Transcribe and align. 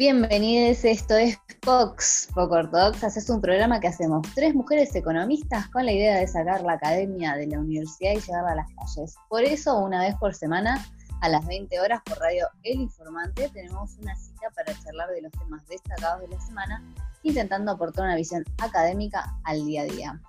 Bienvenidos, 0.00 0.82
esto 0.86 1.14
es 1.14 1.36
Fox, 1.60 2.30
Poco 2.34 2.54
Ortodoxas. 2.54 3.18
Es 3.18 3.28
un 3.28 3.42
programa 3.42 3.80
que 3.80 3.88
hacemos 3.88 4.26
tres 4.34 4.54
mujeres 4.54 4.94
economistas 4.94 5.68
con 5.68 5.84
la 5.84 5.92
idea 5.92 6.16
de 6.16 6.26
sacar 6.26 6.62
la 6.62 6.72
academia 6.72 7.36
de 7.36 7.48
la 7.48 7.60
universidad 7.60 8.12
y 8.12 8.20
llevarla 8.20 8.52
a 8.52 8.54
las 8.54 8.68
calles. 8.68 9.14
Por 9.28 9.42
eso, 9.42 9.76
una 9.78 10.00
vez 10.00 10.14
por 10.14 10.34
semana, 10.34 10.82
a 11.20 11.28
las 11.28 11.46
20 11.46 11.78
horas 11.80 12.00
por 12.06 12.18
radio 12.18 12.46
El 12.62 12.80
Informante, 12.80 13.50
tenemos 13.50 13.94
una 13.98 14.16
cita 14.16 14.48
para 14.56 14.72
charlar 14.82 15.10
de 15.10 15.20
los 15.20 15.32
temas 15.32 15.66
destacados 15.66 16.22
de 16.22 16.28
la 16.34 16.40
semana, 16.40 16.82
intentando 17.22 17.72
aportar 17.72 18.06
una 18.06 18.16
visión 18.16 18.42
académica 18.56 19.36
al 19.44 19.66
día 19.66 19.82
a 19.82 19.84
día. 19.84 20.20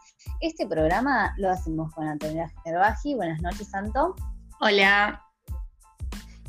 Este 0.41 0.67
programa 0.67 1.33
lo 1.37 1.49
hacemos 1.49 1.93
con 1.93 2.09
Antonio 2.09 2.45
Gerbaji. 2.65 3.15
Buenas 3.15 3.41
noches, 3.41 3.69
Santo. 3.69 4.17
Hola. 4.59 5.21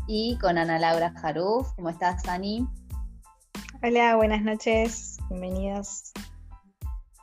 Y 0.08 0.36
con 0.38 0.58
Ana 0.58 0.80
Laura 0.80 1.14
Jaruf. 1.20 1.72
¿Cómo 1.76 1.88
estás, 1.90 2.26
Ani? 2.26 2.66
Hola, 3.84 4.14
buenas 4.14 4.42
noches. 4.42 5.16
Bienvenidos. 5.28 6.12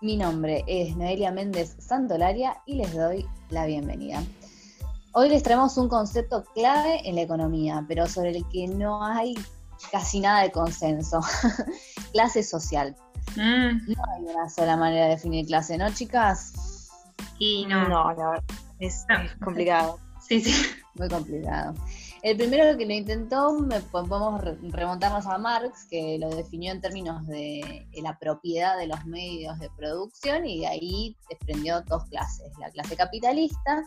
Mi 0.02 0.18
nombre 0.18 0.66
es 0.68 0.94
Noelia 0.98 1.32
Méndez 1.32 1.78
Santolaria 1.80 2.58
y 2.66 2.76
les 2.76 2.94
doy 2.94 3.26
la 3.50 3.66
bienvenida. 3.66 4.22
Hoy 5.14 5.30
les 5.30 5.42
traemos 5.42 5.78
un 5.78 5.88
concepto 5.88 6.44
clave 6.54 7.08
en 7.08 7.16
la 7.16 7.22
economía, 7.22 7.86
pero 7.88 8.08
sobre 8.08 8.32
el 8.32 8.46
que 8.50 8.68
no 8.68 9.02
hay 9.02 9.36
casi 9.90 10.20
nada 10.20 10.42
de 10.42 10.52
consenso. 10.52 11.22
clase 12.12 12.44
social. 12.44 12.94
Mm. 13.38 13.94
No 13.94 14.04
hay 14.14 14.24
una 14.24 14.50
sola 14.50 14.76
manera 14.76 15.06
de 15.06 15.12
definir 15.12 15.46
clase, 15.46 15.78
¿no, 15.78 15.90
chicas? 15.94 16.90
Y 17.38 17.68
no. 17.68 17.88
No, 17.88 18.12
la 18.12 18.30
verdad, 18.32 18.44
es 18.80 19.06
complicado. 19.42 19.98
Sí, 20.28 20.42
sí. 20.42 20.54
Muy 20.96 21.08
complicado. 21.08 21.74
El 22.22 22.36
primero 22.36 22.78
que 22.78 22.86
lo 22.86 22.94
intentó, 22.94 23.58
podemos 23.92 24.42
remontarnos 24.62 25.26
a 25.26 25.38
Marx, 25.38 25.86
que 25.90 26.18
lo 26.20 26.30
definió 26.30 26.74
en 26.74 26.82
términos 26.82 27.26
de 27.28 27.88
la 28.02 28.18
propiedad 28.20 28.78
de 28.78 28.88
los 28.88 29.06
medios 29.06 29.58
de 29.60 29.70
producción 29.78 30.46
y 30.46 30.60
de 30.60 30.68
ahí 30.68 31.16
desprendió 31.30 31.82
dos 31.84 32.04
clases, 32.10 32.52
la 32.60 32.70
clase 32.72 32.98
capitalista 32.98 33.86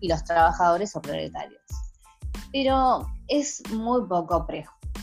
y 0.00 0.08
los 0.08 0.24
trabajadores 0.24 0.96
o 0.96 1.00
proletarios. 1.00 1.62
Pero 2.50 3.06
es 3.28 3.62
muy 3.70 4.06
poco 4.08 4.44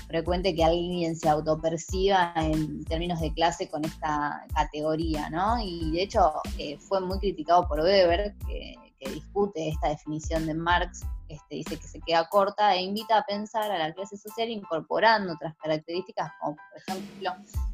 frecuente 0.07 0.53
que 0.53 0.65
alguien 0.65 1.15
se 1.15 1.29
autoperciba 1.29 2.33
en 2.35 2.83
términos 2.83 3.21
de 3.21 3.33
clase 3.33 3.69
con 3.69 3.85
esta 3.85 4.45
categoría, 4.53 5.29
¿no? 5.29 5.57
Y 5.61 5.91
de 5.91 6.03
hecho 6.03 6.33
eh, 6.57 6.77
fue 6.77 6.99
muy 6.99 7.19
criticado 7.19 7.67
por 7.69 7.79
Weber, 7.79 8.35
que 8.45 8.75
discute 9.09 9.69
esta 9.69 9.89
definición 9.89 10.45
de 10.45 10.53
Marx 10.53 11.05
este, 11.27 11.55
dice 11.55 11.77
que 11.77 11.87
se 11.87 11.99
queda 12.01 12.29
corta 12.29 12.75
e 12.75 12.83
invita 12.83 13.17
a 13.17 13.25
pensar 13.25 13.71
a 13.71 13.79
la 13.79 13.93
clase 13.93 14.15
social 14.15 14.47
incorporando 14.49 15.33
otras 15.33 15.55
características 15.57 16.31
como 16.39 16.55
por 16.55 16.77
ejemplo 16.77 17.31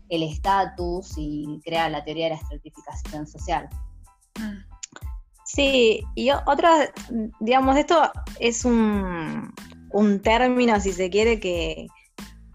el 0.08 0.24
estatus 0.24 1.14
y 1.18 1.60
crea 1.64 1.90
la 1.90 2.04
teoría 2.04 2.26
de 2.26 2.30
la 2.32 2.36
estratificación 2.38 3.28
social. 3.28 3.70
Sí, 5.46 6.02
y 6.16 6.32
otro, 6.32 6.70
digamos, 7.42 7.76
esto 7.76 8.10
es 8.40 8.64
un, 8.64 9.54
término, 10.24 10.80
si 10.80 10.94
se 10.94 11.10
quiere, 11.10 11.42
que, 11.42 11.88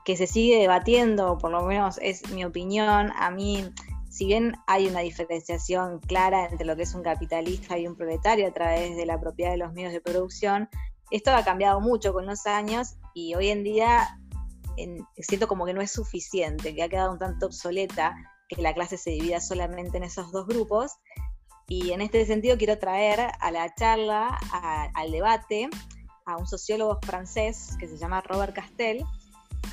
que 0.05 0.17
se 0.17 0.27
sigue 0.27 0.59
debatiendo, 0.59 1.37
por 1.37 1.51
lo 1.51 1.63
menos 1.63 1.99
es 2.01 2.31
mi 2.31 2.45
opinión. 2.45 3.13
A 3.19 3.31
mí 3.31 3.71
si 4.17 4.25
bien 4.25 4.57
hay 4.67 4.87
una 4.87 5.01
diferenciación 5.01 6.01
clara 6.01 6.47
entre 6.47 6.65
lo 6.65 6.75
que 6.75 6.85
es 6.85 6.95
un 6.95 7.03
capitalista 7.03 7.77
y 7.77 7.87
un 7.87 7.97
proletario 7.97 8.49
a 8.49 8.51
través 8.51 8.97
de 8.97 9.05
la 9.05 9.21
propiedad 9.21 9.51
de 9.51 9.59
los 9.59 9.75
medios 9.75 9.93
de 9.93 10.01
producción, 10.01 10.71
esto 11.11 11.33
ha 11.33 11.45
cambiado 11.45 11.83
mucho 11.83 12.15
con 12.15 12.25
los 12.25 12.47
años 12.47 12.95
y 13.13 13.35
hoy 13.35 13.51
en 13.51 13.63
día 13.63 14.19
siento 15.19 15.47
como 15.47 15.67
que 15.67 15.75
no 15.75 15.83
es 15.83 15.91
suficiente, 15.91 16.75
que 16.75 16.83
ha 16.83 16.89
quedado 16.89 17.13
un 17.13 17.19
tanto 17.19 17.45
obsoleta 17.45 18.17
que 18.49 18.63
la 18.63 18.73
clase 18.73 18.97
se 18.97 19.11
divida 19.11 19.39
solamente 19.39 19.99
en 19.99 20.05
esos 20.05 20.33
dos 20.33 20.47
grupos. 20.47 20.93
Y 21.69 21.91
en 21.91 22.01
este 22.01 22.25
sentido 22.25 22.57
quiero 22.57 22.79
traer 22.79 23.21
a 23.39 23.51
la 23.51 23.75
charla, 23.75 24.29
al 24.95 25.11
debate, 25.11 25.69
a 26.25 26.39
un 26.39 26.47
sociólogo 26.47 26.99
francés 27.03 27.77
que 27.79 27.87
se 27.87 27.99
llama 27.99 28.23
Robert 28.23 28.55
Castel. 28.55 29.05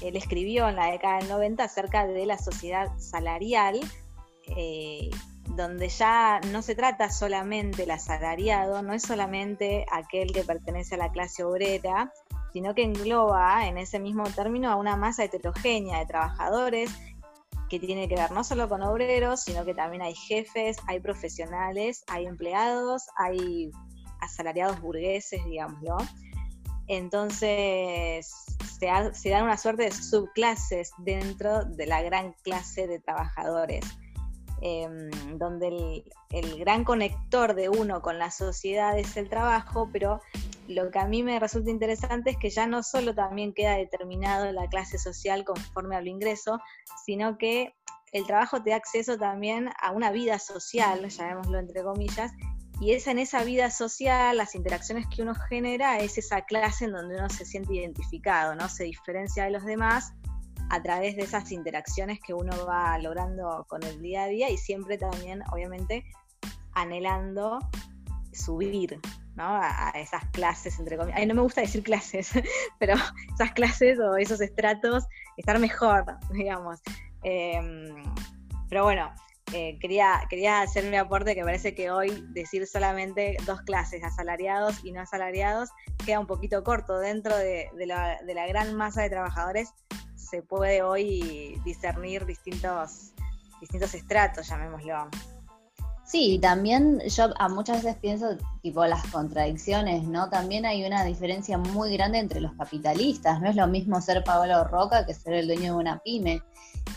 Él 0.01 0.17
escribió 0.17 0.67
en 0.67 0.75
la 0.75 0.91
década 0.91 1.19
del 1.19 1.29
90 1.29 1.63
acerca 1.63 2.05
de 2.05 2.25
la 2.25 2.37
sociedad 2.37 2.89
salarial 2.97 3.79
eh, 4.47 5.09
donde 5.49 5.89
ya 5.89 6.39
no 6.51 6.61
se 6.61 6.75
trata 6.75 7.11
solamente 7.11 7.83
el 7.83 7.91
asalariado, 7.91 8.81
no 8.81 8.93
es 8.93 9.03
solamente 9.03 9.85
aquel 9.91 10.31
que 10.31 10.43
pertenece 10.43 10.95
a 10.95 10.97
la 10.97 11.11
clase 11.11 11.43
obrera, 11.43 12.11
sino 12.53 12.73
que 12.75 12.83
engloba 12.83 13.67
en 13.67 13.77
ese 13.77 13.99
mismo 13.99 14.23
término 14.23 14.71
a 14.71 14.75
una 14.75 14.95
masa 14.95 15.23
heterogénea 15.23 15.99
de 15.99 16.05
trabajadores 16.05 16.91
que 17.69 17.79
tiene 17.79 18.07
que 18.07 18.15
ver 18.15 18.31
no 18.31 18.43
solo 18.43 18.69
con 18.69 18.83
obreros, 18.83 19.41
sino 19.41 19.65
que 19.65 19.73
también 19.73 20.03
hay 20.03 20.13
jefes, 20.13 20.77
hay 20.87 20.99
profesionales, 20.99 22.03
hay 22.07 22.25
empleados, 22.25 23.07
hay 23.17 23.71
asalariados 24.21 24.79
burgueses, 24.79 25.43
digámoslo. 25.45 25.97
Entonces 26.87 28.27
se, 28.79 28.89
se 29.13 29.29
dan 29.29 29.43
una 29.43 29.57
suerte 29.57 29.83
de 29.83 29.91
subclases 29.91 30.91
dentro 30.99 31.65
de 31.65 31.87
la 31.87 32.01
gran 32.01 32.33
clase 32.43 32.87
de 32.87 32.99
trabajadores. 32.99 33.85
Em, 34.65 35.09
donde 35.37 36.05
el, 36.29 36.57
gran 36.57 36.85
conector 36.85 37.53
de 37.53 37.67
uno 37.67 38.01
con 38.01 38.17
la 38.17 38.31
sociedad 38.31 38.97
es 38.97 39.17
el 39.17 39.27
trabajo, 39.27 39.89
pero 39.91 40.21
lo 40.69 40.89
que 40.89 40.99
a 40.99 41.05
mí 41.05 41.21
me 41.21 41.37
resulta 41.37 41.69
interesante 41.69 42.29
es 42.29 42.37
que 42.37 42.49
ya 42.49 42.65
no 42.65 42.81
solo 42.81 43.13
también 43.13 43.53
queda 43.53 43.75
determinado 43.75 44.49
la 44.53 44.69
clase 44.69 44.97
social 44.97 45.43
conforme 45.43 45.97
al 45.97 46.07
ingreso, 46.07 46.61
sino 47.05 47.37
que 47.37 47.75
el 48.13 48.25
trabajo 48.25 48.63
te 48.63 48.69
da 48.69 48.77
acceso 48.77 49.17
también 49.17 49.69
a 49.81 49.91
una 49.91 50.13
vida 50.13 50.39
social, 50.39 51.09
llamémoslo 51.09 51.59
entre 51.59 51.83
comillas, 51.83 52.31
y 52.79 52.93
esa 52.93 53.11
en 53.11 53.19
esa 53.19 53.43
vida 53.43 53.69
social, 53.69 54.37
las 54.37 54.55
interacciones 54.55 55.07
que 55.13 55.23
uno 55.23 55.35
genera, 55.35 55.97
es 55.97 56.17
esa 56.17 56.43
clase 56.43 56.85
en 56.85 56.93
donde 56.93 57.17
uno 57.17 57.29
se 57.29 57.43
siente 57.43 57.75
identificado, 57.75 58.55
¿no? 58.55 58.69
Se 58.69 58.85
diferencia 58.85 59.43
de 59.43 59.51
los 59.51 59.65
demás 59.65 60.13
a 60.73 60.81
través 60.81 61.15
de 61.15 61.21
esas 61.21 61.51
interacciones 61.51 62.19
que 62.19 62.33
uno 62.33 62.51
va 62.65 62.97
logrando 62.97 63.63
con 63.69 63.83
el 63.83 64.01
día 64.01 64.23
a 64.23 64.27
día 64.27 64.49
y 64.49 64.57
siempre 64.57 64.97
también, 64.97 65.43
obviamente, 65.51 66.03
anhelando 66.73 67.59
subir 68.31 68.99
¿no? 69.35 69.43
a, 69.43 69.91
esas 69.95 70.25
clases, 70.31 70.79
entre 70.79 70.97
comillas. 70.97 71.19
Ay, 71.19 71.27
no 71.27 71.35
me 71.35 71.41
gusta 71.41 71.61
decir 71.61 71.83
clases, 71.83 72.31
pero 72.79 72.95
esas 73.35 73.51
clases 73.51 73.99
o 73.99 74.17
esos 74.17 74.41
estratos, 74.41 75.05
estar 75.37 75.59
mejor, 75.59 76.05
digamos. 76.31 76.81
Em, 77.21 77.93
pero 78.67 78.83
bueno, 78.83 79.13
eh, 79.53 79.77
quería, 79.79 80.23
quería 80.27 80.61
hacer 80.61 80.85
mi 80.85 80.97
aporte 80.97 81.35
que 81.35 81.43
parece 81.43 81.75
que 81.75 81.91
hoy 81.91 82.25
decir 82.29 82.65
solamente 82.65 83.37
dos 83.45 83.61
clases, 83.61 84.03
asalariados 84.03 84.83
y 84.83 84.91
no 84.91 85.01
asalariados, 85.01 85.69
queda 86.03 86.19
un 86.19 86.25
poquito 86.25 86.63
corto 86.63 86.97
dentro 86.97 87.37
de, 87.37 87.69
la, 87.85 88.19
de 88.23 88.33
la 88.33 88.47
gran 88.47 88.73
masa 88.73 89.03
de 89.03 89.11
trabajadores 89.11 89.71
se 90.33 90.41
puede 90.41 90.81
hoy 90.81 91.61
discernir 91.63 92.25
distintos, 92.25 93.11
distintos 93.61 93.93
estratos, 93.93 94.47
llamémoslo. 94.49 95.07
Sí, 96.05 96.39
también 96.41 97.01
yo 97.07 97.31
a 97.37 97.49
muchas 97.49 97.83
veces 97.83 97.99
pienso 98.01 98.35
tipo 98.63 98.83
las 98.83 99.05
contradicciones, 99.11 100.05
¿no? 100.05 100.31
También 100.31 100.65
hay 100.65 100.85
una 100.85 101.03
diferencia 101.03 101.59
muy 101.59 101.95
grande 101.95 102.17
entre 102.17 102.41
los 102.41 102.51
capitalistas, 102.53 103.41
no 103.41 103.49
es 103.51 103.55
lo 103.55 103.67
mismo 103.67 104.01
ser 104.01 104.23
Pablo 104.23 104.63
Roca 104.63 105.05
que 105.05 105.13
ser 105.13 105.33
el 105.33 105.45
dueño 105.45 105.73
de 105.73 105.79
una 105.79 105.99
pyme 105.99 106.41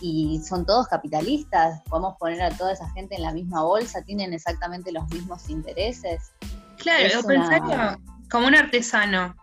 y 0.00 0.40
son 0.42 0.64
todos 0.64 0.88
capitalistas, 0.88 1.82
podemos 1.90 2.16
poner 2.16 2.40
a 2.40 2.56
toda 2.56 2.72
esa 2.72 2.88
gente 2.92 3.16
en 3.16 3.22
la 3.22 3.34
misma 3.34 3.62
bolsa, 3.64 4.00
tienen 4.00 4.32
exactamente 4.32 4.92
los 4.92 5.06
mismos 5.10 5.50
intereses. 5.50 6.32
Claro, 6.78 7.22
pensarlo 7.22 7.98
como 8.30 8.46
un 8.46 8.54
artesano, 8.54 9.36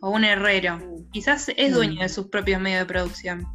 o 0.00 0.10
un 0.10 0.24
herrero. 0.24 0.80
Quizás 1.12 1.50
es 1.56 1.74
dueño 1.74 2.02
de 2.02 2.08
sus 2.08 2.28
propios 2.28 2.60
medios 2.60 2.80
de 2.80 2.86
producción, 2.86 3.46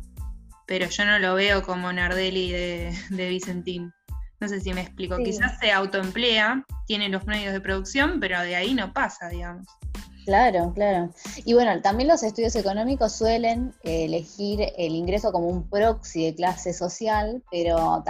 pero 0.68 0.88
yo 0.88 1.06
no 1.06 1.20
lo 1.20 1.36
veo 1.36 1.64
como 1.64 1.92
Nardelli 1.92 2.52
de, 2.52 2.98
de 3.10 3.30
Vicentín. 3.30 3.94
No 4.40 4.50
sé 4.50 4.60
si 4.60 4.74
me 4.74 4.82
explico. 4.82 5.18
Quizás 5.18 5.58
se 5.60 5.72
autoemplea, 5.72 6.66
tiene 6.86 7.08
los 7.08 7.26
medios 7.26 7.54
de 7.54 7.62
producción, 7.62 8.20
pero 8.20 8.42
de 8.42 8.56
ahí 8.56 8.74
no 8.74 8.92
pasa, 8.92 9.30
digamos. 9.30 9.66
Claro, 10.26 10.72
claro. 10.74 11.10
Y 11.44 11.54
bueno, 11.54 11.82
también 11.82 12.08
los 12.08 12.24
estudios 12.24 12.56
económicos 12.56 13.12
suelen 13.14 13.74
elegir 13.84 14.72
el 14.78 14.96
ingreso 14.96 15.32
como 15.34 15.48
un 15.48 15.70
proxy 15.70 16.26
de 16.26 16.36
clase 16.36 16.74
social, 16.74 17.44
pero 17.52 18.04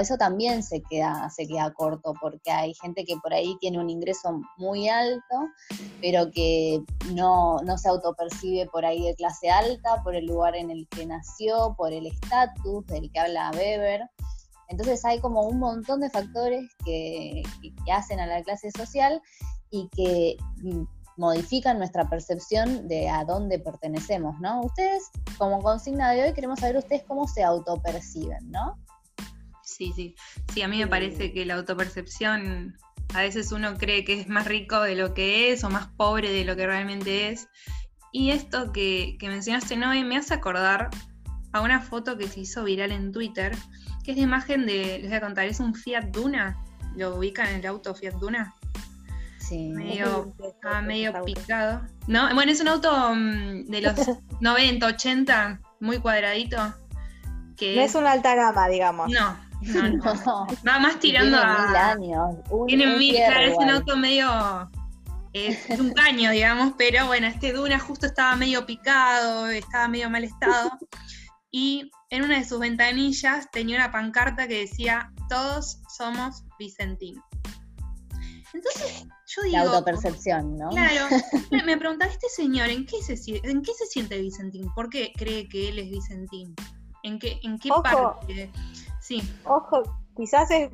eso 0.00 0.16
también 0.18 0.62
se 0.62 0.82
queda, 0.82 1.30
se 1.30 1.46
queda 1.46 1.72
corto, 1.72 2.12
porque 2.20 2.50
hay 2.50 2.74
gente 2.74 3.04
que 3.04 3.16
por 3.16 3.32
ahí 3.32 3.56
tiene 3.60 3.78
un 3.78 3.88
ingreso 3.88 4.42
muy 4.58 4.88
alto, 4.88 5.34
pero 6.02 6.30
que 6.30 6.82
no, 7.14 7.60
no 7.62 7.78
se 7.78 7.88
autopercibe 7.88 8.66
por 8.66 8.84
ahí 8.84 9.02
de 9.02 9.14
clase 9.14 9.48
alta, 9.48 10.02
por 10.02 10.14
el 10.14 10.26
lugar 10.26 10.56
en 10.56 10.70
el 10.70 10.86
que 10.88 11.06
nació, 11.06 11.74
por 11.78 11.92
el 11.92 12.06
estatus 12.06 12.86
del 12.86 13.10
que 13.10 13.20
habla 13.20 13.50
Weber. 13.54 14.02
Entonces 14.68 15.02
hay 15.04 15.20
como 15.20 15.46
un 15.46 15.58
montón 15.58 16.00
de 16.00 16.10
factores 16.10 16.68
que, 16.84 17.42
que 17.62 17.92
hacen 17.92 18.20
a 18.20 18.26
la 18.26 18.42
clase 18.42 18.70
social 18.76 19.22
y 19.70 19.88
que 19.94 20.36
modifican 21.16 21.78
nuestra 21.78 22.08
percepción 22.08 22.88
de 22.88 23.08
a 23.08 23.24
dónde 23.24 23.58
pertenecemos, 23.58 24.38
¿no? 24.40 24.62
Ustedes, 24.62 25.10
como 25.38 25.62
consigna 25.62 26.10
de 26.12 26.24
hoy, 26.24 26.32
queremos 26.32 26.60
saber 26.60 26.76
ustedes 26.76 27.02
cómo 27.06 27.28
se 27.28 27.42
autoperciben, 27.42 28.50
¿no? 28.50 28.78
Sí, 29.62 29.92
sí. 29.94 30.14
Sí, 30.52 30.62
a 30.62 30.68
mí 30.68 30.78
me 30.78 30.86
parece 30.86 31.32
que 31.32 31.46
la 31.46 31.54
autopercepción, 31.54 32.76
a 33.14 33.20
veces 33.20 33.52
uno 33.52 33.76
cree 33.76 34.04
que 34.04 34.20
es 34.20 34.28
más 34.28 34.46
rico 34.46 34.80
de 34.82 34.94
lo 34.94 35.14
que 35.14 35.52
es 35.52 35.64
o 35.64 35.70
más 35.70 35.88
pobre 35.96 36.30
de 36.30 36.44
lo 36.44 36.56
que 36.56 36.66
realmente 36.66 37.28
es. 37.30 37.48
Y 38.12 38.30
esto 38.30 38.72
que, 38.72 39.16
que 39.18 39.28
mencionaste, 39.28 39.76
Noé, 39.76 40.04
me 40.04 40.16
hace 40.16 40.34
acordar 40.34 40.90
a 41.52 41.60
una 41.60 41.80
foto 41.80 42.18
que 42.18 42.28
se 42.28 42.40
hizo 42.40 42.64
viral 42.64 42.92
en 42.92 43.12
Twitter, 43.12 43.56
que 44.04 44.10
es 44.10 44.16
la 44.16 44.24
imagen 44.24 44.66
de, 44.66 44.98
les 44.98 45.08
voy 45.08 45.14
a 45.14 45.20
contar, 45.20 45.46
es 45.46 45.60
un 45.60 45.74
Fiat 45.74 46.06
Duna. 46.06 46.60
¿Lo 46.96 47.16
ubican 47.16 47.48
en 47.48 47.56
el 47.56 47.66
auto 47.66 47.94
Fiat 47.94 48.14
Duna? 48.14 48.54
Sí. 49.48 49.68
Medio, 49.68 50.34
ah, 50.64 50.80
medio 50.80 51.12
picado. 51.24 51.82
¿No? 52.06 52.34
Bueno, 52.34 52.52
es 52.52 52.60
un 52.60 52.68
auto 52.68 53.14
mm, 53.14 53.66
de 53.66 53.80
los 53.82 53.94
90, 54.40 54.86
80, 54.86 55.60
muy 55.80 55.98
cuadradito. 55.98 56.74
Que 57.56 57.76
no 57.76 57.82
es 57.82 57.94
una 57.94 58.12
alta 58.12 58.34
gama, 58.34 58.68
digamos. 58.68 59.10
No, 59.10 59.36
no, 59.62 59.88
no. 59.88 60.46
Va 60.68 60.78
más 60.78 60.98
tirando 60.98 61.38
tiene 61.38 61.52
a. 61.52 61.66
Mil 61.66 61.76
años. 61.76 62.36
Un, 62.50 62.66
tiene 62.66 62.92
un 62.92 62.98
mil, 62.98 63.14
claro, 63.14 63.46
es 63.46 63.56
un 63.56 63.70
auto 63.70 63.96
medio. 63.96 64.70
Es, 65.32 65.68
es 65.68 65.80
un 65.80 65.92
caño, 65.92 66.30
digamos, 66.30 66.74
pero 66.78 67.06
bueno, 67.06 67.26
este 67.26 67.52
Duna 67.52 67.78
justo 67.80 68.06
estaba 68.06 68.36
medio 68.36 68.66
picado, 68.66 69.48
estaba 69.48 69.88
medio 69.88 70.08
mal 70.08 70.22
estado. 70.22 70.70
Y 71.50 71.90
en 72.10 72.22
una 72.22 72.38
de 72.38 72.44
sus 72.44 72.60
ventanillas 72.60 73.50
tenía 73.50 73.76
una 73.76 73.92
pancarta 73.92 74.48
que 74.48 74.60
decía: 74.60 75.12
Todos 75.28 75.80
somos 75.96 76.44
Vicentín. 76.58 77.20
Entonces, 78.52 79.06
yo 79.36 79.42
digo. 79.42 79.56
La 79.56 79.62
autopercepción, 79.64 80.56
¿no? 80.56 80.70
Claro, 80.70 81.06
me 81.64 81.76
preguntaba, 81.76 82.10
este 82.10 82.28
señor, 82.28 82.68
¿en 82.70 82.86
qué, 82.86 83.02
se, 83.02 83.14
¿en 83.42 83.62
qué 83.62 83.72
se 83.74 83.86
siente 83.86 84.20
Vicentín? 84.20 84.72
¿Por 84.74 84.88
qué 84.90 85.12
cree 85.16 85.48
que 85.48 85.68
él 85.68 85.78
es 85.78 85.90
Vicentín? 85.90 86.54
¿En 87.02 87.18
qué, 87.18 87.38
en 87.42 87.58
qué 87.58 87.70
Ojo. 87.70 87.82
parte? 87.82 88.50
Sí, 89.00 89.22
Ojo, 89.44 89.82
quizás 90.16 90.50
es- 90.50 90.70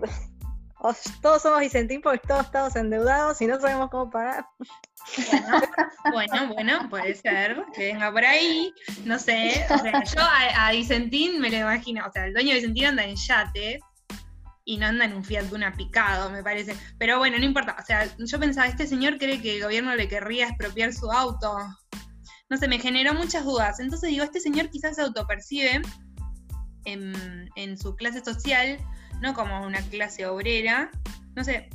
todos 1.23 1.43
somos 1.43 1.61
Vicentín 1.61 2.01
porque 2.01 2.27
todos 2.27 2.47
estamos 2.47 2.75
endeudados 2.77 3.41
y 3.43 3.47
no 3.47 3.61
sabemos 3.61 3.91
cómo 3.91 4.11
pagar. 4.11 4.47
bueno, 6.13 6.55
bueno, 6.55 6.89
puede 6.89 7.15
ser 7.15 7.65
que 7.75 7.93
venga 7.93 8.13
por 8.13 8.25
ahí, 8.25 8.73
no 9.05 9.19
sé. 9.19 9.67
O 9.71 9.79
sea, 9.79 10.05
yo 10.05 10.21
a, 10.21 10.67
a 10.69 10.73
Vicentín 10.73 11.41
me 11.41 11.51
lo 11.51 11.57
imagino, 11.59 12.05
o 12.07 12.13
sea, 12.13 12.27
el 12.27 12.33
dueño 12.33 12.51
de 12.51 12.55
Vicentín 12.61 12.87
anda 12.87 13.05
en 13.05 13.17
yates 13.17 13.81
y 14.71 14.77
no 14.77 14.87
anda 14.87 15.05
en 15.05 15.15
un 15.15 15.25
Fiat 15.25 15.47
Duna 15.47 15.73
picado, 15.73 16.31
me 16.31 16.45
parece. 16.45 16.77
Pero 16.97 17.19
bueno, 17.19 17.37
no 17.37 17.45
importa. 17.45 17.75
O 17.77 17.85
sea, 17.85 18.09
yo 18.17 18.39
pensaba, 18.39 18.69
este 18.69 18.87
señor 18.87 19.19
cree 19.19 19.43
que 19.43 19.57
el 19.57 19.65
gobierno 19.65 19.97
le 19.97 20.07
querría 20.07 20.47
expropiar 20.47 20.93
su 20.93 21.11
auto. 21.11 21.57
No 22.49 22.57
sé, 22.57 22.69
me 22.69 22.79
generó 22.79 23.13
muchas 23.13 23.45
dudas. 23.45 23.81
Entonces 23.81 24.11
digo, 24.11 24.23
este 24.23 24.39
señor 24.39 24.71
quizás 24.71 24.95
se 24.95 25.03
autopercibe 25.03 25.83
en, 26.85 27.51
en 27.57 27.77
su 27.77 27.97
clase 27.97 28.25
social, 28.25 28.79
no 29.21 29.35
como 29.35 29.61
una 29.67 29.83
clase 29.83 30.27
obrera. 30.27 30.93
No 31.35 31.43
sé, 31.43 31.69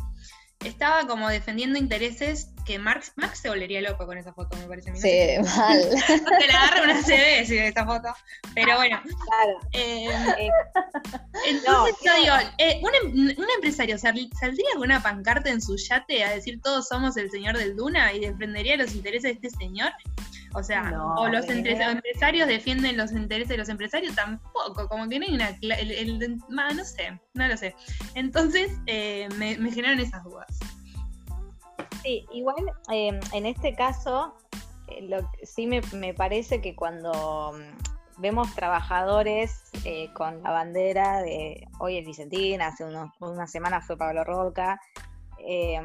estaba 0.64 1.06
como 1.06 1.28
defendiendo 1.28 1.78
intereses 1.78 2.55
que 2.66 2.80
Marx, 2.80 3.14
Marx 3.16 3.40
se 3.40 3.50
volvería 3.50 3.80
loco 3.82 4.06
con 4.06 4.18
esa 4.18 4.34
foto, 4.34 4.58
me 4.58 4.66
parece. 4.66 4.90
a 4.90 4.94
mí, 4.94 5.00
no 5.00 5.02
sé. 5.02 5.40
Sí, 5.44 5.58
mal. 5.58 5.80
No 6.32 6.38
te 6.38 6.48
la 6.48 6.62
agarra 6.64 6.84
una 6.84 7.02
CB 7.02 7.46
si 7.46 7.56
ves 7.56 7.72
esa 7.72 7.86
foto. 7.86 8.10
Pero 8.54 8.76
bueno, 8.78 9.02
Claro. 9.04 9.60
eh, 9.74 10.08
Eh, 10.40 10.50
entonces 11.48 11.64
No, 11.68 11.88
yo 11.88 12.22
digo, 12.22 12.34
eh, 12.58 12.82
un, 12.84 12.92
em- 13.30 13.36
un 13.38 13.48
empresario 13.56 13.98
sal- 13.98 14.30
saldría 14.40 14.66
con 14.76 14.84
una 14.84 15.02
pancarta 15.02 15.50
en 15.50 15.62
su 15.62 15.78
yate 15.78 16.24
a 16.24 16.32
decir 16.32 16.60
todos 16.62 16.88
somos 16.88 17.16
el 17.18 17.30
señor 17.32 17.58
del 17.58 17.76
Duna 17.76 18.12
y 18.14 18.20
defendería 18.20 18.78
los 18.78 18.94
intereses 18.96 19.40
de 19.42 19.48
este 19.48 19.58
señor. 19.58 19.92
O 20.58 20.64
sea, 20.64 20.84
No, 20.84 21.16
o 21.16 21.28
los 21.28 21.46
empresarios 21.50 22.48
defienden 22.48 22.96
los 22.96 23.12
intereses 23.12 23.50
de 23.50 23.58
los 23.58 23.68
empresarios, 23.68 24.16
tampoco, 24.16 24.88
como 24.88 25.10
que 25.10 25.20
no 25.20 25.26
hay 25.28 25.34
una... 25.36 25.50
el- 25.62 25.92
el- 25.92 26.38
no 26.50 26.86
sé, 26.86 27.20
no 27.34 27.48
lo 27.48 27.58
sé. 27.58 27.76
Entonces 28.14 28.72
eh, 28.88 29.28
me, 29.36 29.58
me 29.58 29.70
generaron 29.72 30.00
esas 30.00 30.24
dudas. 30.24 30.48
Sí, 32.06 32.24
igual 32.32 32.72
eh, 32.92 33.20
en 33.34 33.46
este 33.48 33.74
caso, 33.74 34.36
eh, 34.90 35.02
lo, 35.08 35.28
sí 35.42 35.66
me, 35.66 35.82
me 35.94 36.14
parece 36.14 36.62
que 36.62 36.76
cuando 36.76 37.54
mm, 37.54 38.22
vemos 38.22 38.54
trabajadores 38.54 39.64
eh, 39.86 40.14
con 40.14 40.44
la 40.44 40.52
bandera 40.52 41.24
de 41.24 41.68
hoy 41.80 41.98
es 41.98 42.06
Vicentín, 42.06 42.62
hace 42.62 42.84
unos, 42.86 43.10
una 43.20 43.48
semana 43.48 43.82
fue 43.82 43.98
Pablo 43.98 44.24
Roca, 44.24 44.80
eh, 45.40 45.82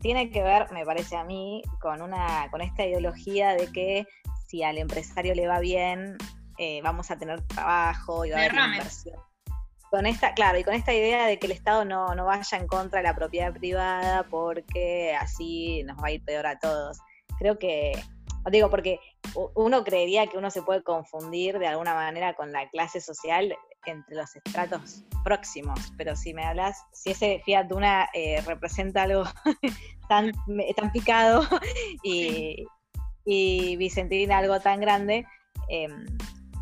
tiene 0.00 0.30
que 0.30 0.42
ver, 0.42 0.72
me 0.72 0.84
parece 0.84 1.16
a 1.16 1.22
mí, 1.22 1.62
con, 1.80 2.02
una, 2.02 2.48
con 2.50 2.60
esta 2.60 2.84
ideología 2.84 3.54
de 3.54 3.70
que 3.70 4.06
si 4.48 4.64
al 4.64 4.78
empresario 4.78 5.32
le 5.36 5.46
va 5.46 5.60
bien, 5.60 6.18
eh, 6.58 6.80
vamos 6.82 7.12
a 7.12 7.18
tener 7.18 7.40
trabajo 7.42 8.24
y 8.24 8.30
va 8.30 8.38
a 8.38 8.40
haber 8.46 8.54
inversión 8.54 9.16
con 9.90 10.06
esta, 10.06 10.34
claro, 10.34 10.58
y 10.58 10.64
con 10.64 10.74
esta 10.74 10.92
idea 10.92 11.26
de 11.26 11.38
que 11.38 11.46
el 11.46 11.52
Estado 11.52 11.84
no, 11.84 12.14
no 12.14 12.24
vaya 12.26 12.58
en 12.58 12.66
contra 12.66 13.00
de 13.00 13.04
la 13.04 13.14
propiedad 13.14 13.52
privada 13.52 14.24
porque 14.24 15.14
así 15.14 15.82
nos 15.84 15.96
va 15.98 16.08
a 16.08 16.12
ir 16.12 16.24
peor 16.24 16.46
a 16.46 16.58
todos. 16.58 16.98
Creo 17.38 17.58
que, 17.58 17.92
digo, 18.50 18.70
porque 18.70 18.98
uno 19.54 19.84
creería 19.84 20.26
que 20.26 20.38
uno 20.38 20.50
se 20.50 20.62
puede 20.62 20.82
confundir 20.82 21.58
de 21.58 21.66
alguna 21.66 21.94
manera 21.94 22.34
con 22.34 22.52
la 22.52 22.68
clase 22.70 23.00
social 23.00 23.56
entre 23.84 24.16
los 24.16 24.34
estratos 24.34 25.04
próximos, 25.24 25.92
pero 25.96 26.16
si 26.16 26.34
me 26.34 26.44
hablas, 26.44 26.76
si 26.92 27.10
ese 27.10 27.40
Fiat 27.44 27.66
Duna 27.68 28.08
eh, 28.12 28.40
representa 28.46 29.04
algo 29.04 29.24
tan, 30.08 30.32
tan 30.76 30.92
picado 30.92 31.42
y, 32.02 32.66
y 33.24 33.76
Vicentín 33.76 34.32
algo 34.32 34.60
tan 34.60 34.80
grande, 34.80 35.26
em, 35.68 36.06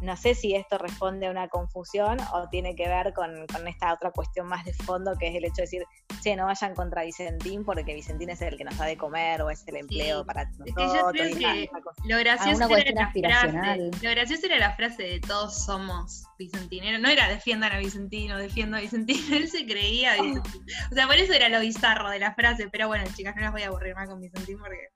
no 0.05 0.17
sé 0.17 0.35
si 0.35 0.55
esto 0.55 0.79
responde 0.79 1.27
a 1.27 1.31
una 1.31 1.49
confusión 1.49 2.19
o 2.33 2.49
tiene 2.49 2.75
que 2.77 2.87
ver 2.89 3.13
con, 3.15 3.47
con 3.47 3.67
esta 3.67 3.93
otra 3.93 4.11
cuestión 4.11 4.47
más 4.47 4.65
de 4.65 4.73
fondo, 4.73 5.15
que 5.19 5.29
es 5.29 5.35
el 5.35 5.45
hecho 5.45 5.57
de 5.57 5.63
decir, 5.63 5.85
che, 6.23 6.37
no 6.37 6.47
vayan 6.47 6.75
contra 6.75 7.03
Vicentín 7.03 7.65
porque 7.65 7.95
Vicentín 7.95 8.31
es 8.31 8.41
el 8.43 8.57
que 8.57 8.65
nos 8.65 8.77
da 8.77 8.87
de 8.87 8.97
comer 8.97 9.43
o 9.43 9.51
es 9.51 9.67
el 9.67 9.77
empleo 9.77 10.21
Sí. 10.21 10.27
para 10.27 10.43
Es 10.43 10.49
que 10.59 10.73
yo 10.83 10.87
nosotros. 10.87 11.13
creo 11.13 11.37
que. 11.37 11.71
Lo 12.07 12.19
gracioso, 12.19 12.65
Ah, 12.65 12.79
era 12.79 12.93
la 12.93 13.11
frase, 13.11 13.91
lo 14.03 14.11
gracioso 14.11 14.47
era 14.47 14.59
la 14.59 14.77
frase 14.77 15.03
de 15.03 15.21
todos 15.21 15.65
somos 15.65 16.25
Vicentino. 16.39 16.99
No 16.99 17.09
era 17.09 17.29
defiendan 17.29 17.73
a 17.73 17.79
Vicentino, 17.79 18.37
defiendo 18.39 18.77
a 18.77 18.81
Vicentino. 18.81 19.37
Él 19.37 19.49
se 19.49 19.65
creía 19.67 20.15
Vicentino. 20.21 20.65
O 20.91 20.95
sea, 20.95 21.07
por 21.07 21.17
eso 21.17 21.33
era 21.33 21.49
lo 21.49 21.61
bizarro 21.61 22.11
de 22.11 22.19
la 22.19 22.35
frase. 22.35 22.69
Pero 22.71 22.89
bueno, 22.89 23.05
chicas, 23.15 23.35
no 23.37 23.43
las 23.43 23.53
voy 23.53 23.63
a 23.63 23.69
aburrir 23.69 23.95
más 23.95 24.09
con 24.09 24.21
Vicentín 24.21 24.59
porque. 24.59 24.89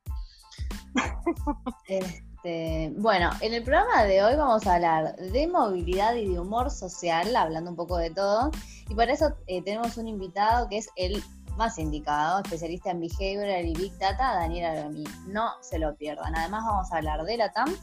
Este, 2.39 2.93
bueno, 2.97 3.31
en 3.41 3.53
el 3.53 3.65
programa 3.65 4.05
de 4.05 4.23
hoy 4.23 4.37
vamos 4.37 4.65
a 4.69 4.77
hablar 4.77 5.17
de 5.17 5.49
movilidad 5.49 6.15
y 6.15 6.29
de 6.29 6.39
humor 6.39 6.71
social, 6.71 7.35
hablando 7.35 7.71
un 7.71 7.77
poco 7.77 7.97
de 7.97 8.11
todo. 8.11 8.53
Y 8.89 8.95
para 8.95 9.13
eso 9.13 9.35
eh, 9.49 9.61
tenemos 9.63 9.97
un 9.97 10.07
invitado 10.07 10.69
que 10.69 10.79
es 10.79 10.89
el 10.95 11.21
más 11.57 11.79
indicado, 11.79 12.41
especialista 12.41 12.93
en 12.93 13.01
behavioral 13.01 13.67
y 13.67 13.75
big 13.75 13.99
data, 13.99 14.35
Daniel 14.35 14.67
Algamí. 14.67 15.05
No 15.27 15.51
se 15.63 15.81
lo 15.81 15.97
pierdan. 15.97 16.37
Además 16.37 16.63
vamos 16.65 16.93
a 16.93 16.99
hablar 16.99 17.25
de 17.25 17.37
la 17.39 17.51
TAM 17.51 17.75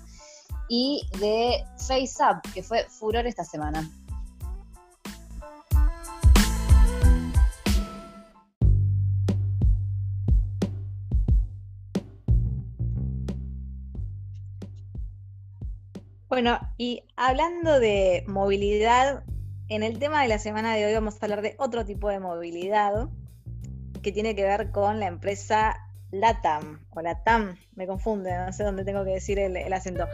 y 0.69 1.05
de 1.19 1.65
FaceUp, 1.77 2.41
que 2.53 2.63
fue 2.63 2.85
furor 2.85 3.27
esta 3.27 3.43
semana. 3.43 3.85
Bueno, 16.27 16.59
y 16.77 17.03
hablando 17.15 17.79
de 17.79 18.23
movilidad, 18.27 19.23
en 19.69 19.83
el 19.83 19.99
tema 19.99 20.23
de 20.23 20.27
la 20.27 20.39
semana 20.39 20.75
de 20.75 20.85
hoy 20.85 20.93
vamos 20.93 21.15
a 21.15 21.25
hablar 21.25 21.43
de 21.43 21.55
otro 21.59 21.85
tipo 21.85 22.09
de 22.09 22.19
movilidad 22.19 23.09
que 24.01 24.11
tiene 24.11 24.35
que 24.35 24.43
ver 24.43 24.71
con 24.71 24.99
la 24.99 25.05
empresa 25.05 25.77
LATAM 26.11 26.83
o 26.89 27.01
LATAM, 27.01 27.57
me 27.75 27.85
confunde, 27.85 28.35
no 28.35 28.51
sé 28.53 28.63
dónde 28.63 28.83
tengo 28.83 29.05
que 29.05 29.11
decir 29.11 29.37
el, 29.37 29.71
acento. 29.71 30.07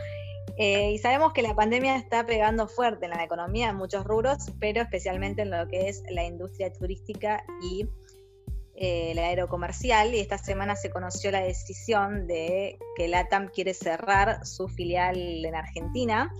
Eh, 0.57 0.91
y 0.91 0.97
sabemos 0.97 1.31
que 1.31 1.43
la 1.43 1.55
pandemia 1.55 1.95
está 1.95 2.25
pegando 2.25 2.67
fuerte 2.67 3.05
en 3.05 3.11
la 3.11 3.23
economía 3.23 3.69
en 3.69 3.77
muchos 3.77 4.03
rubros, 4.03 4.51
pero 4.59 4.81
especialmente 4.81 5.43
en 5.43 5.51
lo 5.51 5.65
que 5.69 5.87
es 5.87 6.03
la 6.09 6.25
industria 6.25 6.73
turística 6.73 7.43
y 7.61 7.87
la 9.15 9.27
aerocomercial. 9.27 10.13
Y 10.15 10.19
esta 10.19 10.37
semana 10.37 10.75
se 10.75 10.89
conoció 10.89 11.31
la 11.31 11.41
decisión 11.41 12.27
de 12.27 12.77
que 12.95 13.07
LATAM 13.07 13.49
quiere 13.49 13.73
cerrar 13.73 14.45
su 14.45 14.67
filial 14.67 15.45
en 15.45 15.55
Argentina. 15.55 16.33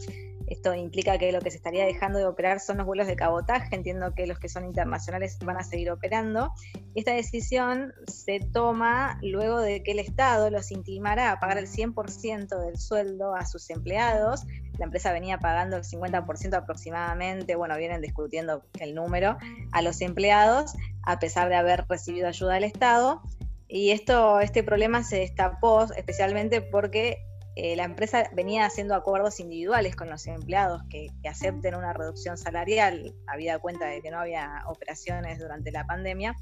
Esto 0.52 0.76
implica 0.76 1.18
que 1.18 1.32
lo 1.32 1.40
que 1.40 1.50
se 1.50 1.56
estaría 1.56 1.86
dejando 1.86 2.20
de 2.20 2.26
operar 2.26 2.60
son 2.60 2.76
los 2.76 2.86
vuelos 2.86 3.08
de 3.08 3.16
cabotaje. 3.16 3.74
Entiendo 3.74 4.14
que 4.14 4.28
los 4.28 4.38
que 4.38 4.50
son 4.50 4.66
internacionales 4.66 5.38
van 5.46 5.56
a 5.56 5.64
seguir 5.64 5.90
operando. 5.90 6.52
Esta 6.94 7.14
decisión 7.14 7.94
se 8.06 8.42
toma 8.42 9.18
luego 9.22 9.62
de 9.62 9.82
que 9.82 9.94
el 9.94 10.00
Estado 10.00 10.50
los 10.50 10.72
intimará 10.72 11.32
a 11.32 11.40
pagar 11.40 11.58
el 11.58 11.68
100% 11.68 12.66
del 12.66 12.78
sueldo 12.78 13.34
a 13.34 13.46
sus 13.46 13.70
empleados. 13.70 14.46
La 14.78 14.84
empresa 14.84 15.14
venía 15.14 15.38
pagando 15.38 15.78
el 15.78 15.84
50% 15.84 16.54
aproximadamente, 16.54 17.56
bueno, 17.56 17.78
vienen 17.78 18.02
discutiendo 18.02 18.66
el 18.82 18.94
número, 18.94 19.38
a 19.72 19.82
los 19.82 20.02
empleados, 20.02 20.74
a 21.04 21.18
pesar 21.20 21.48
de 21.48 21.56
haber 21.56 21.86
recibido 21.88 22.28
ayuda 22.28 22.56
del 22.56 22.66
Estado. 22.66 23.22
y 23.70 23.92
esto, 23.92 24.42
este 24.42 24.64
problema 24.64 25.02
se 25.06 25.20
destapó 25.20 25.84
especialmente 25.96 26.62
porque 26.62 27.24
eh, 27.56 27.76
la 27.76 27.84
empresa 27.84 28.30
venía 28.34 28.66
haciendo 28.66 28.96
acuerdos 28.96 29.40
individuales 29.40 29.96
con 29.96 30.10
los 30.10 30.26
empleados 30.28 30.84
que, 30.90 31.10
acepten 31.30 31.76
una 31.76 31.94
reducción 31.94 32.38
salarial, 32.38 33.14
habida 33.28 33.60
cuenta 33.60 33.88
de 33.88 34.02
que 34.02 34.10
no 34.12 34.20
había 34.20 34.64
operaciones 34.68 35.40
durante 35.40 35.72
la 35.72 35.86
pandemia, 35.86 36.36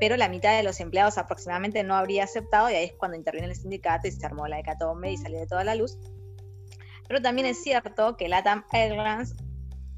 pero 0.00 0.16
la 0.16 0.28
mitad 0.28 0.56
de 0.56 0.62
los 0.62 0.80
empleados 0.80 1.18
aproximadamente 1.18 1.82
no 1.82 1.94
habría 1.94 2.24
aceptado 2.24 2.70
y 2.70 2.74
ahí 2.74 2.84
es 2.86 2.92
cuando 2.92 3.16
interviene 3.16 3.48
el 3.48 3.56
sindicato 3.56 4.08
y 4.08 4.12
se 4.12 4.24
armó 4.24 4.46
la 4.46 4.58
hecatombe 4.60 5.12
y 5.12 5.16
salió 5.16 5.38
de 5.38 5.46
toda 5.46 5.64
la 5.64 5.74
luz. 5.74 5.98
Pero 7.08 7.20
también 7.20 7.46
es 7.46 7.62
cierto 7.62 8.16
que 8.16 8.28
LATAM 8.28 8.64
Airlines 8.72 9.34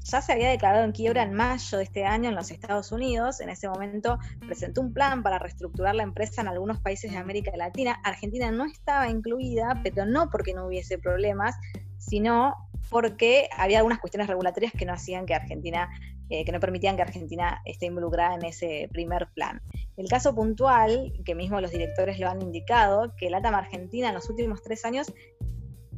ya 0.03 0.21
se 0.21 0.31
había 0.33 0.49
declarado 0.49 0.83
en 0.83 0.91
quiebra 0.91 1.23
en 1.23 1.33
mayo 1.33 1.77
de 1.77 1.83
este 1.83 2.05
año 2.05 2.29
en 2.29 2.35
los 2.35 2.51
Estados 2.51 2.91
Unidos. 2.91 3.39
En 3.39 3.49
ese 3.49 3.67
momento 3.67 4.17
presentó 4.45 4.81
un 4.81 4.93
plan 4.93 5.23
para 5.23 5.39
reestructurar 5.39 5.95
la 5.95 6.03
empresa 6.03 6.41
en 6.41 6.47
algunos 6.47 6.79
países 6.79 7.11
de 7.11 7.17
América 7.17 7.51
Latina. 7.55 7.99
Argentina 8.03 8.51
no 8.51 8.65
estaba 8.65 9.09
incluida, 9.09 9.79
pero 9.83 10.05
no 10.05 10.29
porque 10.29 10.53
no 10.53 10.65
hubiese 10.65 10.97
problemas, 10.97 11.55
sino 11.97 12.55
porque 12.89 13.47
había 13.55 13.77
algunas 13.77 13.99
cuestiones 13.99 14.27
regulatorias 14.27 14.73
que 14.73 14.85
no 14.85 14.93
hacían 14.93 15.25
que 15.25 15.35
Argentina, 15.35 15.89
eh, 16.29 16.43
que 16.43 16.51
no 16.51 16.59
permitían 16.59 16.95
que 16.95 17.03
Argentina 17.03 17.61
esté 17.65 17.85
involucrada 17.85 18.35
en 18.35 18.45
ese 18.45 18.89
primer 18.91 19.29
plan. 19.33 19.61
El 19.97 20.09
caso 20.09 20.33
puntual, 20.33 21.13
que 21.23 21.35
mismo 21.35 21.61
los 21.61 21.71
directores 21.71 22.19
lo 22.19 22.27
han 22.27 22.41
indicado, 22.41 23.15
que 23.15 23.29
LATAM 23.29 23.55
Argentina 23.55 24.09
en 24.09 24.15
los 24.15 24.29
últimos 24.29 24.63
tres 24.63 24.83
años 24.83 25.13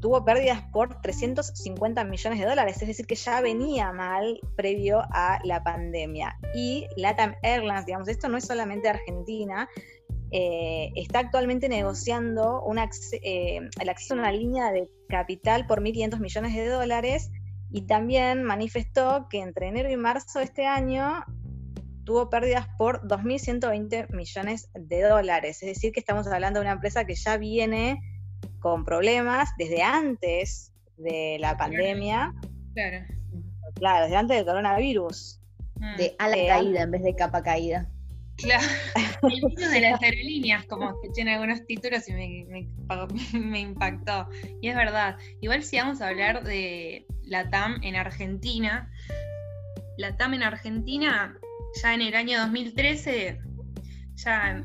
tuvo 0.04 0.26
pérdidas 0.26 0.62
por 0.74 1.00
350 1.02 2.04
millones 2.04 2.38
de 2.38 2.46
dólares, 2.46 2.82
es 2.82 2.90
decir, 2.90 3.08
que 3.08 3.16
ya 3.16 3.40
venía 3.40 3.94
mal 3.94 4.38
previo 4.58 5.02
a 5.14 5.40
la 5.46 5.64
pandemia. 5.64 6.38
Y 6.54 6.88
LATAM 6.98 7.36
Airlines, 7.42 7.86
digamos, 7.86 8.10
esto 8.10 8.28
no 8.28 8.36
es 8.36 8.44
solamente 8.44 8.90
Argentina, 8.90 9.70
eh, 10.32 10.92
está 10.96 11.20
actualmente 11.20 11.70
negociando 11.70 12.66
eh, 13.22 13.62
el 13.80 13.90
acceso 13.90 14.14
a 14.14 14.18
una 14.18 14.34
línea 14.34 14.74
de 14.74 14.90
capital 15.08 15.68
por 15.68 15.82
1.500 15.82 16.20
millones 16.20 16.54
de 16.54 16.68
dólares 16.68 17.32
y 17.72 17.84
también 17.84 18.44
manifestó 18.44 19.28
que 19.30 19.40
entre 19.40 19.70
enero 19.70 19.90
y 19.90 19.96
marzo 19.96 20.40
de 20.40 20.46
este 20.46 20.66
año 20.68 21.24
tuvo 22.04 22.30
pérdidas 22.30 22.68
por 22.78 23.08
2.120 23.08 24.14
millones 24.14 24.70
de 24.74 25.02
dólares. 25.04 25.64
Es 25.64 25.70
decir, 25.70 25.94
que 25.94 26.02
estamos 26.02 26.28
hablando 26.28 26.60
de 26.60 26.66
una 26.66 26.74
empresa 26.74 27.06
que 27.06 27.16
ya 27.16 27.38
viene 27.38 28.02
con 28.63 28.86
problemas 28.86 29.50
desde 29.58 29.84
antes 29.84 30.72
de 30.98 31.38
la 31.39 31.58
pandemia. 31.58 32.34
Claro. 32.74 33.05
Claro, 33.75 34.05
desde 34.05 34.15
antes 34.15 34.38
del 34.38 34.46
coronavirus. 34.46 35.41
Mm. 35.75 35.98
De 35.98 36.15
ala 36.17 36.38
eh, 36.38 36.48
caída 36.48 36.82
en 36.84 36.91
vez 36.91 37.03
de 37.03 37.13
capa 37.13 37.43
caída. 37.43 37.86
Claro, 38.38 38.65
el 39.24 39.41
virus 39.41 39.70
de 39.70 39.82
las 39.82 40.01
aerolíneas, 40.01 40.65
como 40.65 40.89
escuché 40.91 41.22
en 41.22 41.29
algunos 41.29 41.65
títulos 41.67 42.08
y 42.08 42.13
me, 42.13 42.67
me, 43.34 43.60
impactó. 43.60 44.29
Y 44.62 44.70
es 44.70 44.75
verdad, 44.75 45.17
igual 45.41 45.62
si 45.62 45.77
vamos 45.77 46.01
a 46.01 46.08
hablar 46.08 46.43
de 46.46 47.05
la 47.24 47.50
TAM 47.50 47.82
en 47.84 47.98
Argentina, 47.98 48.89
la 49.98 50.15
TAM 50.15 50.36
en 50.36 50.43
Argentina, 50.43 51.38
ya 51.82 51.93
en 51.93 52.01
el 52.01 52.15
año 52.15 52.39
2013, 52.39 53.39
ya 54.15 54.63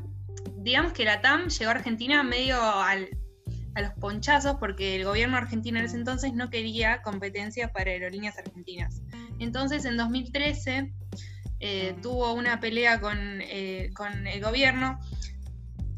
digamos 0.59 0.93
que 0.93 1.03
la 1.03 1.19
TAM 1.19 1.49
llegó 1.49 1.69
a 1.69 1.73
Argentina 1.73 2.23
medio 2.23 2.61
al, 2.61 3.09
a 3.75 3.81
los 3.81 3.93
ponchazos 3.93 4.57
porque 4.59 4.95
el 4.95 5.05
gobierno 5.05 5.37
argentino 5.37 5.79
en 5.79 5.85
ese 5.85 5.97
entonces 5.97 6.33
no 6.33 6.49
quería 6.49 7.01
competencia 7.01 7.71
para 7.71 7.91
aerolíneas 7.91 8.37
argentinas. 8.37 9.01
Entonces 9.39 9.85
en 9.85 9.97
2013 9.97 10.91
eh, 11.59 11.95
tuvo 12.01 12.33
una 12.33 12.59
pelea 12.59 12.99
eh, 13.41 13.91
con, 13.93 14.27
el 14.27 14.41
gobierno. 14.41 14.99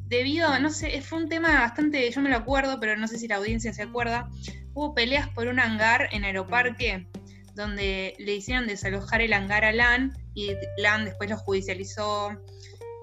Debido 0.07 0.59
no 0.59 0.69
sé, 0.69 1.01
fue 1.01 1.19
un 1.19 1.29
tema 1.29 1.59
bastante, 1.59 2.09
yo 2.11 2.21
me 2.21 2.29
lo 2.29 2.35
acuerdo, 2.35 2.79
pero 2.79 2.97
no 2.97 3.07
sé 3.07 3.17
si 3.17 3.27
la 3.27 3.37
audiencia 3.37 3.71
se 3.71 3.83
acuerda, 3.83 4.29
hubo 4.73 4.93
peleas 4.93 5.29
por 5.29 5.47
un 5.47 5.59
hangar 5.59 6.09
en 6.11 6.25
Aeroparque 6.25 7.07
donde 7.55 8.15
le 8.17 8.35
hicieron 8.35 8.67
desalojar 8.67 9.21
el 9.21 9.33
hangar 9.33 9.65
a 9.65 9.71
LAN 9.71 10.13
y 10.33 10.51
LAN 10.77 11.05
después 11.05 11.29
lo 11.29 11.37
judicializó. 11.37 12.37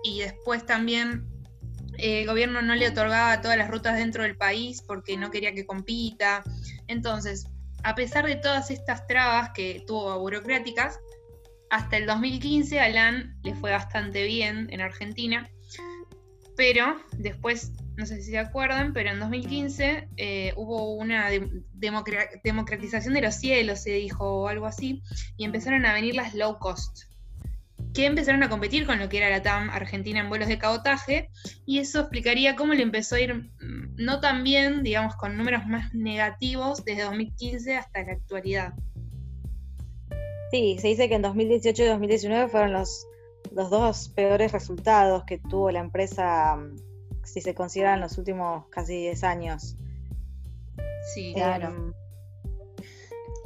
Y 0.04 0.20
después 0.20 0.64
también 0.64 1.26
el 1.98 2.26
gobierno 2.26 2.62
no 2.62 2.74
le 2.74 2.88
otorgaba 2.88 3.40
todas 3.40 3.58
las 3.58 3.70
rutas 3.70 3.96
dentro 3.96 4.22
del 4.22 4.36
país 4.36 4.82
porque 4.82 5.16
no 5.16 5.30
quería 5.30 5.52
que 5.52 5.66
compita. 5.66 6.42
Entonces, 6.86 7.46
a 7.82 7.94
pesar 7.94 8.26
de 8.26 8.36
todas 8.36 8.70
estas 8.70 9.06
trabas 9.06 9.50
que 9.50 9.82
tuvo 9.86 10.18
burocráticas, 10.18 10.98
hasta 11.70 11.96
el 11.96 12.06
2015 12.06 12.80
a 12.80 12.88
le 12.88 13.54
fue 13.56 13.70
bastante 13.72 14.24
bien 14.24 14.68
en 14.70 14.80
Argentina, 14.80 15.50
pero 16.56 16.96
después, 17.12 17.72
no 17.96 18.06
sé 18.06 18.22
si 18.22 18.30
se 18.30 18.38
acuerdan, 18.38 18.92
pero 18.92 19.10
en 19.10 19.20
2015 19.20 20.08
eh, 20.16 20.52
hubo 20.56 20.94
una 20.94 21.28
democratización 22.42 23.14
de 23.14 23.20
los 23.20 23.34
cielos, 23.34 23.82
se 23.82 23.92
dijo, 23.92 24.42
o 24.42 24.48
algo 24.48 24.66
así, 24.66 25.02
y 25.36 25.44
empezaron 25.44 25.84
a 25.86 25.92
venir 25.92 26.14
las 26.14 26.34
low 26.34 26.58
cost 26.58 27.02
que 27.98 28.06
empezaron 28.06 28.44
a 28.44 28.48
competir 28.48 28.86
con 28.86 29.00
lo 29.00 29.08
que 29.08 29.16
era 29.16 29.28
la 29.28 29.42
TAM 29.42 29.70
Argentina 29.70 30.20
en 30.20 30.28
vuelos 30.28 30.46
de 30.46 30.56
cabotaje, 30.56 31.30
y 31.66 31.80
eso 31.80 31.98
explicaría 31.98 32.54
cómo 32.54 32.72
le 32.72 32.84
empezó 32.84 33.16
a 33.16 33.20
ir 33.20 33.34
mm, 33.34 33.96
no 33.96 34.20
tan 34.20 34.44
bien, 34.44 34.84
digamos, 34.84 35.16
con 35.16 35.36
números 35.36 35.66
más 35.66 35.92
negativos 35.94 36.84
desde 36.84 37.02
2015 37.02 37.76
hasta 37.76 38.04
la 38.04 38.12
actualidad. 38.12 38.72
Sí, 40.52 40.76
se 40.78 40.86
dice 40.86 41.08
que 41.08 41.16
en 41.16 41.22
2018 41.22 41.82
y 41.82 41.86
2019 41.86 42.48
fueron 42.48 42.72
los, 42.72 43.04
los 43.50 43.68
dos 43.68 44.10
peores 44.10 44.52
resultados 44.52 45.24
que 45.24 45.38
tuvo 45.38 45.72
la 45.72 45.80
empresa, 45.80 46.54
mm, 46.54 46.76
si 47.24 47.40
se 47.40 47.52
consideran 47.52 47.98
los 47.98 48.16
últimos 48.16 48.68
casi 48.68 48.96
10 48.96 49.24
años. 49.24 49.76
Sí, 51.12 51.32
claro. 51.34 51.66
Em, 51.66 51.92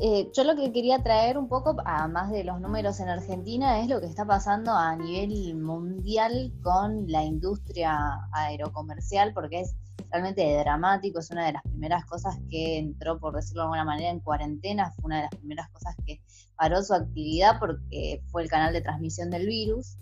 eh, 0.04 0.32
yo 0.34 0.42
lo 0.42 0.56
que 0.56 0.72
quería 0.72 1.00
traer 1.00 1.38
un 1.38 1.46
poco, 1.48 1.76
además 1.84 2.32
de 2.32 2.42
los 2.42 2.60
números 2.60 2.98
en 2.98 3.08
Argentina, 3.08 3.78
es 3.78 3.88
lo 3.88 4.00
que 4.00 4.06
está 4.06 4.26
pasando 4.26 4.72
a 4.72 4.96
nivel 4.96 5.54
mundial 5.54 6.52
con 6.60 7.06
la 7.06 7.22
industria 7.22 7.96
aerocomercial, 8.32 9.32
porque 9.32 9.60
es 9.60 9.76
realmente 10.10 10.58
dramático, 10.58 11.20
es 11.20 11.30
una 11.30 11.46
de 11.46 11.52
las 11.52 11.62
primeras 11.62 12.04
cosas 12.04 12.36
que 12.50 12.78
entró, 12.78 13.20
por 13.20 13.36
decirlo 13.36 13.62
de 13.62 13.66
alguna 13.66 13.84
manera, 13.84 14.10
en 14.10 14.18
cuarentena, 14.18 14.90
fue 14.90 15.04
una 15.04 15.16
de 15.18 15.22
las 15.22 15.36
primeras 15.36 15.68
cosas 15.70 15.94
que 16.04 16.20
paró 16.56 16.82
su 16.82 16.94
actividad 16.94 17.60
porque 17.60 18.24
fue 18.32 18.42
el 18.42 18.48
canal 18.48 18.72
de 18.72 18.80
transmisión 18.80 19.30
del 19.30 19.46
virus. 19.46 19.98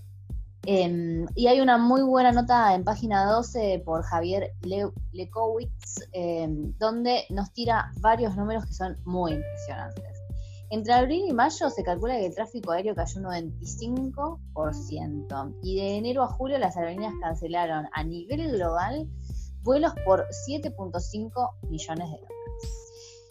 Em, 0.66 1.26
y 1.34 1.46
hay 1.46 1.60
una 1.60 1.78
muy 1.78 2.02
buena 2.02 2.32
nota 2.32 2.74
en 2.74 2.84
página 2.84 3.24
12 3.24 3.82
por 3.84 4.02
Javier 4.02 4.52
Lekowitz, 5.12 6.06
em, 6.12 6.74
donde 6.78 7.24
nos 7.30 7.52
tira 7.52 7.90
varios 8.00 8.36
números 8.36 8.66
que 8.66 8.74
son 8.74 8.98
muy 9.04 9.32
impresionantes. 9.32 10.18
Entre 10.72 10.92
abril 10.92 11.24
y 11.26 11.32
mayo 11.32 11.68
se 11.70 11.82
calcula 11.82 12.16
que 12.16 12.26
el 12.26 12.34
tráfico 12.34 12.70
aéreo 12.70 12.94
cayó 12.94 13.20
un 13.20 13.26
95% 13.26 15.54
y 15.62 15.76
de 15.76 15.96
enero 15.96 16.22
a 16.22 16.28
julio 16.28 16.58
las 16.58 16.76
aerolíneas 16.76 17.14
cancelaron 17.20 17.88
a 17.92 18.04
nivel 18.04 18.52
global 18.52 19.08
vuelos 19.62 19.92
por 20.04 20.26
7.5 20.46 21.50
millones 21.68 22.10
de 22.10 22.18
dólares. 22.18 22.39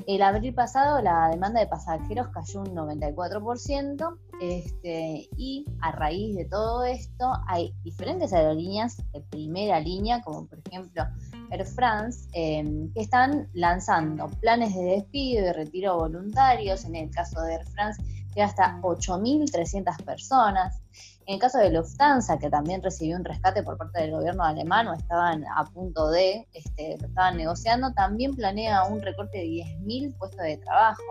El 0.10 0.24
abril 0.24 0.56
pasado 0.56 1.04
la 1.04 1.30
demanda 1.30 1.60
de 1.60 1.68
pasajeros 1.68 2.30
cayó 2.30 2.62
un 2.62 2.75
94% 2.75 4.18
este, 4.42 5.30
y 5.38 5.66
a 5.82 5.92
raíz 5.92 6.36
de 6.36 6.46
todo 6.46 6.84
esto 6.84 7.32
hay 7.48 7.75
diferentes 7.84 8.34
aerolíneas 8.34 8.98
de 9.13 9.22
primera 9.22 9.80
línea, 9.80 10.24
como 10.24 10.48
por 10.48 10.58
ejemplo 10.66 11.04
Air 11.51 11.63
France, 11.63 12.28
em, 12.34 12.92
que 12.94 13.01
están 13.01 13.50
lanzando 13.54 14.28
planes 14.42 14.74
de 14.74 14.82
despido 14.82 15.46
y 15.48 15.51
retiro 15.51 15.98
voluntarios. 15.98 16.86
En 16.86 16.96
el 16.96 17.12
caso 17.12 17.39
de 17.44 17.54
Air 17.54 17.68
France, 17.68 18.01
que 18.39 18.43
hasta 18.43 18.79
8.300 18.84 20.01
personas. 20.05 20.81
En 21.25 21.34
el 21.34 21.41
caso 21.41 21.58
de 21.58 21.72
Lufthansa, 21.72 22.39
que 22.39 22.50
también 22.50 22.81
recibió 22.81 23.17
un 23.17 23.25
rescate 23.25 23.63
por 23.63 23.77
parte 23.77 24.00
del 24.00 24.12
gobierno 24.12 24.46
alemán 24.46 24.88
o 24.88 24.93
estaban 24.93 25.43
a 25.58 25.65
punto 25.65 26.10
de, 26.10 26.48
este, 26.53 26.98
lo 27.01 27.08
estaban 27.08 27.36
negociando, 27.36 27.91
también 27.91 28.34
planea 28.34 28.86
un 28.86 29.01
recorte 29.01 29.39
de 29.39 29.43
10.000 29.43 30.17
puestos 30.17 30.39
de 30.39 30.55
trabajo. 30.55 31.03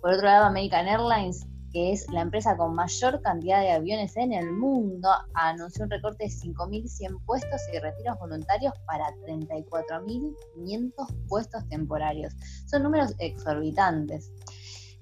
Por 0.00 0.12
otro 0.12 0.24
lado, 0.24 0.46
American 0.46 0.88
Airlines, 0.88 1.46
que 1.70 1.92
es 1.92 2.10
la 2.10 2.22
empresa 2.22 2.56
con 2.56 2.74
mayor 2.74 3.20
cantidad 3.20 3.60
de 3.60 3.72
aviones 3.72 4.16
en 4.16 4.32
el 4.32 4.50
mundo, 4.50 5.10
anunció 5.34 5.84
un 5.84 5.90
recorte 5.90 6.24
de 6.24 6.30
5.100 6.30 7.26
puestos 7.26 7.60
y 7.74 7.78
retiros 7.78 8.18
voluntarios 8.18 8.72
para 8.86 9.04
34.500 9.26 11.26
puestos 11.28 11.68
temporarios. 11.68 12.32
Son 12.64 12.82
números 12.82 13.14
exorbitantes. 13.18 14.32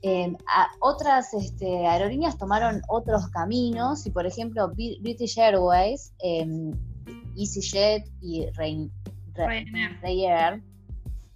Em, 0.03 0.37
otras 0.81 1.33
este, 1.35 1.87
aerolíneas 1.87 2.37
tomaron 2.37 2.83
otros 2.89 3.29
caminos 3.29 4.07
y, 4.07 4.11
por 4.11 4.27
ejemplo, 4.27 4.69
British 4.69 5.39
Airways, 5.39 6.13
em, 6.21 6.73
EasyJet 7.37 8.09
y 8.21 8.47
Ryanair, 8.57 10.63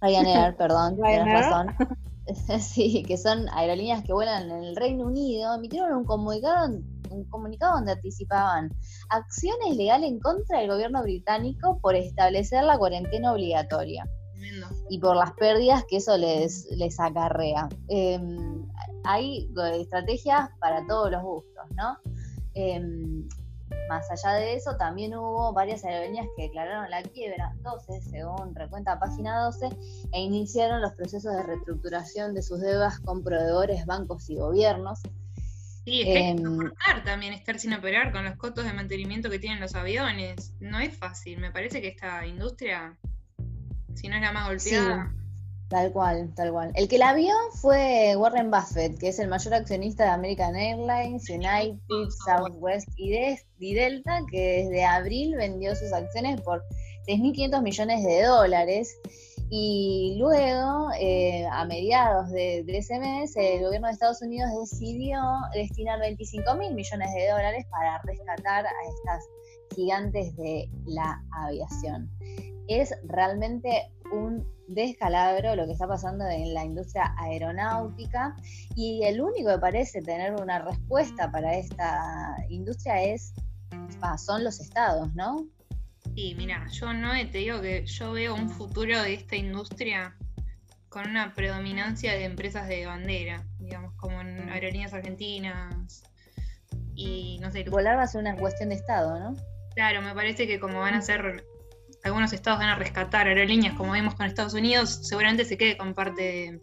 Ryanair, 0.01 0.55
perdón, 0.57 0.97
razón. 0.99 1.67
sí, 2.59 3.03
que 3.03 3.17
son 3.17 3.49
aerolíneas 3.49 4.03
que 4.03 4.13
vuelan 4.13 4.51
en 4.51 4.63
el 4.63 4.75
Reino 4.75 5.05
Unido, 5.05 5.55
emitieron 5.55 5.93
un 5.93 6.05
comunicado 6.05 6.79
un 7.09 7.25
comunicado 7.25 7.75
donde 7.75 7.91
anticipaban 7.91 8.69
acciones 9.09 9.75
legales 9.75 10.09
en 10.09 10.19
contra 10.19 10.59
del 10.59 10.69
gobierno 10.69 11.03
británico 11.03 11.77
por 11.81 11.93
establecer 11.93 12.63
la 12.63 12.77
cuarentena 12.77 13.33
obligatoria 13.33 14.05
y 14.89 14.99
por 14.99 15.15
las 15.15 15.33
pérdidas 15.33 15.85
que 15.89 15.97
eso 15.97 16.17
les, 16.17 16.65
les 16.71 16.99
acarrea. 16.99 17.69
Em, 17.87 18.67
hay 19.03 19.49
estrategias 19.79 20.49
para 20.59 20.85
todos 20.87 21.11
los 21.11 21.23
gustos, 21.23 21.65
¿no? 21.75 21.97
Em, 22.53 23.27
más 23.89 24.09
allá 24.11 24.35
de 24.35 24.55
eso, 24.55 24.75
también 24.77 25.15
hubo 25.15 25.53
varias 25.53 25.83
aerolíneas 25.83 26.27
que 26.35 26.43
declararon 26.43 26.89
la 26.89 27.01
quiebra, 27.03 27.53
12 27.61 28.01
según 28.01 28.55
recuenta 28.55 28.99
página 28.99 29.43
12, 29.45 29.69
e 30.13 30.21
iniciaron 30.21 30.81
los 30.81 30.93
procesos 30.93 31.33
de 31.35 31.43
reestructuración 31.43 32.33
de 32.33 32.41
sus 32.41 32.61
deudas 32.61 32.99
con 32.99 33.23
proveedores, 33.23 33.85
bancos 33.85 34.29
y 34.29 34.35
gobiernos. 34.35 34.99
Sí, 35.85 36.01
es 36.01 36.07
que 36.07 36.29
em, 36.29 36.71
también 37.05 37.33
estar 37.33 37.59
sin 37.59 37.73
operar 37.73 38.11
con 38.11 38.23
los 38.23 38.35
costos 38.35 38.65
de 38.65 38.73
mantenimiento 38.73 39.29
que 39.29 39.39
tienen 39.39 39.59
los 39.59 39.73
aviones. 39.73 40.53
No 40.59 40.79
es 40.79 40.95
fácil. 40.95 41.39
Me 41.39 41.51
parece 41.51 41.81
que 41.81 41.87
esta 41.87 42.25
industria, 42.25 42.97
si 43.95 44.07
no 44.07 44.15
es 44.15 44.21
la 44.21 44.31
más 44.31 44.47
golpeada, 44.47 45.13
Tal 45.71 45.89
cual, 45.93 46.33
tal 46.35 46.51
cual. 46.51 46.73
El 46.75 46.89
que 46.89 46.97
la 46.97 47.13
vio 47.13 47.33
fue 47.61 48.13
Warren 48.17 48.51
Buffett, 48.51 48.99
que 48.99 49.07
es 49.07 49.19
el 49.19 49.29
mayor 49.29 49.53
accionista 49.53 50.03
de 50.03 50.09
American 50.09 50.53
Airlines, 50.53 51.29
United, 51.29 52.09
Southwest 52.25 52.89
y, 52.97 53.73
Delta, 53.73 54.19
que 54.29 54.65
desde 54.65 54.83
abril 54.83 55.35
vendió 55.37 55.73
sus 55.73 55.93
acciones 55.93 56.41
por 56.41 56.61
6.500 57.07 57.61
millones 57.61 58.03
de 58.03 58.23
dólares. 58.23 58.97
Y 59.49 60.17
luego, 60.19 60.89
eh, 60.99 61.47
a 61.49 61.63
mediados 61.63 62.29
de, 62.31 62.63
de, 62.65 62.77
ese 62.77 62.99
mes, 62.99 63.33
el 63.37 63.63
gobierno 63.63 63.87
de 63.87 63.93
Estados 63.93 64.21
Unidos 64.21 64.49
decidió 64.59 65.21
destinar 65.53 66.01
25 66.01 66.53
mil 66.55 66.73
millones 66.73 67.13
de 67.13 67.29
dólares 67.29 67.65
para 67.71 68.01
rescatar 68.03 68.65
a 68.65 68.89
estas 68.89 69.25
gigantes 69.73 70.35
de 70.35 70.69
la 70.85 71.23
aviación. 71.31 72.11
Es 72.79 72.93
realmente 73.03 73.91
un 74.11 74.47
descalabro 74.67 75.55
lo 75.55 75.65
que 75.65 75.73
está 75.73 75.87
pasando 75.87 76.25
en 76.27 76.53
la 76.53 76.63
industria 76.63 77.13
aeronáutica 77.17 78.35
y 78.75 79.03
el 79.03 79.21
único 79.21 79.51
que 79.51 79.59
parece 79.59 80.01
tener 80.01 80.33
una 80.33 80.59
respuesta 80.59 81.29
para 81.29 81.57
esta 81.57 82.35
industria 82.49 83.03
es 83.03 83.33
son 84.17 84.43
los 84.43 84.59
estados, 84.59 85.13
¿no? 85.13 85.47
Sí, 86.15 86.33
mira, 86.37 86.65
yo 86.71 86.93
no 86.93 87.11
te 87.11 87.37
digo 87.37 87.61
que 87.61 87.85
yo 87.85 88.13
veo 88.13 88.35
un 88.35 88.49
futuro 88.49 89.01
de 89.01 89.13
esta 89.13 89.35
industria 89.35 90.15
con 90.89 91.09
una 91.09 91.33
predominancia 91.33 92.13
de 92.13 92.25
empresas 92.25 92.67
de 92.67 92.85
bandera, 92.85 93.45
digamos, 93.59 93.93
como 93.95 94.19
en 94.21 94.49
aerolíneas 94.49 94.93
argentinas 94.93 96.03
y 96.95 97.39
no 97.41 97.51
sé. 97.51 97.63
Volar 97.63 97.97
va 97.97 98.03
a 98.03 98.07
ser 98.07 98.21
una 98.21 98.35
cuestión 98.35 98.69
de 98.69 98.75
estado, 98.75 99.17
¿no? 99.19 99.35
Claro, 99.75 100.01
me 100.01 100.13
parece 100.13 100.47
que 100.47 100.59
como 100.59 100.79
van 100.79 100.95
a 100.95 101.01
ser 101.01 101.45
algunos 102.03 102.33
estados 102.33 102.59
van 102.59 102.69
a 102.69 102.75
rescatar 102.75 103.27
aerolíneas, 103.27 103.75
como 103.75 103.93
vimos 103.93 104.15
con 104.15 104.25
Estados 104.25 104.53
Unidos, 104.53 104.99
seguramente 105.03 105.45
se 105.45 105.57
quede 105.57 105.77
con 105.77 105.93
parte 105.93 106.59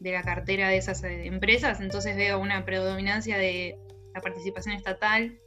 de, 0.00 0.12
la 0.12 0.22
cartera 0.22 0.68
de 0.68 0.76
esas 0.76 1.02
eh, 1.02 1.26
empresas, 1.26 1.80
entonces 1.80 2.16
veo 2.16 2.38
una 2.38 2.64
predominancia 2.64 3.36
de 3.36 3.78
la 4.14 4.20
participación 4.20 4.74
estatal, 4.74 5.38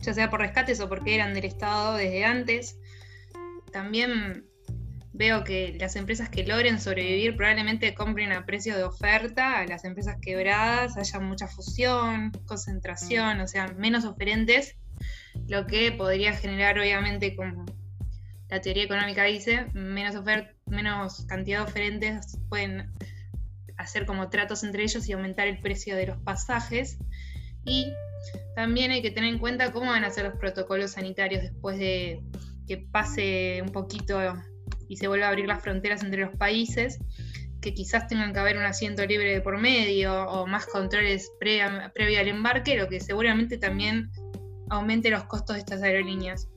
ya 0.00 0.14
sea 0.14 0.30
por 0.30 0.40
rescates 0.40 0.80
o 0.80 0.88
porque 0.88 1.14
eran 1.14 1.34
del 1.34 1.44
Estado 1.44 1.96
desde 1.96 2.24
antes. 2.24 2.78
También 3.72 4.44
veo 5.12 5.44
que 5.44 5.76
las 5.78 5.96
empresas 5.96 6.28
que 6.28 6.44
logren 6.44 6.80
sobrevivir 6.80 7.36
probablemente 7.36 7.94
compren 7.94 8.32
a 8.32 8.44
precio 8.44 8.76
de 8.76 8.82
oferta, 8.82 9.60
a 9.60 9.66
las 9.66 9.84
empresas 9.84 10.16
quebradas 10.20 10.96
haya 10.96 11.20
mucha 11.20 11.46
fusión, 11.46 12.32
concentración, 12.46 13.40
o 13.40 13.46
sea, 13.46 13.68
menos 13.78 14.04
oferentes, 14.04 14.76
lo 15.46 15.66
que 15.66 15.92
podría 15.92 16.32
generar 16.32 16.78
obviamente 16.78 17.36
como 17.36 17.64
la 18.54 18.60
teoría 18.60 18.84
económica 18.84 19.24
dice, 19.24 19.66
menos, 19.74 20.14
menos 20.66 21.26
cantidad 21.26 21.58
de 21.58 21.64
oferentes 21.64 22.38
pueden 22.48 22.88
hacer 23.78 24.06
como 24.06 24.30
tratos 24.30 24.62
entre 24.62 24.84
ellos 24.84 25.08
y 25.08 25.12
aumentar 25.12 25.48
el 25.48 25.58
precio 25.58 25.96
de 25.96 26.06
los 26.06 26.18
pasajes. 26.18 26.98
Y 27.64 27.92
también 28.54 28.92
hay 28.92 29.02
que 29.02 29.10
tener 29.10 29.32
en 29.32 29.40
cuenta 29.40 29.72
cómo 29.72 29.90
van 29.90 30.04
a 30.04 30.10
ser 30.10 30.26
los 30.26 30.36
protocolos 30.36 30.92
sanitarios 30.92 31.42
después 31.42 31.78
de 31.78 32.22
que 32.68 32.76
pase 32.76 33.60
un 33.60 33.70
poquito 33.70 34.20
y 34.88 34.98
se 34.98 35.08
vuelva 35.08 35.26
a 35.26 35.30
abrir 35.30 35.48
las 35.48 35.60
fronteras 35.60 36.04
entre 36.04 36.20
los 36.20 36.36
países, 36.36 37.00
que 37.60 37.74
quizás 37.74 38.06
tengan 38.06 38.32
que 38.32 38.38
haber 38.38 38.56
un 38.56 38.62
asiento 38.62 39.04
libre 39.04 39.32
de 39.32 39.40
por 39.40 39.58
medio 39.58 40.28
o 40.28 40.46
más 40.46 40.66
controles 40.66 41.28
previo 41.40 42.20
al 42.20 42.28
embarque, 42.28 42.76
lo 42.76 42.88
que 42.88 43.00
seguramente 43.00 43.58
también 43.58 44.12
aumente 44.70 45.10
los 45.10 45.24
costos 45.24 45.56
de 45.56 45.60
estas 45.60 45.82
aerolíneas. 45.82 46.48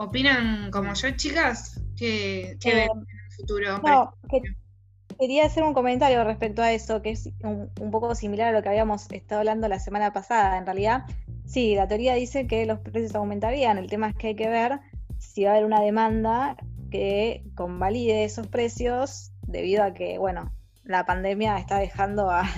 ¿Opinan 0.00 0.70
como 0.70 0.94
yo, 0.94 1.10
chicas? 1.10 1.78
¿Qué, 1.94 2.56
qué 2.58 2.74
ven 2.74 2.88
eh, 2.88 2.90
en 2.90 3.00
el 3.00 3.32
futuro? 3.36 3.78
No, 3.80 4.14
quería 5.18 5.44
hacer 5.44 5.62
un 5.62 5.74
comentario 5.74 6.24
respecto 6.24 6.62
a 6.62 6.72
eso, 6.72 7.02
que 7.02 7.10
es 7.10 7.28
un, 7.44 7.90
poco 7.90 8.14
similar 8.14 8.48
a 8.48 8.52
lo 8.52 8.62
que 8.62 8.70
habíamos 8.70 9.12
estado 9.12 9.40
hablando 9.40 9.68
la 9.68 9.78
semana 9.78 10.10
pasada. 10.10 10.56
En 10.56 10.64
realidad, 10.64 11.04
sí, 11.44 11.74
la 11.74 11.86
teoría 11.86 12.14
dice 12.14 12.46
que 12.46 12.64
los 12.64 12.78
precios 12.78 13.14
aumentarían. 13.14 13.76
El 13.76 13.90
tema 13.90 14.08
es 14.08 14.14
que 14.16 14.28
hay 14.28 14.36
que 14.36 14.48
ver 14.48 14.80
si 15.18 15.44
va 15.44 15.50
a 15.50 15.52
haber 15.52 15.66
una 15.66 15.82
demanda 15.82 16.56
que 16.90 17.44
convalide 17.54 18.24
esos 18.24 18.46
precios, 18.46 19.32
debido 19.42 19.84
a 19.84 19.92
que, 19.92 20.16
bueno, 20.16 20.50
la 20.82 21.04
pandemia 21.04 21.58
está 21.58 21.76
dejando 21.78 22.30
a, 22.30 22.48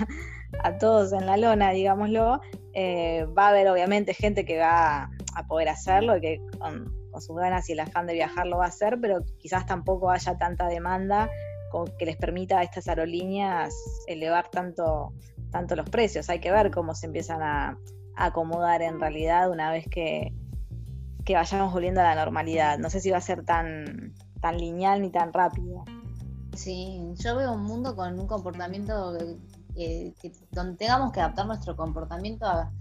todos 0.79 1.11
en 1.11 1.25
la 1.25 1.35
lona, 1.35 1.71
digámoslo. 1.71 2.39
Eh, 2.73 3.25
va 3.37 3.47
a 3.47 3.49
haber 3.49 3.67
obviamente 3.67 4.13
gente 4.13 4.45
que 4.45 4.59
va 4.59 5.11
a 5.35 5.45
poder 5.45 5.67
hacerlo 5.67 6.15
y 6.15 6.21
que 6.21 6.41
con 6.57 7.02
sus 7.21 7.35
ganas 7.35 7.69
y 7.69 7.73
el 7.73 7.79
afán 7.79 8.07
de 8.07 8.13
viajar 8.13 8.47
lo 8.47 8.57
va 8.57 8.65
a 8.65 8.69
hacer, 8.69 8.99
pero 9.01 9.23
quizás 9.39 9.65
tampoco 9.65 10.09
haya 10.09 10.37
tanta 10.37 10.67
demanda 10.67 11.29
que 11.97 12.05
les 12.05 12.17
permita 12.17 12.59
a 12.59 12.63
estas 12.63 12.87
aerolíneas 12.87 13.73
elevar 14.07 14.49
tanto, 14.49 15.13
tanto 15.51 15.75
los 15.75 15.89
precios. 15.89 16.29
Hay 16.29 16.39
que 16.39 16.51
ver 16.51 16.71
cómo 16.71 16.93
se 16.93 17.07
empiezan 17.07 17.41
a, 17.41 17.77
acomodar 18.15 18.83
en 18.83 18.99
realidad 18.99 19.49
una 19.49 19.71
vez 19.71 19.87
que, 19.89 20.31
que, 21.25 21.33
vayamos 21.33 21.73
volviendo 21.73 21.99
a 22.01 22.03
la 22.03 22.15
normalidad. 22.15 22.77
No 22.77 22.91
sé 22.91 22.99
si 22.99 23.09
va 23.09 23.17
a 23.17 23.21
ser 23.21 23.43
tan, 23.43 24.13
tan 24.39 24.57
lineal 24.57 25.01
ni 25.01 25.09
tan 25.09 25.33
rápido. 25.33 25.83
Sí, 26.55 27.01
yo 27.15 27.35
veo 27.35 27.53
un 27.53 27.63
mundo 27.63 27.95
con 27.95 28.19
un 28.19 28.27
comportamiento 28.27 29.17
eh, 29.75 30.13
donde 30.51 30.77
tengamos 30.77 31.11
que 31.11 31.21
adaptar 31.21 31.47
nuestro 31.47 31.75
comportamiento 31.75 32.45
a, 32.45 32.71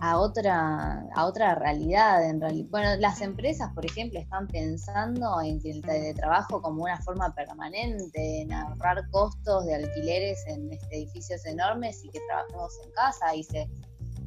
a 0.00 0.18
otra, 0.18 1.04
a 1.14 1.26
otra 1.26 1.54
realidad. 1.54 2.28
En 2.28 2.40
realidad. 2.40 2.68
Bueno, 2.70 2.96
las 2.96 3.20
empresas, 3.20 3.72
por 3.74 3.84
ejemplo, 3.84 4.18
están 4.18 4.46
pensando 4.48 5.40
en 5.42 5.60
el 5.64 5.82
teletrabajo 5.82 6.60
como 6.62 6.84
una 6.84 7.00
forma 7.02 7.34
permanente, 7.34 8.42
en 8.42 8.52
ahorrar 8.52 9.08
costos 9.10 9.66
de 9.66 9.74
alquileres 9.76 10.44
en 10.46 10.72
este, 10.72 10.96
edificios 10.96 11.44
enormes 11.46 12.04
y 12.04 12.10
que 12.10 12.20
trabajemos 12.28 12.72
en 12.84 12.90
casa 12.92 13.34
y 13.34 13.42
se 13.44 13.68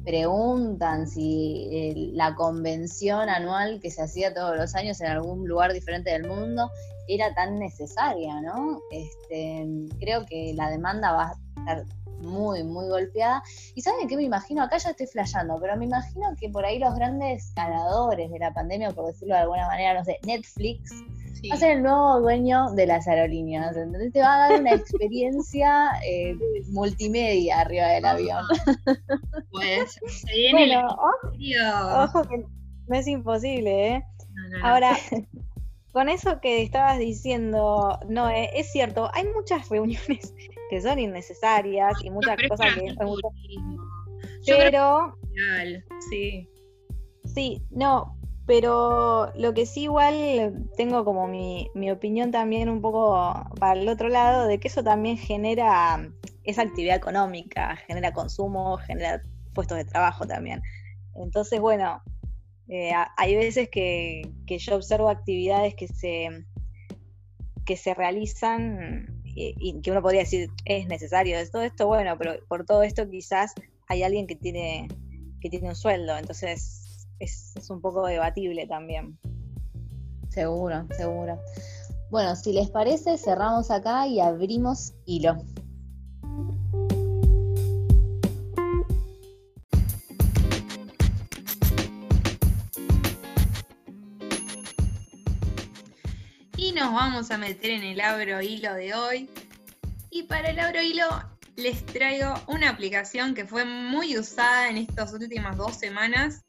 preguntan 0.04 1.06
si 1.06 1.68
eh, 1.70 2.10
la 2.14 2.34
convención 2.34 3.28
anual 3.28 3.80
que 3.80 3.90
se 3.90 4.02
hacía 4.02 4.32
todos 4.32 4.56
los 4.56 4.74
años 4.74 5.00
en 5.00 5.08
algún 5.08 5.46
lugar 5.46 5.72
diferente 5.72 6.10
del 6.10 6.26
mundo 6.26 6.70
era 7.06 7.34
tan 7.34 7.58
necesaria, 7.58 8.40
¿no? 8.40 8.80
Este, 8.90 9.66
creo 9.98 10.24
que 10.26 10.52
la 10.54 10.70
demanda 10.70 11.12
va 11.12 11.28
a 11.28 11.60
estar 11.60 11.99
muy, 12.20 12.62
muy 12.62 12.88
golpeada. 12.88 13.42
¿Y 13.74 13.82
saben 13.82 14.08
qué 14.08 14.16
me 14.16 14.24
imagino? 14.24 14.62
Acá 14.62 14.78
ya 14.78 14.90
estoy 14.90 15.06
flayando, 15.06 15.58
pero 15.60 15.76
me 15.76 15.86
imagino 15.86 16.28
que 16.38 16.48
por 16.48 16.64
ahí 16.64 16.78
los 16.78 16.94
grandes 16.94 17.52
ganadores 17.54 18.30
de 18.30 18.38
la 18.38 18.52
pandemia, 18.52 18.90
por 18.90 19.06
decirlo 19.06 19.34
de 19.34 19.40
alguna 19.40 19.66
manera, 19.66 19.94
no 19.94 20.04
sé, 20.04 20.18
Netflix, 20.24 20.92
va 21.50 21.54
a 21.54 21.58
ser 21.58 21.76
el 21.78 21.82
nuevo 21.82 22.20
dueño 22.20 22.70
de 22.72 22.86
las 22.86 23.08
aerolíneas. 23.08 23.76
Entonces 23.76 24.12
te 24.12 24.20
va 24.20 24.34
a 24.34 24.48
dar 24.48 24.60
una 24.60 24.74
experiencia 24.74 25.90
eh, 26.06 26.36
multimedia 26.68 27.60
arriba 27.60 27.86
del 27.88 28.04
avión. 28.04 28.44
Pues 29.50 29.98
se 30.06 30.32
viene 30.32 30.78
ojo, 30.78 32.22
que 32.22 32.44
no 32.86 32.96
es 32.96 33.06
imposible, 33.08 33.88
¿eh? 33.88 34.04
Ahora, 34.62 34.96
con 35.92 36.08
eso 36.08 36.40
que 36.40 36.62
estabas 36.62 36.98
diciendo, 36.98 37.98
no, 38.08 38.30
eh, 38.30 38.50
es 38.54 38.70
cierto, 38.70 39.10
hay 39.12 39.24
muchas 39.34 39.68
reuniones 39.68 40.32
que 40.70 40.80
son 40.80 41.00
innecesarias 41.00 41.94
y 42.04 42.10
muchas 42.10 42.36
cosas 42.48 42.74
que... 42.74 42.94
pero... 44.46 45.16
sí. 46.08 46.48
Sí, 47.24 47.62
no, 47.70 48.16
pero 48.46 49.32
lo 49.36 49.52
que 49.52 49.66
sí 49.66 49.82
igual 49.82 50.66
tengo 50.76 51.04
como 51.04 51.26
mi, 51.26 51.68
mi, 51.74 51.90
opinión 51.90 52.30
también 52.30 52.68
un 52.68 52.80
poco 52.80 53.44
para 53.58 53.80
el 53.80 53.88
otro 53.88 54.08
lado, 54.08 54.46
de 54.46 54.58
que 54.58 54.68
eso 54.68 54.82
también 54.82 55.18
genera 55.18 56.08
esa 56.44 56.62
actividad 56.62 56.96
económica, 56.96 57.76
genera 57.86 58.12
consumo, 58.12 58.76
genera 58.78 59.22
puestos 59.54 59.76
de 59.76 59.84
trabajo 59.84 60.26
también. 60.26 60.62
Entonces, 61.14 61.60
bueno, 61.60 62.02
eh, 62.68 62.92
hay 63.16 63.36
veces 63.36 63.68
que, 63.68 64.22
que, 64.46 64.58
yo 64.58 64.76
observo 64.76 65.10
actividades 65.10 65.74
que 65.74 65.88
se, 65.88 66.44
que 67.64 67.76
se 67.76 67.94
realizan 67.94 69.19
y, 69.58 69.80
que 69.80 69.90
uno 69.90 70.02
podría 70.02 70.20
decir 70.20 70.50
es 70.64 70.86
necesario 70.86 71.38
de 71.38 71.46
todo 71.48 71.62
esto, 71.62 71.86
bueno, 71.86 72.16
pero 72.18 72.34
por 72.48 72.64
todo 72.64 72.82
esto 72.82 73.08
quizás 73.08 73.52
hay 73.88 74.02
alguien 74.02 74.26
que 74.26 74.36
tiene 74.36 74.88
que 75.40 75.48
tiene 75.48 75.68
un 75.68 75.76
sueldo, 75.76 76.16
entonces 76.18 77.08
es, 77.18 77.52
es 77.56 77.70
un 77.70 77.80
poco 77.80 78.06
debatible 78.06 78.66
también. 78.66 79.18
Seguro, 80.28 80.86
seguro. 80.96 81.40
Bueno, 82.10 82.36
si 82.36 82.52
les 82.52 82.70
parece, 82.70 83.16
cerramos 83.18 83.70
acá 83.70 84.06
y 84.06 84.20
abrimos 84.20 84.94
hilo. 85.06 85.36
Vamos 96.92 97.30
a 97.30 97.38
meter 97.38 97.70
en 97.70 97.82
el 97.82 98.00
abro 98.00 98.40
hilo 98.40 98.74
de 98.74 98.94
hoy. 98.94 99.30
Y 100.10 100.24
para 100.24 100.50
el 100.50 100.58
abro 100.58 100.82
hilo 100.82 101.06
les 101.56 101.84
traigo 101.86 102.34
una 102.46 102.70
aplicación 102.70 103.34
que 103.34 103.44
fue 103.44 103.64
muy 103.64 104.16
usada 104.18 104.68
en 104.68 104.78
estas 104.78 105.12
últimas 105.12 105.56
dos 105.56 105.76
semanas 105.76 106.44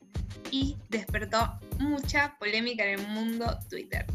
y 0.51 0.77
despertó 0.89 1.59
mucha 1.79 2.35
polémica 2.39 2.83
en 2.85 2.99
el 2.99 3.07
mundo 3.07 3.57
Twitter. 3.69 4.05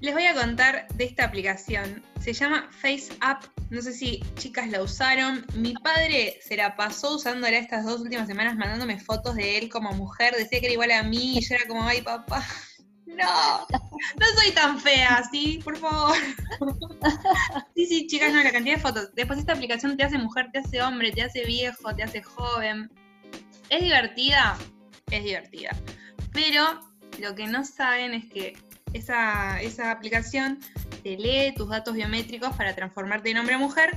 Les 0.00 0.14
voy 0.14 0.26
a 0.26 0.34
contar 0.34 0.86
de 0.94 1.04
esta 1.04 1.24
aplicación. 1.24 2.02
Se 2.20 2.32
llama 2.32 2.68
FaceApp. 2.70 3.44
No 3.70 3.82
sé 3.82 3.92
si 3.92 4.20
chicas 4.36 4.70
la 4.70 4.82
usaron. 4.82 5.44
Mi 5.54 5.74
padre 5.74 6.38
se 6.40 6.56
la 6.56 6.76
pasó 6.76 7.16
usándola 7.16 7.58
estas 7.58 7.84
dos 7.84 8.00
últimas 8.00 8.28
semanas, 8.28 8.56
mandándome 8.56 9.00
fotos 9.00 9.34
de 9.34 9.58
él 9.58 9.68
como 9.68 9.92
mujer. 9.92 10.34
Decía 10.36 10.60
que 10.60 10.66
era 10.66 10.72
igual 10.72 10.92
a 10.92 11.02
mí 11.02 11.38
y 11.38 11.40
yo 11.40 11.56
era 11.56 11.66
como, 11.66 11.82
ay 11.82 12.02
papá, 12.02 12.46
no, 13.18 13.66
no 13.70 14.26
soy 14.40 14.52
tan 14.52 14.80
fea, 14.80 15.22
¿sí? 15.30 15.60
Por 15.64 15.76
favor. 15.76 16.16
Sí, 17.74 17.86
sí, 17.86 18.06
chicas, 18.06 18.32
no, 18.32 18.42
la 18.42 18.50
cantidad 18.52 18.76
de 18.76 18.80
fotos. 18.82 19.14
Después 19.14 19.38
esta 19.38 19.52
aplicación 19.52 19.96
te 19.96 20.04
hace 20.04 20.18
mujer, 20.18 20.50
te 20.52 20.58
hace 20.58 20.82
hombre, 20.82 21.12
te 21.12 21.22
hace 21.22 21.44
viejo, 21.44 21.94
te 21.94 22.02
hace 22.02 22.22
joven. 22.22 22.90
¿Es 23.70 23.82
divertida? 23.82 24.56
Es 25.10 25.24
divertida. 25.24 25.70
Pero 26.32 26.80
lo 27.20 27.34
que 27.34 27.46
no 27.46 27.64
saben 27.64 28.14
es 28.14 28.24
que 28.32 28.56
esa, 28.92 29.60
esa 29.60 29.90
aplicación 29.90 30.58
te 31.02 31.16
lee 31.16 31.54
tus 31.54 31.68
datos 31.68 31.94
biométricos 31.94 32.54
para 32.56 32.74
transformarte 32.74 33.30
en 33.30 33.38
hombre 33.38 33.56
o 33.56 33.58
mujer 33.58 33.90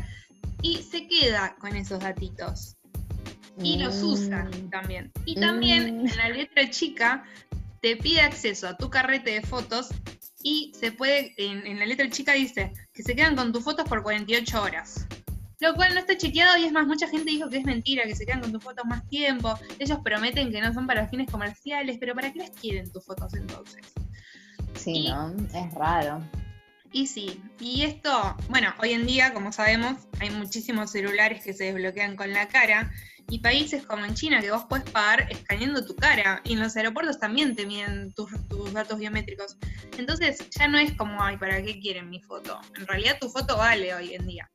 y 0.62 0.84
se 0.84 1.08
queda 1.08 1.56
con 1.60 1.76
esos 1.76 2.00
datitos. 2.00 2.76
Y 3.64 3.78
los 3.78 4.02
usa 4.02 4.46
Mm. 4.46 4.70
también. 4.70 5.12
Y 5.26 5.36
también 5.40 5.98
Mm. 6.04 6.08
en 6.08 6.18
la 6.18 6.30
letra 6.30 6.70
chica 6.70 7.24
te 7.82 7.98
pide 7.98 8.22
acceso 8.22 8.68
a 8.68 8.78
tu 8.78 8.90
carrete 8.90 9.32
de 9.32 9.42
fotos 9.42 9.90
y 10.44 10.72
se 10.80 10.92
puede, 10.92 11.34
en, 11.38 11.66
en 11.68 11.80
la 11.80 11.86
letra 11.86 12.10
chica 12.10 12.34
dice 12.34 12.72
que 12.94 13.04
se 13.04 13.16
quedan 13.16 13.36
con 13.36 13.52
tus 13.52 13.64
fotos 13.64 13.88
por 13.88 14.04
48 14.04 14.62
horas. 14.62 15.08
Lo 15.60 15.76
cual 15.76 15.94
no 15.94 16.00
está 16.00 16.18
chequeado 16.18 16.58
y 16.58 16.64
es 16.66 16.72
más, 16.72 16.88
mucha 16.88 17.08
gente 17.08 17.30
dijo 17.30 17.48
que 17.50 17.58
es 17.58 17.66
mentira, 17.66 18.04
que 18.06 18.16
se 18.16 18.26
quedan 18.26 18.42
con 18.42 18.52
tus 18.52 18.64
fotos 18.64 18.84
más 18.86 19.08
tiempo. 19.10 19.54
Ellos 19.78 20.00
prometen 20.04 20.52
que 20.52 20.60
no 20.60 20.74
son 20.74 20.88
para 20.88 21.08
fines 21.08 21.30
comerciales, 21.30 21.98
pero 22.00 22.16
¿para 22.16 22.34
qué 22.34 22.40
las 22.40 22.50
quieren 22.52 22.92
tus 22.92 23.06
fotos 23.06 23.34
entonces? 23.36 23.82
Sí, 24.76 25.06
Y- 25.06 25.10
¿no? 25.10 25.36
Es 25.54 25.72
raro. 25.76 26.24
Y 26.94 27.08
sí, 27.08 27.42
y 27.60 27.84
esto, 27.84 28.36
bueno, 28.50 28.74
hoy 28.82 28.92
en 28.92 29.06
día, 29.06 29.34
como 29.34 29.54
sabemos, 29.54 29.96
hay 30.20 30.30
muchísimos 30.32 30.92
celulares 30.92 31.42
que 31.42 31.54
se 31.54 31.66
desbloquean 31.66 32.18
con 32.18 32.34
la 32.34 32.48
cara 32.50 32.92
y 33.30 33.40
países 33.40 33.86
como 33.86 34.06
en 34.06 34.14
China 34.14 34.42
que 34.42 34.52
vos 34.52 34.66
puedes 34.68 34.90
pagar 34.90 35.28
escaneando 35.32 35.86
tu 35.86 35.96
cara 35.96 36.42
y 36.44 36.54
en 36.54 36.60
los 36.60 36.76
aeropuertos 36.76 37.20
también 37.20 37.56
te 37.56 37.66
miden 37.66 38.14
tus, 38.14 38.30
tus 38.48 38.74
datos 38.74 39.00
biométricos. 39.00 39.58
Entonces 39.98 40.50
ya 40.50 40.68
no 40.68 40.78
es 40.78 40.94
como, 40.98 41.22
ay, 41.24 41.38
¿para 41.38 41.62
qué 41.62 41.80
quieren 41.80 42.10
mi 42.10 42.22
foto? 42.22 42.60
En 42.78 42.88
realidad 42.88 43.18
tu 43.20 43.30
foto 43.30 43.58
vale 43.58 43.94
hoy 43.94 44.16
en 44.16 44.28
día. 44.28 44.50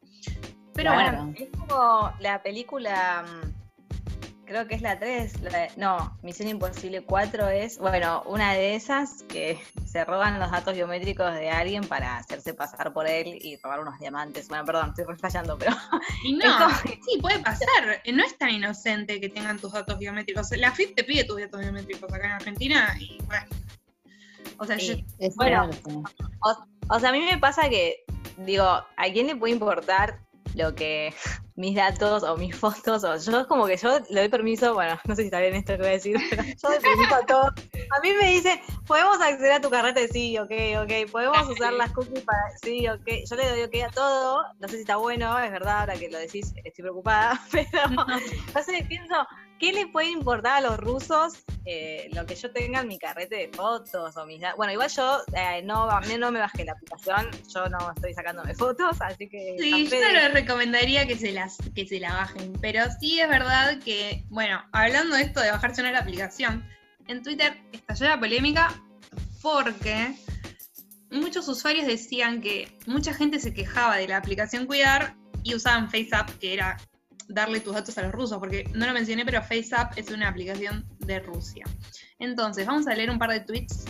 Pero 0.74 0.92
Claro. 0.92 1.24
bueno, 1.24 1.34
Es 1.38 1.48
como 1.56 2.12
la 2.20 2.42
película, 2.42 3.24
mm, 3.24 3.65
creo 4.46 4.66
que 4.66 4.74
es 4.76 4.82
la 4.82 4.98
3, 4.98 5.40
la 5.42 5.58
de- 5.58 5.70
no, 5.76 6.16
Misión 6.22 6.48
Imposible 6.48 7.02
4 7.04 7.48
es, 7.48 7.78
bueno, 7.78 8.22
una 8.26 8.54
de 8.54 8.74
esas 8.76 9.22
que 9.24 9.60
se 9.86 10.04
roban 10.04 10.38
los 10.38 10.50
datos 10.50 10.74
biométricos 10.74 11.34
de 11.34 11.50
alguien 11.50 11.84
para 11.86 12.16
hacerse 12.16 12.54
pasar 12.54 12.92
por 12.92 13.06
él 13.08 13.38
y 13.40 13.56
robar 13.56 13.80
unos 13.80 13.98
diamantes. 13.98 14.48
Bueno, 14.48 14.64
perdón, 14.64 14.90
estoy 14.90 15.04
reflejando, 15.04 15.58
pero 15.58 15.72
y 16.24 16.34
no, 16.34 16.44
como- 16.58 16.74
sí, 16.76 17.18
puede 17.20 17.38
pasar. 17.40 17.68
No 18.12 18.24
es 18.24 18.38
tan 18.38 18.50
inocente 18.50 19.20
que 19.20 19.28
tengan 19.28 19.58
tus 19.58 19.72
datos 19.72 19.98
biométricos. 19.98 20.50
La 20.56 20.70
FIP 20.72 20.94
te 20.94 21.04
pide 21.04 21.24
tus 21.24 21.40
datos 21.40 21.60
biométricos 21.60 22.12
acá 22.12 22.26
en 22.26 22.32
Argentina 22.32 22.96
y 23.00 23.18
bueno. 23.26 23.46
O 24.58 24.64
sea, 24.64 24.76
yo, 24.78 24.94
Sí. 24.94 25.04
Es 25.18 25.34
Bueno. 25.36 25.70
fuerte. 25.72 26.12
O 26.88 27.00
sea, 27.00 27.10
a 27.10 27.12
mí 27.12 27.20
me 27.20 27.36
pasa 27.38 27.68
que, 27.68 28.04
digo, 28.38 28.64
¿a 28.64 29.04
quién 29.12 29.26
le 29.26 29.36
puede 29.36 29.52
importar 29.52 30.20
lo 30.56 30.74
que 30.74 31.14
mis 31.54 31.76
datos 31.76 32.22
o 32.22 32.36
mis 32.36 32.56
fotos? 32.56 33.04
O 33.04 33.16
yo 33.16 33.46
como 33.46 33.66
que 33.66 33.76
yo 33.76 34.00
le 34.10 34.20
doy 34.20 34.28
permiso, 34.28 34.74
bueno, 34.74 34.98
no 35.04 35.14
sé 35.14 35.22
si 35.22 35.26
está 35.26 35.40
bien 35.40 35.54
esto 35.54 35.74
que 35.74 35.78
voy 35.78 35.88
a 35.88 35.92
decir, 35.92 36.16
pero 36.30 36.42
yo 36.42 36.68
doy 36.68 36.80
permiso 36.80 37.14
a 37.14 37.26
todo. 37.26 37.44
A 37.44 38.00
mí 38.02 38.12
me 38.20 38.30
dice, 38.32 38.60
¿podemos 38.86 39.20
acceder 39.20 39.52
a 39.52 39.60
tu 39.60 39.70
carrete? 39.70 40.08
Sí, 40.08 40.36
ok, 40.38 40.50
ok. 40.82 41.10
¿Podemos 41.12 41.48
usar 41.48 41.72
las 41.72 41.92
cookies 41.92 42.24
para...? 42.24 42.40
Sí, 42.62 42.88
ok. 42.88 43.06
Yo 43.28 43.36
le 43.36 43.48
doy 43.48 43.62
ok 43.62 43.88
a 43.88 43.90
todo. 43.90 44.42
No 44.58 44.68
sé 44.68 44.76
si 44.76 44.80
está 44.80 44.96
bueno, 44.96 45.38
es 45.38 45.50
verdad, 45.52 45.80
ahora 45.80 45.94
que 45.94 46.10
lo 46.10 46.18
decís, 46.18 46.52
estoy 46.64 46.82
preocupada, 46.82 47.40
pero 47.52 47.68
entonces 48.46 48.82
pienso, 48.88 49.14
¿qué 49.58 49.72
le 49.72 49.86
puede 49.86 50.10
importar 50.10 50.58
a 50.58 50.60
los 50.60 50.78
rusos 50.78 51.44
eh, 51.64 52.08
lo 52.12 52.26
que 52.26 52.36
yo 52.36 52.50
tenga 52.52 52.80
en 52.80 52.88
mi 52.88 52.98
carrete 52.98 53.36
de 53.36 53.48
fotos 53.48 54.16
o 54.16 54.26
mis 54.26 54.40
Bueno, 54.56 54.72
igual 54.72 54.88
yo 54.88 55.22
eh, 55.34 55.62
no, 55.62 55.90
a 55.90 56.00
mí 56.00 56.14
no 56.18 56.30
me 56.30 56.38
bajé 56.38 56.64
la 56.64 56.72
aplicación, 56.72 57.28
yo 57.52 57.68
no 57.68 57.92
estoy 57.94 58.14
sacándome 58.14 58.54
fotos, 58.54 58.96
así 59.00 59.28
que... 59.28 59.56
Sí, 59.58 59.88
yo 59.88 60.00
no 60.00 60.12
les 60.12 60.32
recomendaría 60.32 61.06
que 61.06 61.16
se 61.16 61.32
las 61.32 61.56
que 61.74 61.86
se 61.86 61.98
la 61.98 62.14
bajen, 62.14 62.52
pero 62.60 62.84
sí 63.00 63.20
es 63.20 63.28
verdad 63.28 63.78
que, 63.84 64.24
bueno, 64.28 64.62
hablando 64.72 65.16
de 65.16 65.22
esto 65.22 65.40
de 65.40 65.50
bajarse 65.50 65.80
una 65.80 65.92
la 65.92 66.00
aplicación, 66.00 66.64
en 67.08 67.22
Twitter 67.22 67.56
estalló 67.72 68.06
la 68.06 68.20
polémica 68.20 68.82
porque 69.42 70.14
muchos 71.10 71.48
usuarios 71.48 71.86
decían 71.86 72.40
que 72.40 72.76
mucha 72.86 73.14
gente 73.14 73.38
se 73.38 73.54
quejaba 73.54 73.96
de 73.96 74.08
la 74.08 74.16
aplicación 74.16 74.66
Cuidar 74.66 75.14
y 75.42 75.54
usaban 75.54 75.90
FaceApp, 75.90 76.30
que 76.38 76.54
era 76.54 76.76
darle 77.28 77.60
tus 77.60 77.74
datos 77.74 77.96
a 77.98 78.02
los 78.02 78.12
rusos, 78.12 78.38
porque 78.38 78.68
no 78.74 78.86
lo 78.86 78.92
mencioné, 78.92 79.24
pero 79.24 79.42
FaceApp 79.42 79.96
es 79.96 80.10
una 80.10 80.28
aplicación 80.28 80.86
de 81.00 81.20
Rusia. 81.20 81.64
Entonces, 82.18 82.66
vamos 82.66 82.86
a 82.86 82.94
leer 82.94 83.10
un 83.10 83.18
par 83.18 83.30
de 83.30 83.40
tweets 83.40 83.84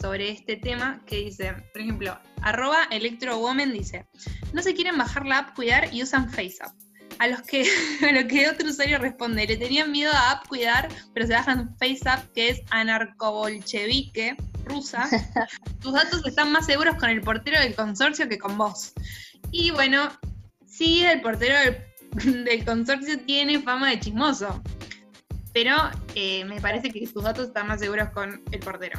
sobre 0.00 0.30
este 0.30 0.56
tema 0.56 1.00
que 1.06 1.16
dice, 1.16 1.52
por 1.72 1.82
ejemplo, 1.82 2.18
arroba 2.42 2.84
electrowoman 2.90 3.72
dice, 3.72 4.06
no 4.52 4.62
se 4.62 4.74
quieren 4.74 4.98
bajar 4.98 5.26
la 5.26 5.38
app 5.38 5.54
Cuidar 5.54 5.92
y 5.92 6.02
usan 6.02 6.28
FaceApp. 6.30 6.72
A 7.18 7.28
los 7.28 7.42
que, 7.42 7.62
a 8.08 8.12
lo 8.12 8.26
que 8.26 8.48
otro 8.48 8.68
usuario 8.68 8.98
responde, 8.98 9.46
le 9.46 9.56
tenían 9.56 9.92
miedo 9.92 10.12
a 10.12 10.32
app 10.32 10.48
Cuidar, 10.48 10.88
pero 11.14 11.26
se 11.26 11.34
bajan 11.34 11.76
FaceApp, 11.78 12.32
que 12.32 12.48
es 12.50 12.62
anarcobolchevique 12.70 14.36
rusa. 14.64 15.08
Tus 15.80 15.92
datos 15.92 16.26
están 16.26 16.50
más 16.52 16.66
seguros 16.66 16.96
con 16.96 17.10
el 17.10 17.20
portero 17.20 17.60
del 17.60 17.74
consorcio 17.74 18.28
que 18.28 18.38
con 18.38 18.58
vos. 18.58 18.92
Y 19.50 19.70
bueno, 19.70 20.10
sí, 20.66 21.04
el 21.04 21.20
portero 21.20 21.58
del, 21.58 21.91
del 22.44 22.64
consorcio 22.64 23.18
tiene 23.24 23.60
fama 23.60 23.90
de 23.90 24.00
chismoso. 24.00 24.62
Pero 25.52 25.76
eh, 26.14 26.44
me 26.44 26.60
parece 26.60 26.90
que 26.90 27.06
tus 27.06 27.22
datos 27.22 27.48
están 27.48 27.66
más 27.66 27.80
seguros 27.80 28.08
con 28.10 28.42
el 28.50 28.60
portero. 28.60 28.98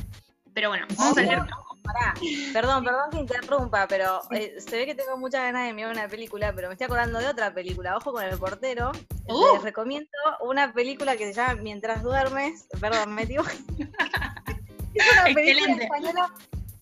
Pero 0.53 0.69
bueno, 0.69 0.85
vamos 0.97 1.17
a 1.17 1.21
leer. 1.21 1.39
Pará, 1.83 2.13
perdón, 2.53 2.85
perdón 2.85 3.09
que 3.11 3.17
interrumpa, 3.17 3.87
pero 3.87 4.21
eh, 4.31 4.55
se 4.57 4.77
ve 4.77 4.85
que 4.85 4.95
tengo 4.95 5.17
muchas 5.17 5.41
ganas 5.41 5.67
de 5.67 5.73
mirar 5.73 5.91
una 5.91 6.07
película, 6.07 6.53
pero 6.55 6.69
me 6.69 6.75
estoy 6.75 6.85
acordando 6.85 7.19
de 7.19 7.27
otra 7.27 7.53
película, 7.53 7.97
Ojo 7.97 8.13
con 8.13 8.23
el 8.23 8.37
portero. 8.37 8.93
Uh. 9.25 9.55
Les 9.55 9.63
recomiendo 9.63 10.09
una 10.39 10.71
película 10.71 11.17
que 11.17 11.25
se 11.25 11.33
llama 11.33 11.55
Mientras 11.55 12.01
duermes, 12.01 12.67
perdón, 12.79 13.13
me 13.13 13.23
equivoqué. 13.23 13.57
es 14.93 15.11
una 15.11 15.23
película 15.23 15.73
Excelente. 15.73 15.83
española 15.83 16.33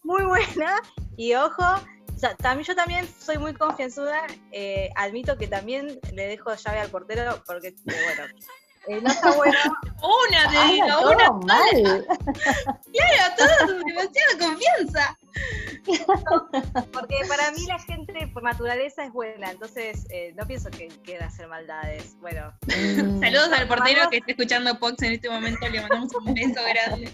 muy 0.03 0.23
buena 0.23 0.75
y 1.17 1.33
ojo, 1.33 1.63
también, 2.21 2.67
yo 2.67 2.75
también 2.75 3.07
soy 3.19 3.37
muy 3.37 3.53
confianzuda, 3.53 4.21
eh, 4.51 4.89
admito 4.95 5.37
que 5.37 5.47
también 5.47 5.99
le 6.13 6.27
dejo 6.27 6.53
llave 6.53 6.79
al 6.79 6.89
portero 6.89 7.43
porque, 7.45 7.69
eh, 7.69 7.73
bueno, 7.85 8.33
eh, 8.87 8.99
no 9.01 9.09
está 9.09 9.31
bueno. 9.31 9.57
Una, 10.01 10.49
te 10.51 10.73
digo, 10.73 10.87
todo 10.87 11.11
una. 11.11 11.31
mal. 11.45 12.07
Claro, 12.91 13.35
todo 13.37 13.79
demasiada 13.85 14.37
confianza. 14.39 15.17
Porque 16.91 17.15
para 17.27 17.51
mí 17.51 17.65
la 17.67 17.79
gente 17.79 18.27
por 18.33 18.43
naturaleza 18.43 19.05
es 19.05 19.13
buena, 19.13 19.51
entonces 19.51 20.05
eh, 20.09 20.33
no 20.35 20.45
pienso 20.45 20.69
que 20.69 20.89
quiera 21.03 21.27
hacer 21.27 21.47
maldades. 21.47 22.15
Bueno, 22.19 22.51
Mm. 22.67 23.19
Saludos 23.19 23.51
al 23.53 23.67
portero 23.67 24.09
que 24.09 24.17
está 24.17 24.31
escuchando 24.31 24.77
Pox 24.79 25.01
en 25.03 25.13
este 25.13 25.29
momento, 25.29 25.67
le 25.69 25.81
mandamos 25.81 26.13
un 26.15 26.33
beso 26.33 26.61
grande. 26.63 27.11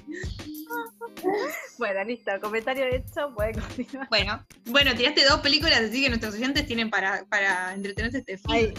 bueno, 1.77 2.03
listo, 2.03 2.31
comentario 2.41 2.85
hecho, 2.85 3.33
puede 3.35 3.53
continuar. 3.53 4.07
Bueno, 4.09 4.45
bueno, 4.65 4.95
tiraste 4.95 5.25
dos 5.25 5.39
películas, 5.41 5.79
así 5.79 6.03
que 6.03 6.09
nuestros 6.09 6.33
oyentes 6.35 6.65
tienen 6.65 6.89
para, 6.89 7.25
para 7.25 7.73
entretenerse 7.73 8.19
este 8.19 8.37
fin. 8.37 8.51
Ay. 8.51 8.73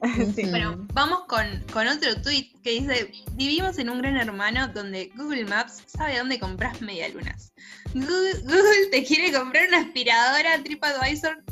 Sí. 0.34 0.44
Bueno, 0.44 0.86
vamos 0.92 1.24
con, 1.26 1.44
con 1.72 1.88
otro 1.88 2.22
tweet 2.22 2.52
que 2.62 2.70
dice, 2.70 3.10
vivimos 3.32 3.78
en 3.78 3.90
un 3.90 3.98
gran 3.98 4.16
hermano 4.16 4.68
donde 4.68 5.10
Google 5.16 5.44
Maps 5.46 5.82
sabe 5.86 6.18
dónde 6.18 6.38
compras 6.38 6.80
medialunas. 6.80 7.52
Google, 7.94 8.40
Google 8.42 8.86
te 8.92 9.04
quiere 9.04 9.32
comprar 9.32 9.66
una 9.68 9.80
aspiradora, 9.80 10.62
TripAdvisor 10.62 11.42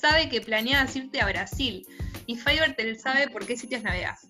sabe 0.00 0.28
que 0.28 0.40
planeas 0.40 0.96
irte 0.96 1.20
a 1.20 1.26
Brasil 1.26 1.86
y 2.26 2.36
Fiverr 2.36 2.74
te 2.74 2.98
sabe 2.98 3.28
por 3.28 3.46
qué 3.46 3.56
sitios 3.56 3.82
navegas. 3.82 4.26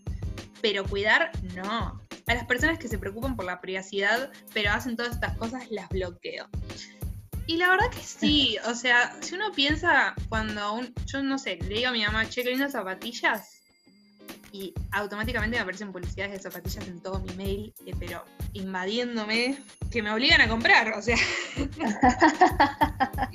Pero 0.63 0.85
cuidar, 0.85 1.31
no. 1.55 2.03
a 2.27 2.35
las 2.35 2.45
personas 2.45 2.79
que 2.79 2.89
se 2.89 2.99
preocupan 2.99 3.37
por 3.37 3.45
la 3.45 3.61
privacidad, 3.61 4.31
pero 4.53 4.73
hacen 4.73 4.97
todas 4.97 5.15
estas 5.15 5.37
cosas, 5.39 5.71
las 5.71 5.89
bloqueo. 5.89 6.49
Y 7.47 7.57
la 7.57 7.69
verdad 7.69 7.91
que 7.91 8.03
sí, 8.03 8.57
o 8.69 8.75
sea, 8.75 9.17
si 9.21 9.35
uno 9.35 9.53
piensa 9.53 10.15
cuando 10.29 10.75
un, 10.75 10.95
yo 11.07 11.23
no 11.23 11.39
sé, 11.39 11.59
le 11.69 11.77
digo 11.77 11.89
a 11.89 11.93
mi 11.93 12.05
mamá, 12.05 12.29
che, 12.29 12.43
qué 12.43 12.69
zapatillas, 12.69 13.61
y 14.53 14.75
automáticamente 14.93 15.57
me 15.57 15.63
aparecen 15.63 15.93
publicidades 15.93 16.33
de 16.33 16.41
zapatillas 16.41 16.87
en 16.87 17.01
todo 17.01 17.19
mi 17.21 17.35
mail, 17.35 17.75
eh, 17.87 17.93
pero 17.99 18.25
invadiéndome, 18.53 19.59
que 19.91 20.03
me 20.03 20.13
obligan 20.13 20.41
a 20.41 20.49
comprar, 20.49 20.93
o 20.93 21.03
sea. 21.03 21.17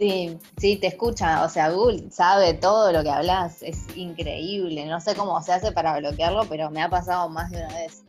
Sí, 0.00 0.38
sí, 0.56 0.76
te 0.76 0.86
escucha, 0.86 1.44
o 1.44 1.50
sea, 1.50 1.68
Google 1.68 2.10
sabe 2.10 2.54
todo 2.54 2.90
lo 2.90 3.02
que 3.02 3.10
hablas, 3.10 3.62
es 3.62 3.84
increíble, 3.94 4.86
no 4.86 4.98
sé 4.98 5.14
cómo 5.14 5.42
se 5.42 5.52
hace 5.52 5.72
para 5.72 5.98
bloquearlo, 5.98 6.46
pero 6.48 6.70
me 6.70 6.80
ha 6.80 6.88
pasado 6.88 7.28
más 7.28 7.50
de 7.50 7.58
una 7.58 7.74
vez. 7.74 8.02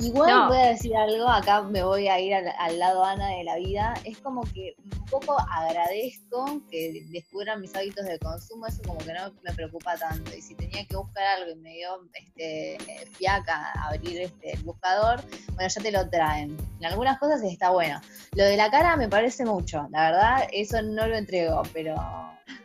Igual 0.00 0.48
voy 0.48 0.56
a 0.56 0.66
decir 0.68 0.96
algo, 0.96 1.28
acá 1.28 1.62
me 1.62 1.82
voy 1.82 2.08
a 2.08 2.18
ir 2.18 2.34
al, 2.34 2.78
lado 2.78 3.04
Ana 3.04 3.28
de 3.28 3.44
la 3.44 3.56
vida, 3.56 3.94
es 4.04 4.18
como 4.18 4.42
que 4.42 4.74
un 4.82 5.06
poco 5.06 5.36
agradezco 5.38 6.62
que 6.70 7.06
descubran 7.10 7.60
mis 7.60 7.74
hábitos 7.76 8.06
de 8.06 8.18
consumo, 8.18 8.66
eso 8.66 8.80
como 8.82 8.98
que 8.98 9.12
no 9.12 9.30
me 9.42 9.52
preocupa 9.52 9.96
tanto. 9.96 10.34
Y 10.34 10.40
si 10.40 10.54
tenía 10.54 10.86
que 10.86 10.96
buscar 10.96 11.24
algo 11.38 11.50
y 11.50 11.56
me 11.56 11.74
dio 11.74 12.00
este, 12.14 12.78
fiaca 13.12 13.72
abrir 13.72 14.22
este, 14.22 14.54
el 14.54 14.62
buscador, 14.62 15.20
bueno, 15.52 15.68
ya 15.68 15.82
te 15.82 15.92
lo 15.92 16.08
traen. 16.08 16.56
En 16.78 16.86
algunas 16.86 17.18
cosas 17.18 17.42
está 17.42 17.70
bueno. 17.70 18.00
Lo 18.32 18.44
de 18.44 18.56
la 18.56 18.70
cara 18.70 18.96
me 18.96 19.08
parece 19.08 19.44
mucho, 19.44 19.86
la 19.90 20.10
verdad, 20.10 20.48
eso 20.50 20.80
no 20.80 21.06
lo 21.06 21.16
entrego, 21.16 21.62
pero... 21.74 21.94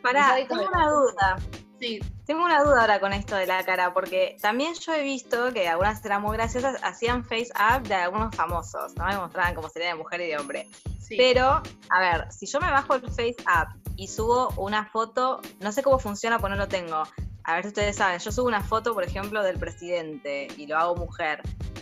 Pará, 0.02 0.36
tengo 0.48 0.66
una 0.66 0.88
duda. 0.88 1.36
Sí, 1.78 2.00
tengo 2.24 2.44
una 2.44 2.62
duda 2.62 2.80
ahora 2.80 3.00
con 3.00 3.12
esto 3.12 3.36
de 3.36 3.46
la 3.46 3.64
cara, 3.64 3.92
porque 3.92 4.36
también 4.40 4.74
yo 4.74 4.94
he 4.94 5.02
visto 5.02 5.52
que 5.52 5.68
algunas 5.68 6.02
eran 6.04 6.22
muy 6.22 6.36
graciosas, 6.36 6.82
hacían 6.82 7.22
face 7.24 7.50
up 7.54 7.86
de 7.86 7.94
algunos 7.94 8.34
famosos, 8.34 8.96
¿no? 8.96 9.04
Me 9.04 9.16
mostraban 9.18 9.54
cómo 9.54 9.68
sería 9.68 9.88
de 9.88 9.94
mujer 9.94 10.22
y 10.22 10.28
de 10.28 10.38
hombre. 10.38 10.68
Pero, 11.08 11.62
a 11.90 12.00
ver, 12.00 12.32
si 12.32 12.46
yo 12.46 12.60
me 12.60 12.70
bajo 12.70 12.94
el 12.94 13.02
face 13.02 13.36
up 13.40 13.68
y 13.96 14.08
subo 14.08 14.50
una 14.56 14.86
foto, 14.86 15.40
no 15.60 15.70
sé 15.70 15.82
cómo 15.82 15.98
funciona, 15.98 16.38
pues 16.38 16.50
no 16.50 16.56
lo 16.56 16.66
tengo. 16.66 17.04
A 17.46 17.54
ver 17.54 17.62
si 17.62 17.68
ustedes 17.68 17.96
saben, 17.96 18.18
yo 18.18 18.32
subo 18.32 18.48
una 18.48 18.62
foto, 18.62 18.92
por 18.92 19.04
ejemplo, 19.04 19.42
del 19.42 19.58
presidente 19.58 20.48
y 20.56 20.66
lo 20.66 20.76
hago 20.76 20.96
mujer 20.96 21.40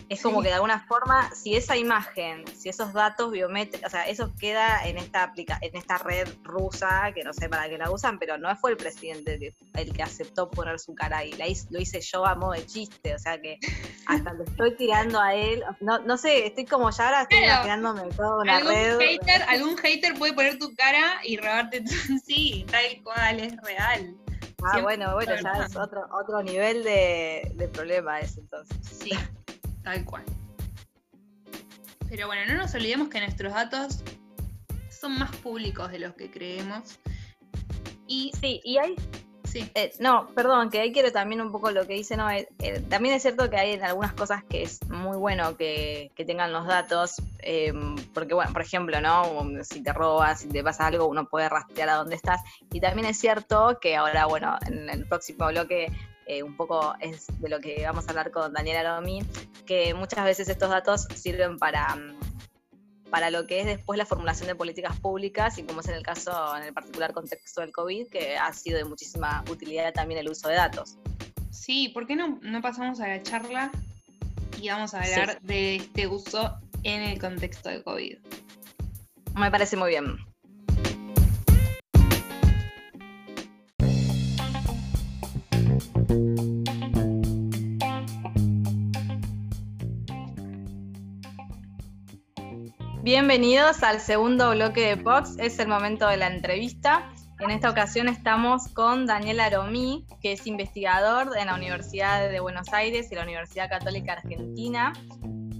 es 0.08 0.22
como 0.22 0.42
que 0.42 0.48
de 0.48 0.54
alguna 0.54 0.86
forma, 0.86 1.30
si 1.34 1.56
esa 1.56 1.76
imagen, 1.76 2.44
si 2.56 2.68
esos 2.68 2.92
datos 2.92 3.30
biométricos, 3.32 3.86
o 3.86 3.90
sea, 3.90 4.06
eso 4.06 4.32
queda 4.38 4.86
en 4.86 4.98
esta 4.98 5.22
aplica 5.22 5.58
en 5.62 5.76
esta 5.76 5.98
red 5.98 6.28
rusa, 6.42 7.12
que 7.14 7.24
no 7.24 7.32
sé 7.32 7.48
para 7.48 7.68
qué 7.68 7.78
la 7.78 7.90
usan, 7.90 8.18
pero 8.18 8.36
no 8.36 8.54
fue 8.56 8.72
el 8.72 8.76
presidente 8.76 9.54
el 9.74 9.92
que 9.92 10.02
aceptó 10.02 10.50
poner 10.50 10.78
su 10.78 10.94
cara 10.94 11.18
ahí, 11.18 11.32
la 11.32 11.46
lo 11.70 11.80
hice 11.80 12.00
yo 12.00 12.26
a 12.26 12.34
modo 12.34 12.52
de 12.52 12.66
chiste, 12.66 13.14
o 13.14 13.18
sea 13.18 13.40
que 13.40 13.58
hasta 14.06 14.32
le 14.32 14.44
estoy 14.44 14.76
tirando 14.76 15.20
a 15.20 15.34
él, 15.34 15.62
no, 15.80 15.98
no 16.00 16.16
sé, 16.16 16.46
estoy 16.46 16.66
como 16.66 16.90
ya 16.90 17.06
ahora 17.06 17.22
estoy 17.22 17.44
imaginándome 17.44 18.02
toda 18.14 18.42
una 18.42 18.56
¿algún 18.56 18.72
red. 18.72 18.98
Hater, 18.98 19.42
algún 19.48 19.76
hater 19.76 20.14
puede 20.14 20.32
poner 20.32 20.58
tu 20.58 20.74
cara 20.74 21.20
y 21.24 21.36
robarte 21.36 21.80
tu... 21.80 21.90
sí, 22.24 22.66
tal 22.70 23.02
cual, 23.02 23.40
es 23.40 23.56
real. 23.62 24.14
Ah, 24.64 24.80
bueno, 24.80 25.14
bueno, 25.14 25.32
ya 25.42 25.64
es 25.64 25.76
otro, 25.76 26.06
otro 26.12 26.42
nivel 26.42 26.82
de, 26.84 27.52
de 27.54 27.68
problema 27.68 28.20
ese 28.20 28.40
entonces. 28.40 28.76
Sí. 28.82 29.10
Tal 29.82 30.04
cual. 30.04 30.24
Pero 32.08 32.26
bueno, 32.26 32.42
no 32.46 32.58
nos 32.58 32.74
olvidemos 32.74 33.08
que 33.08 33.20
nuestros 33.20 33.52
datos 33.52 34.02
son 34.88 35.18
más 35.18 35.34
públicos 35.36 35.90
de 35.90 35.98
los 35.98 36.14
que 36.14 36.30
creemos. 36.30 36.98
Y 38.06 38.32
sí, 38.40 38.60
y 38.64 38.78
hay 38.78 38.96
Sí. 39.54 39.70
Eh, 39.76 39.92
no, 40.00 40.26
perdón, 40.34 40.68
que 40.68 40.80
ahí 40.80 40.92
quiero 40.92 41.12
también 41.12 41.40
un 41.40 41.52
poco 41.52 41.70
lo 41.70 41.86
que 41.86 41.94
dice, 41.94 42.16
no, 42.16 42.28
eh, 42.28 42.48
eh, 42.58 42.80
también 42.90 43.14
es 43.14 43.22
cierto 43.22 43.48
que 43.48 43.56
hay 43.56 43.78
algunas 43.78 44.12
cosas 44.12 44.42
que 44.42 44.64
es 44.64 44.82
muy 44.88 45.16
bueno 45.16 45.56
que, 45.56 46.10
tengan 46.26 46.52
los 46.52 46.66
datos, 46.66 47.22
em, 47.38 47.94
porque 48.12 48.34
bueno, 48.34 48.52
por 48.52 48.62
ejemplo, 48.62 49.00
¿no? 49.00 49.46
Si 49.62 49.80
te 49.80 49.92
robas, 49.92 50.40
si 50.40 50.48
te 50.48 50.64
pasa 50.64 50.88
algo, 50.88 51.06
uno 51.06 51.28
puede 51.28 51.48
rastrear 51.48 51.88
a 51.90 51.94
dónde 51.94 52.16
estás. 52.16 52.40
Y 52.72 52.80
también 52.80 53.06
es 53.06 53.16
cierto 53.16 53.78
que 53.80 53.94
ahora, 53.94 54.26
bueno, 54.26 54.58
en 54.66 54.90
el 54.90 55.06
próximo 55.06 55.46
bloque 55.46 55.92
eh, 56.26 56.42
un 56.42 56.56
poco 56.56 56.94
es 57.00 57.26
de 57.38 57.48
lo 57.48 57.60
que 57.60 57.84
vamos 57.84 58.06
a 58.06 58.10
hablar 58.10 58.30
con 58.30 58.52
Daniela 58.52 58.80
Aromi, 58.80 59.22
que 59.66 59.94
muchas 59.94 60.24
veces 60.24 60.48
estos 60.48 60.70
datos 60.70 61.06
sirven 61.14 61.58
para, 61.58 61.94
mm, 61.94 62.33
para 63.14 63.30
lo 63.30 63.46
que 63.46 63.60
es 63.60 63.66
después 63.66 63.96
la 63.96 64.06
formulación 64.06 64.48
de 64.48 64.56
políticas 64.56 64.98
públicas 64.98 65.56
y 65.58 65.62
como 65.62 65.82
es 65.82 65.86
en 65.86 65.94
el 65.94 66.02
caso, 66.02 66.32
en 66.56 66.64
el 66.64 66.74
particular 66.74 67.12
contexto 67.12 67.60
del 67.60 67.70
COVID, 67.70 68.08
que 68.08 68.36
ha 68.36 68.52
sido 68.52 68.76
de 68.76 68.84
muchísima 68.84 69.44
utilidad 69.48 69.92
también 69.92 70.18
el 70.18 70.28
uso 70.28 70.48
de 70.48 70.56
datos. 70.56 70.98
Sí, 71.52 71.90
¿por 71.90 72.08
qué 72.08 72.16
no, 72.16 72.40
no 72.42 72.60
pasamos 72.60 72.98
a 72.98 73.06
la 73.06 73.22
charla 73.22 73.70
y 74.60 74.68
vamos 74.68 74.94
a 74.94 75.02
hablar 75.02 75.40
de 75.42 75.76
este 75.76 76.08
uso 76.08 76.58
en 76.82 77.02
el 77.02 77.20
contexto 77.20 77.68
del 77.68 77.84
COVID? 77.84 78.18
Me 79.36 79.48
parece 79.48 79.76
muy 79.76 79.90
bien. 79.90 80.16
Bienvenidos 93.04 93.82
al 93.82 94.00
segundo 94.00 94.52
bloque 94.52 94.80
de 94.80 94.96
Pox, 94.96 95.36
es 95.38 95.58
el 95.58 95.68
momento 95.68 96.08
de 96.08 96.16
la 96.16 96.26
entrevista. 96.26 97.10
En 97.38 97.50
esta 97.50 97.68
ocasión 97.68 98.08
estamos 98.08 98.68
con 98.68 99.04
Daniel 99.04 99.40
Aromí, 99.40 100.06
que 100.22 100.32
es 100.32 100.46
investigador 100.46 101.36
en 101.36 101.48
la 101.48 101.54
Universidad 101.54 102.30
de 102.30 102.40
Buenos 102.40 102.72
Aires 102.72 103.12
y 103.12 103.14
la 103.14 103.24
Universidad 103.24 103.68
Católica 103.68 104.14
Argentina, 104.14 104.94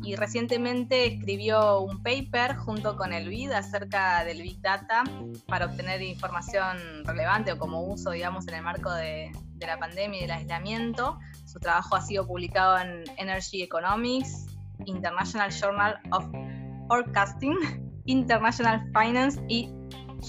y 0.03 0.17
recientemente 0.17 1.05
escribió 1.05 1.81
un 1.81 2.03
paper 2.03 2.57
junto 2.57 2.97
con 2.97 3.13
el 3.13 3.29
BID 3.29 3.53
acerca 3.53 4.25
del 4.25 4.41
Big 4.41 4.63
Data 4.63 5.05
para 5.47 5.67
obtener 5.67 6.01
información 6.01 6.79
relevante 7.05 7.53
o 7.53 7.59
como 7.59 7.83
uso, 7.83 8.13
digamos, 8.13 8.49
en 8.49 8.55
el 8.55 8.63
marco 8.63 8.91
de, 8.91 9.31
de 9.57 9.67
la 9.67 9.79
pandemia 9.79 10.19
y 10.19 10.23
del 10.23 10.31
aislamiento. 10.31 11.19
Su 11.45 11.59
trabajo 11.59 11.95
ha 11.95 12.01
sido 12.01 12.27
publicado 12.27 12.79
en 12.79 13.05
Energy 13.19 13.63
Economics, 13.63 14.47
International 14.87 15.51
Journal 15.51 16.01
of 16.11 16.25
Forecasting, 16.89 17.57
International 18.07 18.83
Finance 18.93 19.41
y 19.49 19.73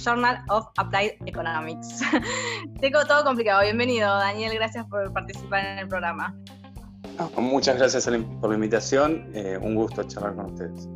Journal 0.04 0.44
of 0.50 0.68
Applied 0.78 1.14
Economics. 1.26 2.02
Tengo 2.82 3.06
todo 3.06 3.24
complicado. 3.24 3.62
Bienvenido, 3.64 4.08
Daniel. 4.18 4.54
Gracias 4.56 4.86
por 4.88 5.12
participar 5.14 5.66
en 5.66 5.80
el 5.80 5.88
programa. 5.88 6.36
muchas 7.38 7.78
gracias 7.78 8.06
por 8.06 8.50
la 8.50 8.56
invitación. 8.56 9.30
Eh, 9.34 9.58
un 9.62 9.76
gusto 9.76 10.04
charlar 10.04 10.36
con 10.36 10.52
ustedes. 10.52 10.90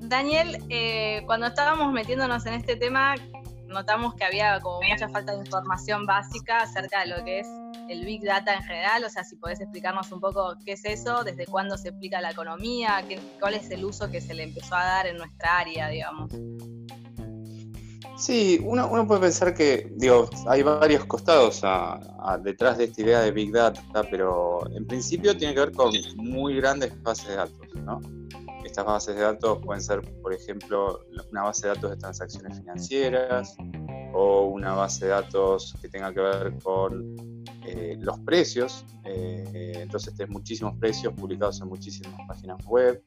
Daniel, 0.00 0.58
eh, 0.68 1.22
cuando 1.26 1.46
estábamos 1.46 1.92
metiéndonos 1.92 2.44
en 2.46 2.54
este 2.54 2.76
tema, 2.76 3.14
notamos 3.66 4.14
que 4.14 4.24
había 4.24 4.60
como 4.60 4.80
mucha 4.82 5.08
falta 5.08 5.32
de 5.32 5.38
información 5.38 6.04
básica 6.04 6.62
acerca 6.62 7.00
de 7.00 7.06
lo 7.06 7.24
que 7.24 7.40
es 7.40 7.48
el 7.90 8.04
Big 8.04 8.22
Data 8.22 8.54
en 8.54 8.62
general, 8.62 9.04
o 9.04 9.10
sea, 9.10 9.24
si 9.24 9.34
podés 9.36 9.60
explicarnos 9.60 10.12
un 10.12 10.20
poco 10.20 10.54
qué 10.64 10.72
es 10.72 10.84
eso, 10.84 11.24
desde 11.24 11.44
cuándo 11.46 11.76
se 11.76 11.88
aplica 11.88 12.20
la 12.20 12.30
economía, 12.30 13.04
qué, 13.08 13.18
cuál 13.40 13.54
es 13.54 13.68
el 13.70 13.84
uso 13.84 14.08
que 14.08 14.20
se 14.20 14.32
le 14.32 14.44
empezó 14.44 14.76
a 14.76 14.84
dar 14.84 15.06
en 15.08 15.18
nuestra 15.18 15.58
área, 15.58 15.88
digamos. 15.88 16.32
Sí, 18.16 18.60
uno, 18.64 18.88
puede 19.08 19.20
pensar 19.20 19.54
que, 19.54 19.90
digo, 19.96 20.28
hay 20.46 20.62
varios 20.62 21.04
costados 21.06 21.62
detrás 22.42 22.78
de 22.78 22.84
esta 22.84 23.00
idea 23.00 23.20
de 23.22 23.32
Big 23.32 23.50
Data, 23.50 23.82
pero 24.08 24.60
en 24.76 24.86
principio 24.86 25.36
tiene 25.36 25.54
que 25.54 25.60
ver 25.60 25.72
con 25.72 25.90
muy 26.16 26.56
grandes 26.56 27.02
bases 27.02 27.28
de 27.28 27.36
datos, 27.36 27.74
¿no? 27.76 28.00
Estas 28.64 28.84
bases 28.84 29.16
de 29.16 29.22
datos 29.22 29.58
pueden 29.64 29.82
ser, 29.82 30.02
por 30.20 30.32
ejemplo, 30.32 31.00
una 31.32 31.44
base 31.44 31.66
de 31.66 31.74
datos 31.74 31.90
de 31.90 31.96
transacciones 31.96 32.58
financieras 32.58 33.56
o 34.12 34.42
una 34.42 34.74
base 34.74 35.06
de 35.06 35.12
datos 35.12 35.74
que 35.80 35.88
tenga 35.88 36.12
que 36.12 36.20
ver 36.20 36.58
con 36.62 37.39
eh, 37.72 37.96
los 38.00 38.18
precios, 38.20 38.84
eh, 39.04 39.72
entonces 39.76 40.14
tenés 40.16 40.32
muchísimos 40.32 40.76
precios 40.78 41.14
publicados 41.14 41.60
en 41.60 41.68
muchísimas 41.68 42.12
páginas 42.26 42.64
web, 42.66 43.00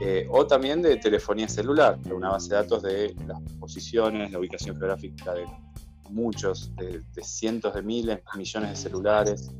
eh, 0.00 0.26
o 0.30 0.46
también 0.46 0.80
de 0.80 0.96
telefonía 0.96 1.48
celular, 1.48 1.98
una 2.10 2.30
base 2.30 2.48
de 2.48 2.54
datos 2.56 2.82
de 2.82 3.14
las 3.26 3.38
posiciones, 3.58 4.30
la 4.30 4.38
ubicación 4.38 4.76
geográfica 4.78 5.34
de 5.34 5.44
muchos, 6.08 6.74
de, 6.76 7.02
cientos 7.22 7.74
de 7.74 7.82
miles, 7.82 8.20
millones 8.36 8.70
de 8.70 8.76
celulares. 8.76 9.50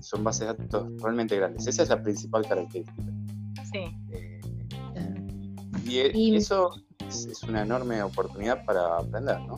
son 0.00 0.22
bases 0.22 0.40
de 0.40 0.46
datos 0.46 0.88
realmente 1.00 1.36
grandes. 1.36 1.66
Esa 1.66 1.82
es 1.82 1.88
la 1.88 2.02
principal 2.02 2.46
característica. 2.46 3.02
Sí. 3.72 3.96
Y, 5.86 6.36
eso 6.36 6.70
es 7.08 7.42
una 7.42 7.62
enorme 7.62 8.02
oportunidad 8.02 8.64
para 8.66 8.98
aprender, 8.98 9.40
¿no? 9.40 9.56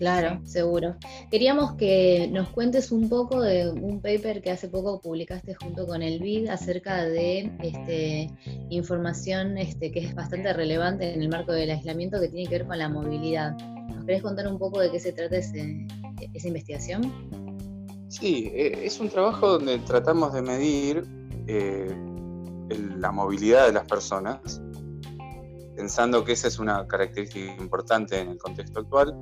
Claro, 0.00 0.40
seguro. 0.46 0.96
Queríamos 1.30 1.74
que 1.74 2.30
nos 2.32 2.48
cuentes 2.48 2.90
un 2.90 3.10
poco 3.10 3.42
de 3.42 3.68
un 3.68 4.00
paper 4.00 4.40
que 4.40 4.50
hace 4.50 4.66
poco 4.66 4.98
publicaste 4.98 5.54
junto 5.54 5.86
con 5.86 6.00
el 6.00 6.20
BID 6.20 6.48
acerca 6.48 7.04
de 7.04 7.52
este, 7.62 8.30
información 8.70 9.58
este, 9.58 9.92
que 9.92 10.00
es 10.00 10.14
bastante 10.14 10.54
relevante 10.54 11.12
en 11.12 11.20
el 11.20 11.28
marco 11.28 11.52
del 11.52 11.70
aislamiento 11.70 12.18
que 12.18 12.28
tiene 12.28 12.48
que 12.48 12.60
ver 12.60 12.66
con 12.66 12.78
la 12.78 12.88
movilidad. 12.88 13.52
¿Nos 13.94 14.06
querés 14.06 14.22
contar 14.22 14.48
un 14.48 14.58
poco 14.58 14.80
de 14.80 14.90
qué 14.90 14.98
se 14.98 15.12
trata 15.12 15.36
esa 15.36 16.48
investigación? 16.48 17.12
Sí, 18.08 18.50
e, 18.54 18.86
es 18.86 18.98
un 19.00 19.10
trabajo 19.10 19.58
donde 19.58 19.80
tratamos 19.80 20.32
de 20.32 20.40
medir 20.40 21.04
eh, 21.46 21.94
la 22.96 23.12
movilidad 23.12 23.66
de 23.66 23.74
las 23.74 23.84
personas, 23.84 24.62
pensando 25.76 26.24
que 26.24 26.32
esa 26.32 26.48
es 26.48 26.58
una 26.58 26.88
característica 26.88 27.54
importante 27.60 28.18
en 28.18 28.30
el 28.30 28.38
contexto 28.38 28.80
actual. 28.80 29.14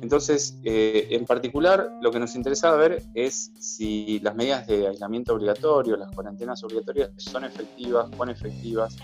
Entonces, 0.00 0.58
eh, 0.64 1.08
en 1.10 1.24
particular, 1.24 1.98
lo 2.00 2.10
que 2.10 2.18
nos 2.18 2.34
interesa 2.34 2.74
ver 2.76 3.02
es 3.14 3.52
si 3.58 4.20
las 4.20 4.34
medidas 4.34 4.66
de 4.66 4.88
aislamiento 4.88 5.34
obligatorio, 5.34 5.96
las 5.96 6.10
cuarentenas 6.10 6.62
obligatorias, 6.62 7.10
son 7.16 7.44
efectivas, 7.44 8.08
cuán 8.16 8.30
efectivas. 8.30 8.96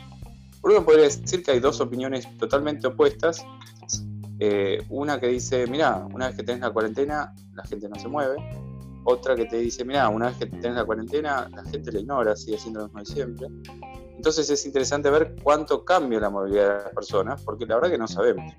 Uno 0.63 0.85
podría 0.85 1.05
decir 1.05 1.43
que 1.43 1.53
hay 1.53 1.61
dos 1.61 1.81
opiniones 1.81 2.27
totalmente 2.37 2.87
opuestas. 2.87 3.45
Eh, 4.39 4.85
una 4.89 5.19
que 5.19 5.29
dice, 5.29 5.67
mira, 5.67 6.07
una 6.13 6.29
vez 6.29 6.37
que 6.37 6.43
tenés 6.43 6.61
la 6.61 6.71
cuarentena, 6.71 7.35
la 7.55 7.65
gente 7.65 7.89
no 7.89 7.97
se 7.97 8.09
mueve. 8.09 8.37
Otra 9.05 9.35
que 9.35 9.47
te 9.47 9.57
dice, 9.57 9.85
mira, 9.85 10.09
una 10.11 10.27
vez 10.29 10.37
que 10.37 10.47
tenés 10.47 10.75
la 10.75 10.85
cuarentena, 10.85 11.49
la 11.55 11.65
gente 11.65 11.91
la 11.93 12.01
ignora, 12.01 12.37
sigue 12.37 12.59
siendo 12.59 12.81
lo 12.81 12.87
mismo 12.87 13.01
de 13.01 13.07
siempre. 13.07 13.49
Entonces 14.17 14.51
es 14.51 14.67
interesante 14.67 15.09
ver 15.09 15.35
cuánto 15.43 15.83
cambia 15.83 16.21
la 16.21 16.29
movilidad 16.29 16.69
de 16.69 16.85
las 16.85 16.95
personas, 16.95 17.43
porque 17.43 17.65
la 17.65 17.77
verdad 17.77 17.91
que 17.91 17.99
no 17.99 18.07
sabemos. 18.07 18.53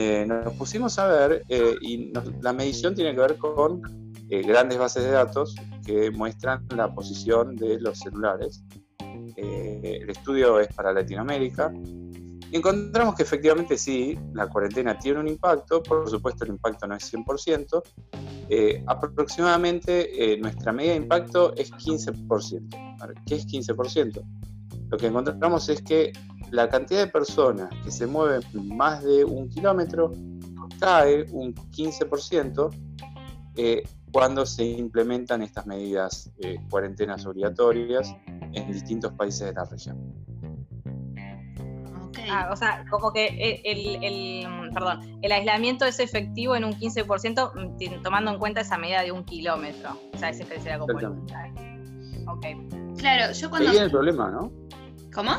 Eh, 0.00 0.24
nos 0.24 0.54
pusimos 0.54 0.96
a 1.00 1.08
ver 1.08 1.44
eh, 1.48 1.74
y 1.80 2.12
la 2.40 2.52
medición 2.52 2.94
tiene 2.94 3.16
que 3.16 3.20
ver 3.20 3.36
con 3.36 3.82
eh, 4.30 4.42
grandes 4.42 4.78
bases 4.78 5.02
de 5.02 5.10
datos 5.10 5.56
que 5.84 6.12
muestran 6.12 6.64
la 6.76 6.94
posición 6.94 7.56
de 7.56 7.80
los 7.80 7.98
celulares. 7.98 8.62
el 9.36 10.08
estudio 10.08 10.60
es 10.60 10.68
para 10.68 10.92
Latinoamérica. 10.92 11.72
Y 11.74 12.56
encontramos 12.56 13.16
que 13.16 13.24
efectivamente 13.24 13.76
sí, 13.76 14.16
la 14.34 14.46
cuarentena 14.46 14.96
tiene 14.96 15.18
un 15.18 15.26
impacto, 15.26 15.82
por 15.82 16.08
supuesto 16.08 16.44
el 16.44 16.50
impacto 16.50 16.86
no 16.86 16.94
es 16.94 17.12
100%, 17.12 17.82
aproximadamente 18.86 20.38
nuestra 20.40 20.72
media 20.72 20.92
de 20.92 20.98
impacto 20.98 21.56
es 21.56 21.72
15%. 21.72 23.24
¿Qué 23.26 23.34
es 23.34 23.46
15%? 23.48 24.22
Lo 24.90 24.96
que 24.96 25.06
encontramos 25.06 25.68
es 25.68 25.82
que 25.82 26.12
la 26.50 26.68
cantidad 26.68 27.00
de 27.00 27.08
personas 27.08 27.68
que 27.84 27.90
se 27.90 28.06
mueven 28.06 28.42
más 28.76 29.02
de 29.04 29.24
un 29.24 29.48
kilómetro 29.48 30.12
cae 30.80 31.24
un 31.32 31.54
15% 31.54 32.70
eh, 33.56 33.82
cuando 34.12 34.46
se 34.46 34.64
implementan 34.64 35.42
estas 35.42 35.66
medidas 35.66 36.30
eh, 36.38 36.58
cuarentenas 36.70 37.26
obligatorias 37.26 38.14
en 38.52 38.72
distintos 38.72 39.12
países 39.12 39.48
de 39.48 39.52
la 39.52 39.64
región. 39.64 40.14
Ah, 42.30 42.50
o 42.52 42.56
sea, 42.56 42.84
como 42.90 43.12
que 43.12 43.62
el, 43.64 44.04
el, 44.04 44.70
perdón, 44.72 45.18
el 45.22 45.32
aislamiento 45.32 45.84
es 45.84 45.98
efectivo 45.98 46.56
en 46.56 46.64
un 46.64 46.72
15% 46.72 47.52
mm, 47.54 48.02
tomando 48.02 48.32
en 48.32 48.38
cuenta 48.38 48.60
esa 48.60 48.76
medida 48.76 49.02
de 49.02 49.12
un 49.12 49.24
kilómetro. 49.24 49.98
O 50.14 50.18
sea, 50.18 50.30
ese 50.30 50.44
sería 50.44 50.78
como 50.78 50.98
el, 50.98 51.06
Ok. 52.28 52.98
Claro, 52.98 53.32
yo 53.32 53.48
cuando... 53.48 53.68
Ahí 53.68 53.72
viene 53.72 53.86
el 53.86 53.90
problema, 53.90 54.30
¿no? 54.30 54.52
¿Cómo? 55.18 55.32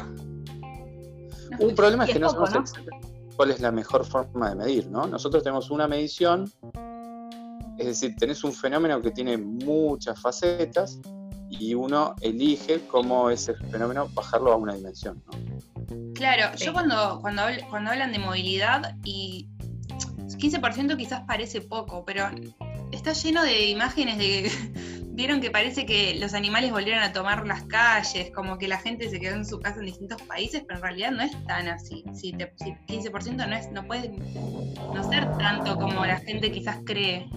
Un 1.57 1.73
problema 1.73 2.03
es 2.03 2.11
que 2.11 2.19
no 2.19 2.31
sabemos 2.31 2.73
cuál 3.37 3.51
es 3.51 3.61
la 3.61 3.71
mejor 3.71 4.05
forma 4.05 4.49
de 4.49 4.55
medir, 4.57 4.87
¿no? 4.87 5.07
Nosotros 5.07 5.41
tenemos 5.41 5.71
una 5.71 5.87
medición, 5.87 6.51
es 7.77 7.85
decir, 7.85 8.13
tenés 8.17 8.43
un 8.43 8.51
fenómeno 8.51 9.01
que 9.01 9.11
tiene 9.11 9.37
muchas 9.37 10.19
facetas 10.19 10.99
y 11.49 11.75
uno 11.75 12.13
elige 12.19 12.87
cómo 12.87 13.29
ese 13.29 13.53
fenómeno 13.53 14.09
bajarlo 14.13 14.51
a 14.51 14.57
una 14.57 14.73
dimensión, 14.73 15.23
¿no? 15.25 16.13
Claro, 16.13 16.57
yo 16.57 16.73
cuando, 16.73 17.19
cuando, 17.21 17.43
cuando 17.69 17.91
hablan 17.91 18.11
de 18.11 18.19
movilidad 18.19 18.97
y 19.05 19.47
15% 19.87 20.97
quizás 20.97 21.21
parece 21.25 21.61
poco, 21.61 22.03
pero 22.03 22.29
está 22.91 23.13
lleno 23.13 23.43
de 23.43 23.69
imágenes 23.69 24.17
de 24.17 24.51
vieron 25.19 25.41
que 25.41 25.51
parece 25.51 25.85
que 25.85 26.17
los 26.17 26.33
animales 26.33 26.71
volvieron 26.71 27.03
a 27.03 27.11
tomar 27.11 27.45
las 27.45 27.65
calles, 27.65 28.31
como 28.33 28.57
que 28.57 28.69
la 28.69 28.77
gente 28.77 29.09
se 29.09 29.19
quedó 29.19 29.35
en 29.35 29.45
su 29.45 29.59
casa 29.59 29.81
en 29.81 29.87
distintos 29.87 30.21
países, 30.21 30.63
pero 30.65 30.77
en 30.77 30.83
realidad 30.83 31.11
no 31.11 31.23
es 31.23 31.45
tan 31.45 31.67
así. 31.67 32.05
Si, 32.13 32.31
15% 32.31 33.35
no, 33.35 33.53
es, 33.53 33.69
no 33.69 33.85
puede 33.85 34.07
no 34.07 35.09
ser 35.09 35.29
tanto 35.37 35.75
como 35.75 36.05
la 36.05 36.19
gente 36.19 36.49
quizás 36.49 36.77
cree. 36.85 37.29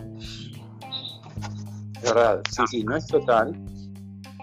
Es 1.97 2.03
verdad, 2.05 2.41
sí, 2.53 2.63
sí, 2.71 2.85
no 2.85 2.95
es 2.95 3.05
total. 3.09 3.61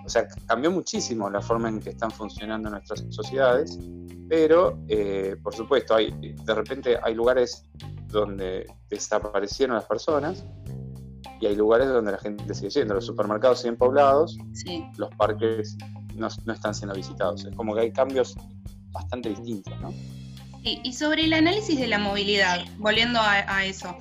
O 0.06 0.10
sea, 0.10 0.28
cambió 0.46 0.70
muchísimo 0.70 1.30
la 1.30 1.42
forma 1.42 1.70
en 1.70 1.80
que 1.80 1.92
están 1.92 2.12
funcionando 2.12 2.70
nuestras 2.70 3.06
sociedades, 3.10 3.80
pero 4.28 4.78
eh, 4.90 5.38
por 5.42 5.56
supuesto, 5.56 5.96
hay, 5.96 6.12
de 6.12 6.54
repente 6.54 7.00
hay 7.02 7.16
lugares 7.16 7.66
donde 8.08 8.66
desaparecieron 8.90 9.78
las 9.78 9.86
personas 9.86 10.44
y 11.40 11.46
hay 11.46 11.56
lugares 11.56 11.88
donde 11.88 12.12
la 12.12 12.18
gente 12.18 12.54
sigue 12.54 12.70
yendo. 12.70 12.96
Los 12.96 13.06
supermercados 13.06 13.62
siguen 13.62 13.78
poblados, 13.78 14.38
los 14.98 15.10
parques 15.16 15.78
no, 16.16 16.28
están 16.28 16.74
siendo 16.74 16.96
visitados. 16.96 17.46
Es 17.46 17.56
como 17.56 17.74
que 17.74 17.82
hay 17.82 17.92
cambios 17.92 18.36
bastante 18.92 19.30
distintos, 19.30 19.80
¿no? 19.82 19.94
Sí, 20.64 20.82
y 20.84 20.94
sobre 20.94 21.24
el 21.24 21.34
análisis 21.34 21.80
de 21.80 21.88
la 21.88 22.00
movilidad, 22.00 22.66
volviendo 22.78 23.20
a, 23.22 23.64
eso. 23.64 23.96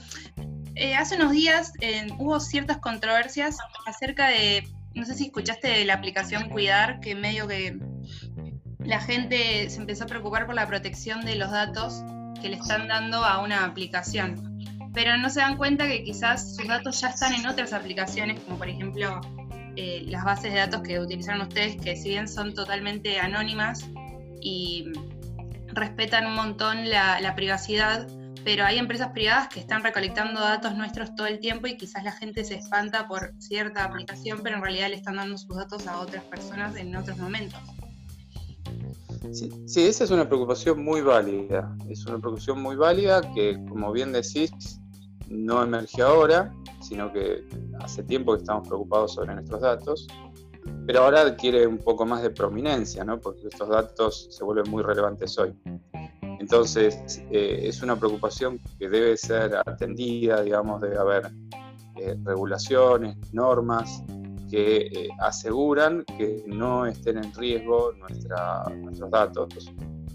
Eh, 0.74 0.94
hace 0.94 1.16
unos 1.16 1.33
días 1.33 1.72
eh, 1.81 2.09
hubo 2.18 2.40
ciertas 2.40 2.79
controversias 2.79 3.57
acerca 3.87 4.29
de, 4.29 4.68
no 4.94 5.05
sé 5.05 5.14
si 5.14 5.27
escuchaste 5.27 5.68
de 5.68 5.85
la 5.85 5.94
aplicación 5.94 6.48
Cuidar, 6.48 7.01
que 7.01 7.14
medio 7.14 7.46
que 7.46 7.79
la 8.81 9.01
gente 9.01 9.70
se 9.70 9.81
empezó 9.81 10.05
a 10.05 10.07
preocupar 10.07 10.46
por 10.46 10.55
la 10.55 10.66
protección 10.66 11.24
de 11.24 11.37
los 11.37 11.51
datos 11.51 12.03
que 12.40 12.48
le 12.48 12.57
están 12.57 12.88
dando 12.88 13.24
a 13.24 13.42
una 13.42 13.64
aplicación 13.64 14.48
pero 14.94 15.16
no 15.16 15.31
se 15.31 15.40
dan 15.40 15.57
cuenta 15.57 15.87
que 15.87 16.03
quizás 16.03 16.57
sus 16.57 16.66
datos 16.66 17.01
ya 17.01 17.09
están 17.09 17.35
en 17.35 17.46
otras 17.46 17.72
aplicaciones, 17.72 18.40
como 18.40 18.59
por 18.59 18.68
ejemplo 18.68 19.20
eh, 19.77 20.03
las 20.07 20.24
bases 20.24 20.53
de 20.53 20.59
datos 20.59 20.83
que 20.83 20.98
utilizaron 20.98 21.42
ustedes, 21.42 21.77
que 21.81 21.96
si 21.96 22.09
bien 22.11 22.27
son 22.29 22.55
totalmente 22.55 23.20
anónimas 23.20 23.88
y 24.40 24.92
respetan 25.68 26.27
un 26.27 26.35
montón 26.35 26.88
la, 26.88 27.33
privacidad, 27.37 28.09
pero 28.44 28.64
hay 28.64 28.79
empresas 28.79 29.12
privadas 29.12 29.48
que 29.48 29.61
están 29.61 29.83
recolectando 29.83 30.40
datos 30.40 30.74
nuestros 30.74 31.14
todo 31.14 31.27
el 31.27 31.38
tiempo 31.38 31.66
y 31.66 31.77
quizás 31.77 32.03
la 32.03 32.12
gente 32.12 32.44
se 32.44 32.57
espanta 32.57 33.07
por 33.07 33.35
cierta 33.38 33.85
aplicación, 33.85 34.40
pero 34.42 34.57
en 34.57 34.62
realidad 34.62 34.88
le 34.88 34.96
están 34.96 35.16
dando 35.16 35.38
sus 35.38 35.57
datos 35.57 35.87
a 35.87 36.01
otras 36.01 36.24
personas 36.24 36.74
en 36.77 36.96
otros 36.96 37.18
momentos. 37.18 37.61
Sí, 39.33 39.50
sí, 39.66 39.83
esa 39.83 40.04
es 40.04 40.11
una 40.11 40.28
preocupación 40.28 40.83
muy 40.83 41.00
válida. 41.00 41.76
Es 41.88 42.07
una 42.07 42.18
preocupación 42.18 42.62
muy 42.62 42.76
válida 42.76 43.20
que, 43.35 43.62
como 43.68 43.92
bien 43.92 44.12
decís, 44.12 44.50
no 45.28 45.62
emerge 45.62 46.02
ahora, 46.02 46.54
sino 46.81 47.12
que 47.12 47.44
hace 47.81 48.02
tiempo 48.02 48.33
que 48.33 48.38
estamos 48.38 48.66
preocupados 48.68 49.14
sobre 49.14 49.35
nuestros 49.35 49.61
datos, 49.61 50.07
pero 50.87 51.04
ahora 51.04 51.22
adquiere 51.22 51.66
un 51.66 51.78
poco 51.78 52.07
más 52.07 52.22
de 52.22 52.31
prominencia, 52.31 53.04
¿no? 53.04 53.20
porque 53.20 53.48
estos 53.48 53.68
datos 53.68 54.28
se 54.31 54.44
vuelven 54.44 54.70
muy 54.70 54.83
relevantes 54.83 55.38
hoy. 55.38 55.54
Entonces, 56.40 57.22
eh, 57.31 57.61
es 57.64 57.83
una 57.83 57.96
preocupación 57.96 58.59
que 58.78 58.88
debe 58.88 59.16
ser 59.16 59.57
atendida, 59.57 60.40
digamos, 60.42 60.81
debe 60.81 60.96
haber 60.96 61.31
eh, 61.96 62.16
regulaciones, 62.24 63.16
normas 63.33 64.02
que 64.51 64.87
eh, 64.87 65.09
aseguran 65.21 66.05
que 66.17 66.43
no 66.47 66.87
estén 66.87 67.19
en 67.19 67.33
riesgo 67.35 67.93
nuestra, 67.93 68.65
nuestros 68.77 69.11
datos. 69.11 69.73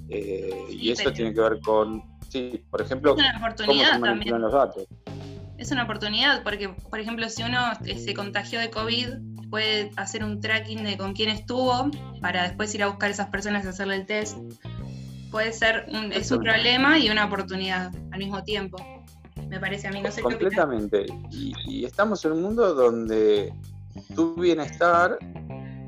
y 0.10 0.91
eso 0.91 1.12
tiene 1.12 1.34
que 1.34 1.41
ver 1.41 1.60
con 1.62 2.04
Sí, 2.34 2.65
por 2.72 2.82
ejemplo, 2.82 3.12
es 3.12 3.19
una 3.19 3.38
oportunidad 3.38 4.00
también. 4.00 4.41
los 4.41 4.52
datos. 4.52 4.88
Es 5.60 5.72
una 5.72 5.84
oportunidad 5.84 6.41
porque, 6.41 6.69
por 6.89 7.00
ejemplo, 7.00 7.30
si 7.30 7.43
uno 7.43 7.60
eh, 7.86 8.00
se 8.00 8.15
contagió 8.15 8.60
de 8.60 8.72
COVID, 8.72 9.50
puede 9.52 9.91
hacer 9.98 10.24
un 10.24 10.41
tracking 10.41 10.84
de 10.84 10.98
con 10.98 11.13
quién 11.13 11.30
estuvo 11.30 11.91
para 12.22 12.41
después 12.41 12.74
ir 12.74 12.82
a 12.82 12.88
buscar 12.88 13.10
a 13.10 13.12
esas 13.12 13.30
personas 13.30 13.65
y 13.65 13.67
hacerle 13.67 13.98
el 13.98 14.08
test. 14.08 14.39
Puede 15.30 15.54
ser 15.54 15.86
un, 15.89 16.12
es 16.12 16.32
un 16.32 16.39
problema 16.39 16.98
y 16.98 17.12
una 17.12 17.26
oportunidad 17.26 17.91
al 18.12 18.17
mismo 18.17 18.43
tiempo. 18.43 18.84
Me 19.48 19.60
parece 19.60 19.89
a 19.89 19.91
mí, 19.91 20.02
no 20.02 20.12
sé 20.12 20.24
Completamente. 20.24 21.06
Y, 21.30 21.54
y 21.67 21.86
estamos 21.86 22.26
en 22.26 22.32
un 22.32 22.41
mundo 22.41 22.74
donde 22.74 23.54
tu 24.15 24.36
bienestar 24.36 25.17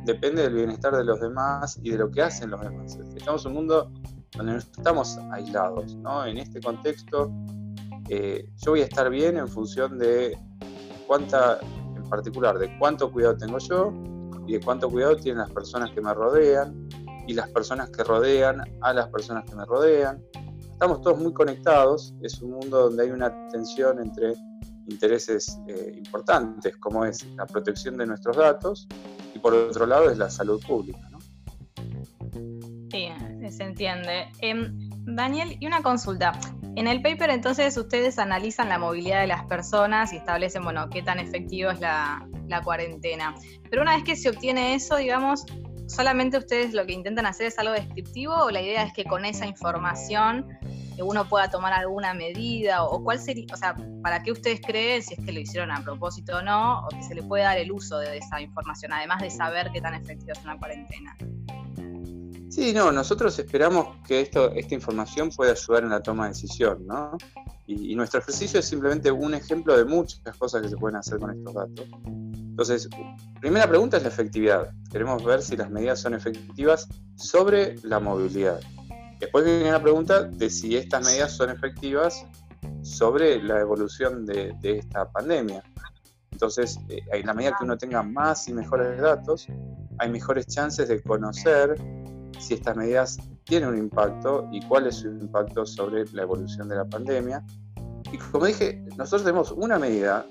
depende 0.06 0.43
del 0.43 0.53
bienestar 0.53 0.95
de 0.95 1.03
los 1.03 1.20
demás 1.20 1.80
y 1.82 1.91
de 1.91 1.97
lo 1.97 2.12
que 2.12 2.22
hacen 2.22 2.51
los 2.51 2.62
demás. 2.62 2.97
Estamos 3.16 3.45
en 3.45 3.51
un 3.51 3.58
mundo 3.58 3.91
donde 4.38 4.53
no 4.53 4.60
estamos 4.60 5.18
aislados. 5.32 5.95
¿no? 5.95 6.26
En 6.26 6.38
este 6.38 6.62
contexto, 6.62 7.32
eh, 8.10 8.47
yo 8.58 8.72
voy 8.72 8.82
a 8.82 8.86
estar 8.86 9.10
bien 9.10 9.38
en 9.38 9.47
función 9.47 9.97
de 9.97 10.38
cuánta, 11.08 11.60
en 11.95 12.03
particular, 12.10 12.58
de 12.60 12.78
cuánto 12.78 13.12
cuidado 13.12 13.38
tengo 13.38 13.58
yo 13.58 13.93
y 14.47 14.53
de 14.53 14.60
cuánto 14.60 14.89
cuidado 14.89 15.16
tienen 15.16 15.39
las 15.39 15.51
personas 15.51 15.91
que 15.91 16.01
me 16.01 16.14
rodean 16.14 16.88
y 17.28 17.34
las 17.34 17.49
personas 17.49 17.89
que 17.89 18.03
rodean 18.03 18.62
a 18.82 18.93
las 18.93 19.08
personas 19.10 19.45
que 19.45 19.56
me 19.56 19.66
rodean. 19.66 20.24
Estamos 20.72 21.01
todos 21.01 21.18
muy 21.18 21.34
conectados, 21.34 22.14
es 22.22 22.41
un 22.41 22.51
mundo 22.51 22.89
donde 22.89 23.03
hay 23.03 23.12
una 23.12 23.47
tensión 23.47 23.99
entre 23.99 24.36
intereses 24.88 25.60
eh, 25.68 25.94
importantes, 25.96 26.78
como 26.78 27.06
es 27.06 27.26
la 27.36 27.46
protección 27.46 27.98
de 27.98 28.06
nuestros 28.06 28.38
datos 28.38 28.88
y 29.34 29.40
por 29.40 29.54
otro 29.54 29.86
lado 29.86 30.10
es 30.10 30.18
la 30.18 30.30
salud 30.30 30.62
pública. 30.66 31.10
Sí, 32.92 33.10
se 33.52 33.64
entiende. 33.64 34.28
Em, 34.40 34.90
Daniel, 35.06 35.58
y 35.60 35.68
una 35.68 35.82
consulta. 35.82 36.32
En 36.76 36.88
el 36.88 37.02
paper 37.02 37.30
entonces 37.30 37.78
ustedes 37.78 38.20
analizan 38.20 38.70
la 38.70 38.78
movilidad 38.78 39.22
de 39.22 39.28
las 39.28 39.46
personas 39.46 40.12
y 40.12 40.18
establecen, 40.18 40.64
bueno, 40.64 40.90
qué 40.90 41.02
tan 41.02 41.20
efectivo 41.20 41.72
es 41.72 41.80
la, 41.80 42.28
cuarentena. 42.64 43.36
Pero 43.70 43.82
una 43.82 43.96
vez 43.96 44.04
que 44.04 44.16
se 44.16 44.30
obtiene 44.30 44.76
eso, 44.76 44.98
digamos, 44.98 45.46
¿solamente 45.88 46.38
ustedes 46.38 46.74
lo 46.74 46.86
que 46.86 46.94
intentan 46.94 47.26
hacer 47.26 47.48
es 47.48 47.60
algo 47.60 47.74
descriptivo 47.74 48.34
o 48.34 48.52
la 48.52 48.62
idea 48.62 48.84
es 48.84 48.94
que 48.94 49.04
con 49.04 49.26
esa 49.26 49.46
información 49.46 50.48
uno 51.02 51.28
pueda 51.28 51.50
tomar 51.50 51.74
alguna 51.74 52.14
medida 52.14 52.84
o, 52.84 53.04
cuál 53.04 53.20
sería, 53.20 53.46
o 53.54 53.58
sea, 53.58 53.76
para 54.02 54.24
qué 54.24 54.32
ustedes 54.32 54.62
creen 54.62 55.04
si 55.04 55.16
es 55.16 55.26
que 55.26 55.32
lo 55.32 55.39
hicieron 55.39 55.72
a 55.72 55.84
propósito 55.84 56.38
o 56.38 56.41
no, 56.41 56.86
o 56.86 56.89
que 56.89 57.04
se 57.04 57.16
le 57.16 57.24
puede 57.24 57.43
dar 57.43 57.58
el 57.58 57.72
uso 57.72 57.98
de 57.98 58.18
esa 58.18 58.41
información, 58.41 58.93
además 58.93 59.22
de 59.22 59.30
saber 59.30 59.72
qué 59.74 59.82
tan 59.82 59.93
efectiva 59.93 60.34
es 60.34 60.43
una 60.43 60.58
cuarentena. 60.58 61.16
Sí, 62.50 62.72
no, 62.72 62.91
nosotros 62.91 63.38
esperamos 63.38 63.98
que 64.08 64.22
esto, 64.22 64.52
esta 64.52 64.76
información 64.76 65.30
pueda 65.30 65.52
ayudar 65.52 65.84
en 65.84 65.89
la 65.89 66.02
toma 66.02 66.24
de 66.24 66.30
decisión, 66.30 66.88
¿no? 66.88 67.18
Y, 67.68 67.96
nuestro 67.96 68.20
ejercicio 68.22 68.60
es 68.60 68.66
simplemente 68.66 69.12
un 69.12 69.34
ejemplo 69.34 69.76
de 69.76 69.84
muchas 69.84 70.22
cosas 70.38 70.62
que 70.62 70.70
se 70.70 70.78
pueden 70.78 70.96
hacer 70.96 71.20
con 71.20 71.32
estos 71.32 71.54
datos. 71.54 71.86
Entonces, 72.06 72.88
primera 73.41 73.68
pregunta 73.68 73.98
es 73.98 74.04
la 74.04 74.10
efectividad. 74.10 74.70
Queremos 74.89 75.22
ver 75.26 75.41
si 75.41 75.58
las 75.58 75.70
medidas 75.70 76.00
son 76.00 76.14
efectivas 76.14 76.88
sobre 77.16 77.76
la 77.84 78.00
movilidad. 78.00 78.62
Después 79.20 79.45
viene 79.45 79.72
la 79.72 79.82
pregunta 79.82 80.24
de 80.24 80.49
si 80.49 80.76
estas 80.76 81.05
medidas 81.05 81.32
son 81.32 81.49
efectivas 81.49 82.26
sobre 82.82 83.41
la 83.41 83.59
evolución 83.59 84.26
de, 84.26 84.55
esta 84.61 85.09
pandemia. 85.09 85.63
Entonces, 86.32 86.78
eh, 86.89 86.99
en 87.13 87.26
la 87.26 87.34
medida 87.34 87.55
que 87.57 87.63
uno 87.63 87.78
tenga 87.78 88.03
más 88.03 88.47
y 88.47 88.53
mejores 88.53 88.99
datos, 88.99 89.47
hay 89.99 90.09
mejores 90.09 90.47
chances 90.47 90.89
de 90.89 91.01
conocer 91.01 91.76
si 92.39 92.55
estas 92.55 92.76
medidas 92.76 93.18
tienen 93.45 93.70
un 93.70 93.78
impacto 93.78 94.47
y 94.51 94.59
cuál 94.68 94.88
es 94.88 94.97
su 94.97 95.07
impacto 95.07 95.66
sobre 95.66 96.05
la 96.11 96.24
evolución 96.24 96.68
de 96.68 96.76
la 96.76 96.86
pandemia. 96.86 97.43
Y 98.11 98.18
como 98.18 98.45
dije, 98.45 98.84
nosotros 98.97 99.24
tenemos 99.24 99.51
una 99.51 99.80
medida, 99.80 100.26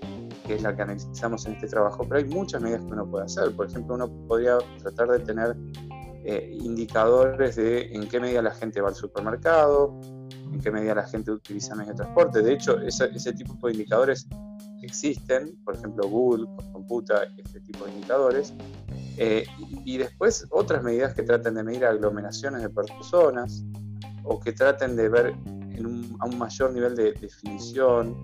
que 0.46 0.54
es 0.56 0.62
la 0.62 0.76
que 0.76 0.82
analizamos 0.82 1.46
en 1.46 1.54
este 1.54 1.68
trabajo, 1.68 2.04
pero 2.06 2.18
hay 2.18 2.24
muchas 2.26 2.60
medidas 2.60 2.82
que 2.82 2.92
uno 2.92 3.10
puede 3.10 3.24
hacer. 3.24 3.54
Por 3.56 3.66
ejemplo, 3.66 3.94
uno 3.94 4.08
podría 4.28 4.58
tratar 4.78 5.08
de 5.08 5.20
tener 5.20 5.56
eh, 6.26 6.56
indicadores 6.58 7.56
de 7.56 7.92
en 7.92 8.08
qué 8.08 8.18
medida 8.18 8.40
la 8.40 8.54
gente 8.54 8.80
va 8.80 8.88
al 8.88 8.94
supermercado, 8.94 10.00
en 10.52 10.58
qué 10.58 10.70
medida 10.70 10.94
la 10.94 11.06
gente 11.06 11.30
utiliza 11.30 11.74
medios 11.74 11.96
de 11.96 12.04
transporte. 12.04 12.40
De 12.40 12.54
hecho, 12.54 12.80
ese, 12.80 13.08
tipo 13.34 13.66
de 13.66 13.74
indicadores 13.74 14.26
existen, 14.82 15.54
por 15.64 15.74
ejemplo, 15.74 16.08
Google 16.08 16.46
computa 16.72 17.24
este 17.36 17.60
tipo 17.60 17.84
de 17.84 17.92
indicadores. 17.92 18.54
Eh, 19.18 19.46
y, 19.84 19.98
después 19.98 20.46
otras 20.50 20.82
medidas 20.82 21.14
que 21.14 21.22
traten 21.22 21.54
de 21.54 21.62
medir 21.62 21.84
aglomeraciones 21.84 22.62
de 22.62 22.70
personas 22.70 23.62
o 24.24 24.40
que 24.40 24.52
traten 24.52 24.96
de 24.96 25.08
ver 25.08 25.34
en 25.46 25.86
un, 25.86 26.16
a 26.20 26.26
un 26.26 26.38
mayor 26.38 26.72
nivel 26.72 26.96
de 26.96 27.12
definición 27.12 28.16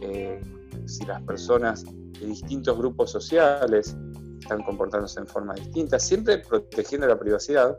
eh, 0.00 0.40
si 0.86 1.04
las 1.04 1.20
personas 1.22 1.84
de 1.84 2.26
distintos 2.26 2.78
grupos 2.78 3.10
sociales 3.10 3.96
están 4.40 4.62
comportándose 4.62 5.20
en 5.20 5.26
forma 5.26 5.54
distinta, 5.54 5.98
siempre 5.98 6.38
protegiendo 6.38 7.06
la 7.06 7.18
privacidad, 7.18 7.78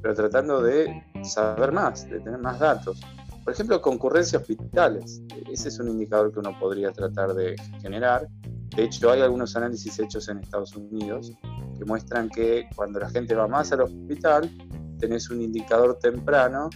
pero 0.00 0.14
tratando 0.14 0.62
de 0.62 1.04
saber 1.22 1.72
más, 1.72 2.08
de 2.08 2.20
tener 2.20 2.38
más 2.38 2.58
datos. 2.58 3.00
Por 3.44 3.52
ejemplo, 3.52 3.80
concurrencia 3.80 4.38
hospitales. 4.38 5.22
Ese 5.50 5.68
es 5.68 5.78
un 5.78 5.88
indicador 5.88 6.32
que 6.32 6.38
uno 6.38 6.56
podría 6.60 6.92
tratar 6.92 7.34
de 7.34 7.56
generar. 7.80 8.28
De 8.76 8.84
hecho, 8.84 9.10
hay 9.10 9.20
algunos 9.20 9.56
análisis 9.56 9.98
hechos 9.98 10.28
en 10.28 10.38
Estados 10.38 10.76
Unidos 10.76 11.32
que 11.76 11.84
muestran 11.84 12.28
que 12.28 12.68
cuando 12.76 13.00
la 13.00 13.10
gente 13.10 13.34
va 13.34 13.48
más 13.48 13.72
al 13.72 13.82
hospital, 13.82 14.50
tenés 14.98 15.28
un 15.30 15.42
indicador 15.42 15.98
temprano 15.98 16.70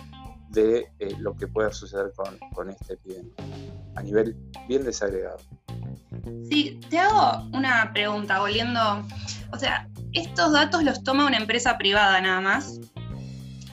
de 0.49 0.89
eh, 0.99 1.15
lo 1.19 1.37
que 1.37 1.47
pueda 1.47 1.73
suceder 1.73 2.13
con, 2.17 2.37
con 2.55 2.71
este 2.71 2.95
epidemia, 2.95 3.35
a 3.95 4.03
nivel 4.03 4.37
bien 4.69 4.85
desagregado. 4.85 5.39
Sí, 6.49 6.81
te 6.91 6.99
hago 6.99 7.49
una 7.53 7.93
pregunta, 7.93 8.41
volviendo, 8.41 8.81
o 9.53 9.59
sea, 9.59 9.89
estos 10.13 10.53
datos 10.53 10.83
los 10.83 11.03
toma 11.03 11.27
una 11.27 11.37
empresa 11.37 11.77
privada 11.79 12.21
nada 12.21 12.41
más, 12.41 12.81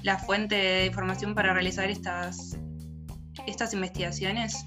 la 0.04 0.18
fuente 0.18 0.56
de 0.56 0.86
información 0.88 1.34
para 1.34 1.54
realizar 1.54 1.90
estas, 1.90 2.58
estas 3.48 3.74
investigaciones. 3.74 4.66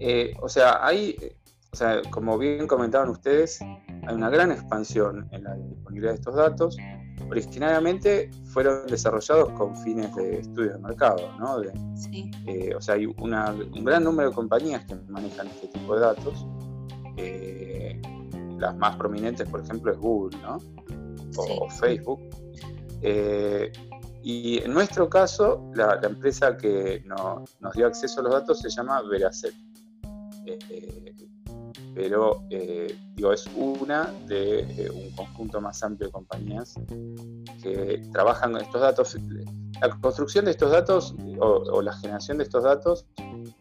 Eh, 0.00 0.34
o 0.40 0.48
sea, 0.48 0.84
hay, 0.84 1.16
o 1.72 1.76
sea, 1.76 2.02
como 2.10 2.36
bien 2.36 2.66
comentaban 2.66 3.08
ustedes, 3.08 3.60
hay 3.60 4.14
una 4.14 4.28
gran 4.30 4.52
expansión 4.52 5.28
en 5.32 5.44
la 5.44 5.54
disponibilidad 5.54 6.12
de 6.12 6.18
estos 6.18 6.34
datos. 6.34 6.76
Originariamente 7.32 8.30
fueron 8.44 8.86
desarrollados 8.86 9.50
con 9.52 9.74
fines 9.74 10.14
de 10.14 10.40
estudio 10.40 10.74
de 10.74 10.78
mercado, 10.80 11.32
¿no? 11.38 11.56
sí. 11.96 12.30
Eh, 12.46 12.74
o 12.74 12.80
sea, 12.80 12.96
hay 12.96 13.06
un 13.06 13.84
gran 13.84 14.04
número 14.04 14.28
de 14.28 14.34
compañías 14.34 14.84
que 14.84 14.94
manejan 15.08 15.46
este 15.46 15.68
tipo 15.68 15.94
de 15.94 16.00
datos 16.02 16.46
eh, 17.16 18.00
las 18.58 18.76
más 18.76 18.96
prominentes, 18.96 19.48
por 19.48 19.60
ejemplo, 19.60 19.92
es 19.92 19.98
Google, 19.98 20.38
¿no? 20.40 20.58
O, 21.36 21.70
Facebook. 21.70 22.20
Eh, 23.00 23.72
y 24.22 24.58
en 24.58 24.72
nuestro 24.72 25.08
caso, 25.08 25.70
la, 25.74 25.98
empresa 26.02 26.56
que 26.56 27.02
nos 27.06 27.72
dio 27.74 27.86
acceso 27.86 28.20
a 28.20 28.24
los 28.24 28.32
datos 28.32 28.60
se 28.60 28.70
llama 28.70 29.02
Veracet. 29.02 29.54
Eh, 30.46 31.14
pero 31.94 32.42
digo, 32.48 33.32
es 33.32 33.46
una 33.56 34.12
de 34.26 34.90
un 34.94 35.10
conjunto 35.14 35.60
más 35.60 35.82
amplio 35.82 36.08
de 36.08 36.12
compañías 36.12 36.74
que 37.62 38.02
trabajan 38.12 38.56
estos 38.56 38.80
datos. 38.80 39.16
La 39.80 39.90
construcción 40.00 40.44
de 40.44 40.52
estos 40.52 40.70
datos 40.70 41.14
o 41.38 41.82
la 41.82 41.92
generación 41.94 42.38
de 42.38 42.44
estos 42.44 42.64
datos 42.64 43.06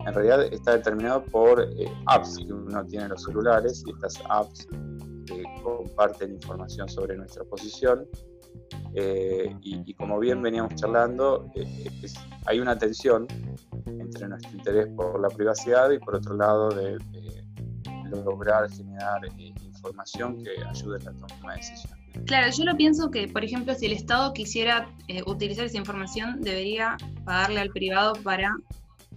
en 0.05 0.13
realidad 0.13 0.41
está 0.53 0.73
determinado 0.73 1.23
por 1.25 1.61
eh, 1.61 1.91
apps 2.07 2.37
que 2.37 2.51
uno 2.51 2.85
tiene 2.85 3.05
en 3.05 3.11
los 3.11 3.23
celulares 3.23 3.83
y 3.85 3.91
estas 3.91 4.21
apps 4.29 4.67
que 5.25 5.43
comparten 5.63 6.33
información 6.33 6.89
sobre 6.89 7.17
nuestra 7.17 7.43
posición. 7.43 8.07
Eh, 8.93 9.55
y, 9.61 9.93
como 9.93 10.19
bien 10.19 10.41
veníamos 10.41 10.75
charlando, 10.75 11.49
eh, 11.55 11.89
hay 12.45 12.59
una 12.59 12.77
tensión 12.77 13.27
entre 13.85 14.27
nuestro 14.27 14.51
interés 14.51 14.87
por 14.95 15.19
la 15.19 15.29
privacidad 15.29 15.89
y 15.91 15.99
por 15.99 16.15
otro 16.15 16.35
lado 16.35 16.69
de, 16.69 16.97
lograr 18.17 18.69
generar 18.71 19.21
información 19.63 20.43
que 20.43 20.51
ayude 20.63 20.97
en 20.99 21.05
la 21.05 21.27
toma 21.27 21.53
de 21.53 21.57
decisiones. 21.57 21.97
Claro, 22.25 22.51
yo 22.51 22.65
lo 22.65 22.75
pienso 22.75 23.09
que, 23.09 23.27
por 23.27 23.43
ejemplo, 23.43 23.73
si 23.73 23.85
el 23.85 23.93
Estado 23.93 24.33
quisiera 24.33 24.89
utilizar 25.25 25.65
esa 25.65 25.77
información, 25.77 26.41
debería 26.41 26.97
pagarle 27.23 27.61
al 27.61 27.69
privado 27.69 28.13
para 28.23 28.53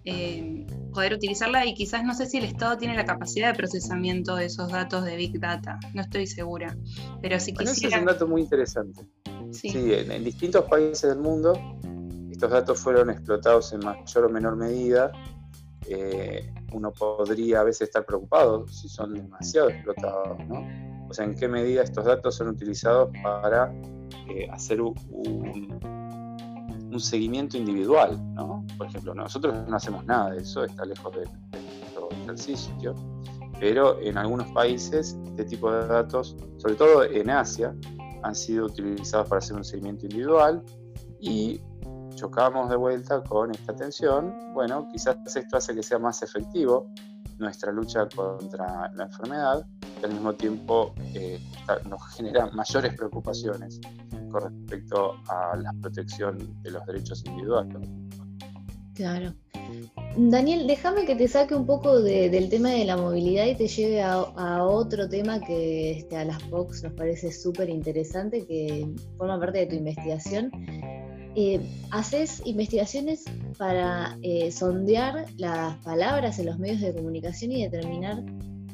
eh, 0.05 0.67
poder 0.93 1.15
utilizarla 1.15 1.67
y 1.67 1.75
quizás 1.75 2.05
no 2.05 2.15
sé 2.15 2.27
si 2.27 2.39
el 2.39 2.45
Estado 2.45 2.77
tiene 2.77 2.95
la 2.95 3.05
capacidad 3.05 3.49
de 3.49 3.55
procesamiento 3.57 4.37
de 4.37 4.47
esos 4.47 4.71
datos 4.71 5.05
de 5.05 5.17
Big 5.17 5.41
Data, 5.41 5.79
no 5.93 6.03
estoy 6.03 6.27
segura. 6.27 6.77
Pero 7.21 7.41
si 7.41 7.53
bueno, 7.53 7.71
Ese 7.71 7.89
es 7.89 7.97
un 7.97 8.05
dato 8.05 8.29
muy 8.29 8.43
interesante. 8.43 9.03
Sí, 9.51 9.73
en, 9.75 10.25
distintos 10.25 10.65
países 10.65 11.11
del 11.11 11.19
mundo 11.19 11.59
estos 12.35 12.51
datos 12.51 12.81
fueron 12.81 13.11
explotados 13.11 13.73
en 13.73 13.81
mayor 13.81 14.25
o 14.25 14.29
menor 14.29 14.57
medida. 14.57 15.13
Eh, 15.89 16.53
uno 16.75 16.93
podría 16.93 17.61
a 17.61 17.65
veces 17.65 17.83
estar 17.83 18.05
preocupado 18.05 18.67
si 18.69 18.89
son 18.89 19.15
demasiado 19.15 19.71
explotados, 19.71 20.39
¿no? 20.47 21.09
O 21.09 21.15
sea, 21.15 21.25
en 21.25 21.35
qué 21.35 21.49
medida 21.49 21.83
estos 21.83 22.05
datos 22.05 22.35
son 22.35 22.49
utilizados 22.49 23.11
para 23.23 23.73
eh, 24.29 24.49
hacer 24.51 24.81
un 24.81 24.95
un 26.95 27.01
seguimiento 27.01 27.57
individual, 27.57 28.19
¿no? 28.35 28.65
Por 28.79 28.87
ejemplo, 28.87 29.15
nosotros 29.15 29.69
no 29.69 29.77
hacemos 29.77 30.05
nada 30.07 30.31
de 30.31 30.43
eso, 30.43 30.65
está 30.65 30.85
lejos 30.85 31.13
de, 31.15 31.25
nuestro 31.61 32.09
ejercicio, 32.23 32.95
pero 33.59 34.01
en 34.01 34.17
algunos 34.17 34.51
países 34.53 35.19
este 35.27 35.45
tipo 35.45 35.73
de 35.73 35.87
datos, 35.87 36.37
sobre 36.59 36.75
todo 36.77 37.05
en 37.05 37.31
Asia, 37.31 37.75
han 38.23 38.35
sido 38.35 38.67
utilizados 38.67 39.29
para 39.29 39.41
hacer 39.41 39.57
un 39.57 39.65
seguimiento 39.65 40.07
individual 40.07 40.63
y 41.21 41.61
chocamos 42.15 42.71
de 42.71 42.77
vuelta 42.77 43.23
con 43.23 43.51
esta 43.51 43.75
tensión. 43.75 44.53
Bueno, 44.53 44.89
quizás 44.91 45.17
esto 45.35 45.57
hace 45.57 45.75
que 45.75 45.83
sea 45.83 45.99
más 45.99 46.23
efectivo 46.23 46.91
nuestra 47.39 47.73
lucha 47.73 48.09
contra 48.15 48.91
la 48.95 49.05
enfermedad 49.05 49.67
y 50.01 50.05
al 50.05 50.13
mismo 50.13 50.33
tiempo 50.35 50.95
eh, 51.15 51.41
nos 51.89 52.15
genera 52.15 52.47
mayores 52.53 52.95
preocupaciones 52.95 53.81
con 54.31 54.43
respecto 54.43 55.15
a 55.29 55.57
la 55.57 55.73
protección 55.81 56.39
de 56.63 56.71
los 56.71 56.85
derechos 56.87 57.25
individuales. 57.27 57.89
Claro. 58.95 59.35
Daniel, 60.17 60.67
déjame 60.67 61.05
que 61.07 61.17
te 61.17 61.27
saque 61.27 61.55
un 61.55 61.67
poco 61.67 62.01
del 62.01 62.49
tema 62.49 62.71
de 62.71 62.85
la 62.85 62.97
movilidad 62.97 63.47
y 63.47 63.57
te 63.57 63.67
lleve 63.67 64.03
a, 64.03 64.63
otro 64.63 65.09
tema 65.09 65.41
que 65.41 65.99
este, 65.99 66.17
a 66.17 66.25
las 66.25 66.41
POCs 66.45 66.85
nos 66.85 66.93
parece 66.93 67.33
súper 67.33 67.69
interesante, 67.69 68.47
que 68.47 68.87
forma 69.17 69.41
parte 69.41 69.59
de 69.59 69.67
tu 69.67 69.75
investigación. 69.75 70.51
Eh, 71.37 71.61
haces 71.91 72.43
investigaciones 72.45 73.25
para 73.59 74.17
eh, 74.23 74.53
sondear 74.53 75.27
las 75.37 75.77
palabras 75.79 76.39
en 76.39 76.47
los 76.47 76.59
medios 76.59 76.81
de 76.81 76.95
comunicación 76.95 77.51
y 77.51 77.65
determinar 77.65 78.23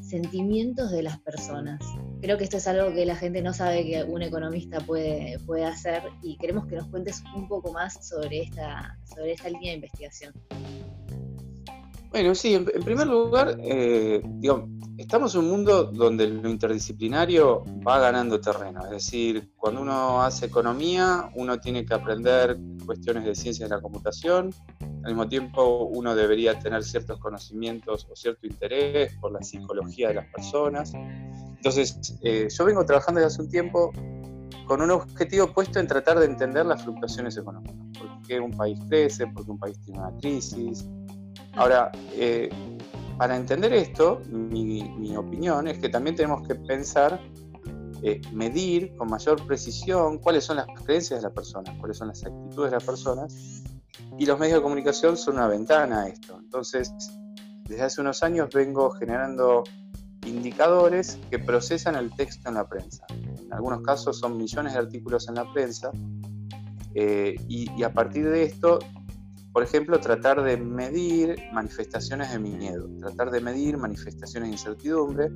sentimientos 0.02 0.90
de 0.90 1.02
las 1.02 1.18
personas. 1.20 1.80
Creo 2.20 2.36
que 2.36 2.44
esto 2.44 2.58
es 2.58 2.66
algo 2.66 2.92
que 2.92 3.06
la 3.06 3.16
gente 3.16 3.40
no 3.40 3.54
sabe 3.54 3.86
que 3.86 4.02
un 4.02 4.22
economista 4.22 4.80
puede, 4.80 5.38
puede 5.46 5.64
hacer 5.64 6.02
y 6.22 6.36
queremos 6.36 6.66
que 6.66 6.76
nos 6.76 6.88
cuentes 6.88 7.22
un 7.34 7.48
poco 7.48 7.72
más 7.72 8.06
sobre 8.06 8.42
esta, 8.42 8.98
sobre 9.14 9.32
esta 9.32 9.48
línea 9.48 9.70
de 9.70 9.76
investigación. 9.76 10.34
Bueno, 12.10 12.34
sí, 12.34 12.54
en, 12.54 12.64
primer 12.64 13.06
lugar, 13.06 13.56
eh, 13.60 14.20
estamos 14.98 15.32
en 15.36 15.42
un 15.42 15.50
mundo 15.50 15.84
donde 15.84 16.26
lo 16.26 16.48
interdisciplinario 16.48 17.62
va 17.86 18.00
ganando 18.00 18.40
terreno. 18.40 18.84
Es 18.86 18.90
decir, 18.90 19.52
cuando 19.56 19.82
uno 19.82 20.20
hace 20.20 20.46
economía, 20.46 21.30
uno 21.36 21.60
tiene 21.60 21.84
que 21.86 21.94
aprender 21.94 22.58
cuestiones 22.84 23.24
de 23.24 23.36
ciencias 23.36 23.70
de 23.70 23.76
la 23.76 23.80
computación. 23.80 24.52
Al 24.80 25.12
mismo 25.12 25.28
tiempo, 25.28 25.84
uno 25.84 26.16
debería 26.16 26.58
tener 26.58 26.82
ciertos 26.82 27.20
conocimientos 27.20 28.08
o 28.10 28.16
cierto 28.16 28.44
interés 28.44 29.14
por 29.20 29.30
la 29.30 29.40
psicología 29.40 30.08
de 30.08 30.14
las 30.14 30.26
personas. 30.34 30.92
Entonces, 30.94 32.18
eh, 32.24 32.48
yo 32.50 32.64
vengo 32.64 32.84
trabajando 32.84 33.20
desde 33.20 33.34
hace 33.34 33.42
un 33.42 33.50
tiempo 33.50 33.92
con 34.66 34.82
un 34.82 34.90
objetivo 34.90 35.52
puesto 35.52 35.78
en 35.78 35.86
tratar 35.86 36.18
de 36.18 36.26
entender 36.26 36.66
las 36.66 36.82
fluctuaciones 36.82 37.36
económicas. 37.36 37.76
¿Por 37.96 38.22
qué 38.26 38.40
un 38.40 38.50
país 38.50 38.80
crece? 38.88 39.28
¿Por 39.28 39.44
qué 39.44 39.50
un 39.52 39.58
país 39.58 39.80
tiene 39.84 40.00
una 40.00 40.16
crisis? 40.18 40.84
Ahora, 41.56 41.90
eh, 42.12 42.48
para 43.18 43.36
entender 43.36 43.72
esto, 43.74 44.22
mi, 44.30 45.14
opinión 45.16 45.68
es 45.68 45.78
que 45.78 45.88
también 45.88 46.16
tenemos 46.16 46.46
que 46.46 46.54
pensar, 46.54 47.20
eh, 48.02 48.20
medir 48.32 48.96
con 48.96 49.10
mayor 49.10 49.44
precisión 49.46 50.18
cuáles 50.18 50.44
son 50.44 50.56
las 50.56 50.66
creencias 50.84 51.20
de 51.20 51.24
las 51.24 51.34
personas, 51.34 51.76
cuáles 51.78 51.98
son 51.98 52.08
las 52.08 52.24
actitudes 52.24 52.70
de 52.70 52.76
las 52.76 52.84
personas, 52.84 53.62
y 54.18 54.24
los 54.24 54.38
medios 54.38 54.58
de 54.58 54.62
comunicación 54.62 55.16
son 55.16 55.34
una 55.34 55.48
ventana 55.48 56.02
a 56.02 56.08
esto. 56.08 56.38
Entonces, 56.38 56.92
desde 57.64 57.82
hace 57.82 58.00
unos 58.00 58.22
años 58.22 58.48
vengo 58.54 58.90
generando 58.92 59.64
indicadores 60.26 61.18
que 61.30 61.38
procesan 61.38 61.96
el 61.96 62.14
texto 62.14 62.48
en 62.48 62.54
la 62.54 62.68
prensa. 62.68 63.04
En 63.10 63.52
algunos 63.52 63.82
casos 63.82 64.18
son 64.18 64.36
millones 64.36 64.74
de 64.74 64.78
artículos 64.78 65.28
en 65.28 65.34
la 65.34 65.52
prensa, 65.52 65.90
eh, 66.94 67.34
y 67.48 67.82
a 67.82 67.92
partir 67.92 68.28
de 68.30 68.44
esto 68.44 68.78
por 69.52 69.62
ejemplo, 69.62 69.98
tratar 69.98 70.42
de 70.42 70.56
medir 70.56 71.36
manifestaciones 71.52 72.30
de 72.30 72.38
miedo, 72.38 72.88
tratar 73.00 73.30
de 73.30 73.40
medir 73.40 73.76
manifestaciones 73.76 74.48
de 74.48 74.52
incertidumbre 74.52 75.30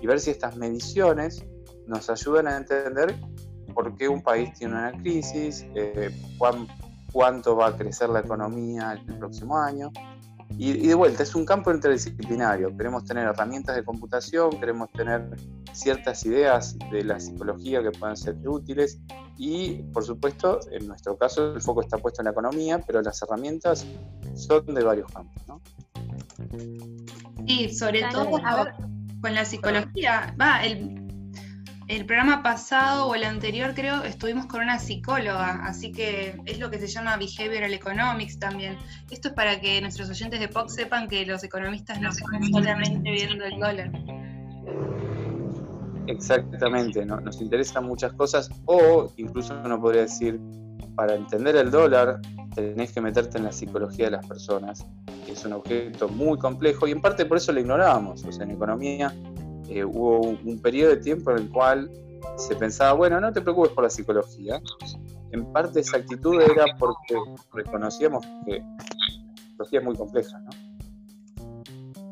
y 0.00 0.06
ver 0.06 0.20
si 0.20 0.30
estas 0.30 0.56
mediciones 0.56 1.44
nos 1.86 2.08
ayudan 2.10 2.46
a 2.46 2.56
entender 2.56 3.18
por 3.74 3.96
qué 3.96 4.08
un 4.08 4.22
país 4.22 4.52
tiene 4.54 4.74
una 4.74 4.92
crisis, 4.92 5.66
eh, 5.74 6.10
cuánto 7.12 7.56
va 7.56 7.68
a 7.68 7.76
crecer 7.76 8.08
la 8.08 8.20
economía 8.20 8.92
el 8.92 9.18
próximo 9.18 9.58
año. 9.58 9.90
Y, 10.62 10.88
de 10.88 10.94
vuelta, 10.94 11.22
es 11.22 11.34
un 11.34 11.46
campo 11.46 11.72
interdisciplinario. 11.72 12.76
Queremos 12.76 13.06
tener 13.06 13.26
herramientas 13.26 13.76
de 13.76 13.82
computación, 13.82 14.60
queremos 14.60 14.92
tener 14.92 15.26
ciertas 15.72 16.26
ideas 16.26 16.76
de 16.92 17.02
la 17.02 17.18
psicología 17.18 17.82
que 17.82 17.90
puedan 17.92 18.14
ser 18.14 18.36
útiles 18.46 19.00
y, 19.38 19.76
por 19.84 20.04
supuesto, 20.04 20.60
en 20.70 20.86
nuestro 20.86 21.16
caso 21.16 21.54
el 21.54 21.62
foco 21.62 21.80
está 21.80 21.96
puesto 21.96 22.20
en 22.20 22.26
la 22.26 22.32
economía, 22.32 22.78
pero 22.86 23.00
las 23.00 23.22
herramientas 23.22 23.86
son 24.34 24.66
de 24.66 24.84
varios 24.84 25.10
campos. 25.10 25.42
¿no? 25.48 25.62
Sí, 27.46 27.72
sobre 27.72 28.02
todo 28.12 28.28
con 29.22 29.34
la 29.34 29.46
psicología. 29.46 30.36
Va, 30.38 30.62
el, 30.62 31.09
el 31.90 32.06
programa 32.06 32.40
pasado 32.44 33.08
o 33.08 33.16
el 33.16 33.24
anterior 33.24 33.74
creo 33.74 34.04
estuvimos 34.04 34.46
con 34.46 34.60
una 34.60 34.78
psicóloga, 34.78 35.64
así 35.64 35.90
que 35.90 36.40
es 36.46 36.60
lo 36.60 36.70
que 36.70 36.78
se 36.78 36.86
llama 36.86 37.16
behavioral 37.16 37.74
economics 37.74 38.38
también. 38.38 38.76
Esto 39.10 39.28
es 39.28 39.34
para 39.34 39.60
que 39.60 39.80
nuestros 39.80 40.08
oyentes 40.08 40.38
de 40.38 40.46
POC 40.46 40.68
sepan 40.68 41.08
que 41.08 41.26
los 41.26 41.42
economistas 41.42 42.00
no 42.00 42.10
están 42.10 42.44
solamente 42.52 43.10
viendo 43.10 43.44
el 43.44 43.58
dólar. 43.58 43.90
Exactamente, 46.06 47.04
nos 47.04 47.40
interesan 47.40 47.84
muchas 47.84 48.12
cosas 48.12 48.50
o 48.66 49.12
incluso 49.16 49.60
uno 49.64 49.80
podría 49.80 50.02
decir, 50.02 50.40
para 50.94 51.16
entender 51.16 51.56
el 51.56 51.72
dólar 51.72 52.20
tenés 52.54 52.92
que 52.92 53.00
meterte 53.00 53.38
en 53.38 53.44
la 53.44 53.52
psicología 53.52 54.04
de 54.04 54.12
las 54.12 54.26
personas, 54.26 54.86
que 55.26 55.32
es 55.32 55.44
un 55.44 55.54
objeto 55.54 56.08
muy 56.08 56.38
complejo 56.38 56.86
y 56.86 56.92
en 56.92 57.00
parte 57.00 57.26
por 57.26 57.38
eso 57.38 57.50
lo 57.50 57.58
ignorábamos, 57.58 58.24
o 58.24 58.30
sea, 58.30 58.44
en 58.44 58.52
economía 58.52 59.12
eh, 59.70 59.84
hubo 59.84 60.20
un, 60.20 60.58
periodo 60.58 60.90
de 60.90 60.96
tiempo 60.96 61.30
en 61.30 61.38
el 61.38 61.50
cual 61.50 61.90
se 62.36 62.56
pensaba, 62.56 62.92
bueno, 62.94 63.20
no 63.20 63.32
te 63.32 63.40
preocupes 63.40 63.72
por 63.72 63.84
la 63.84 63.90
psicología. 63.90 64.60
En 65.30 65.52
parte 65.52 65.80
esa 65.80 65.98
actitud 65.98 66.40
era 66.40 66.66
porque 66.76 67.16
reconocíamos 67.52 68.26
que 68.44 68.58
la 68.58 68.84
psicología 69.36 69.78
es 69.78 69.84
muy 69.84 69.96
compleja, 69.96 70.38
¿no? 70.40 70.50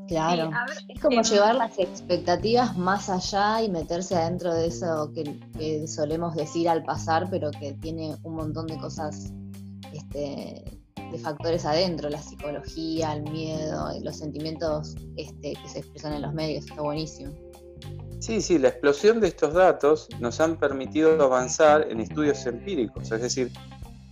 Claro, 0.07 0.51
es 0.89 1.01
como 1.01 1.19
em, 1.19 1.23
llevar 1.23 1.55
las 1.57 1.79
expectativas 1.79 2.79
más 2.79 3.11
allá 3.11 3.61
y 3.61 3.69
meterse 3.71 4.17
adentro 4.17 4.55
de 4.55 4.69
eso 4.69 5.13
que, 5.13 5.87
solemos 5.87 6.35
decir 6.35 6.69
al 6.69 6.83
pasar, 6.85 7.29
pero 7.29 7.51
que 7.51 7.75
tiene 7.75 8.17
un 8.23 8.37
montón 8.37 8.69
de 8.69 8.79
cosas, 8.79 9.33
este, 9.93 10.65
de 11.11 11.19
factores 11.19 11.67
adentro, 11.67 12.09
la 12.09 12.23
psicología, 12.23 13.13
el 13.13 13.23
miedo, 13.25 13.91
los 14.03 14.17
sentimientos 14.17 14.95
este, 15.17 15.53
que 15.53 15.69
se 15.69 15.81
expresan 15.81 16.15
en 16.15 16.23
los 16.23 16.33
medios, 16.33 16.65
está 16.65 16.81
buenísimo. 16.81 17.33
Sí, 18.21 18.43
sí, 18.43 18.59
la 18.59 18.69
explosión 18.69 19.21
de 19.21 19.29
estos 19.29 19.55
datos 19.55 20.09
nos 20.21 20.41
han 20.41 20.57
permitido 20.57 21.23
avanzar 21.23 21.87
en 21.89 22.01
estudios 22.01 22.45
empíricos, 22.47 23.13
es 23.13 23.23
decir, 23.23 23.53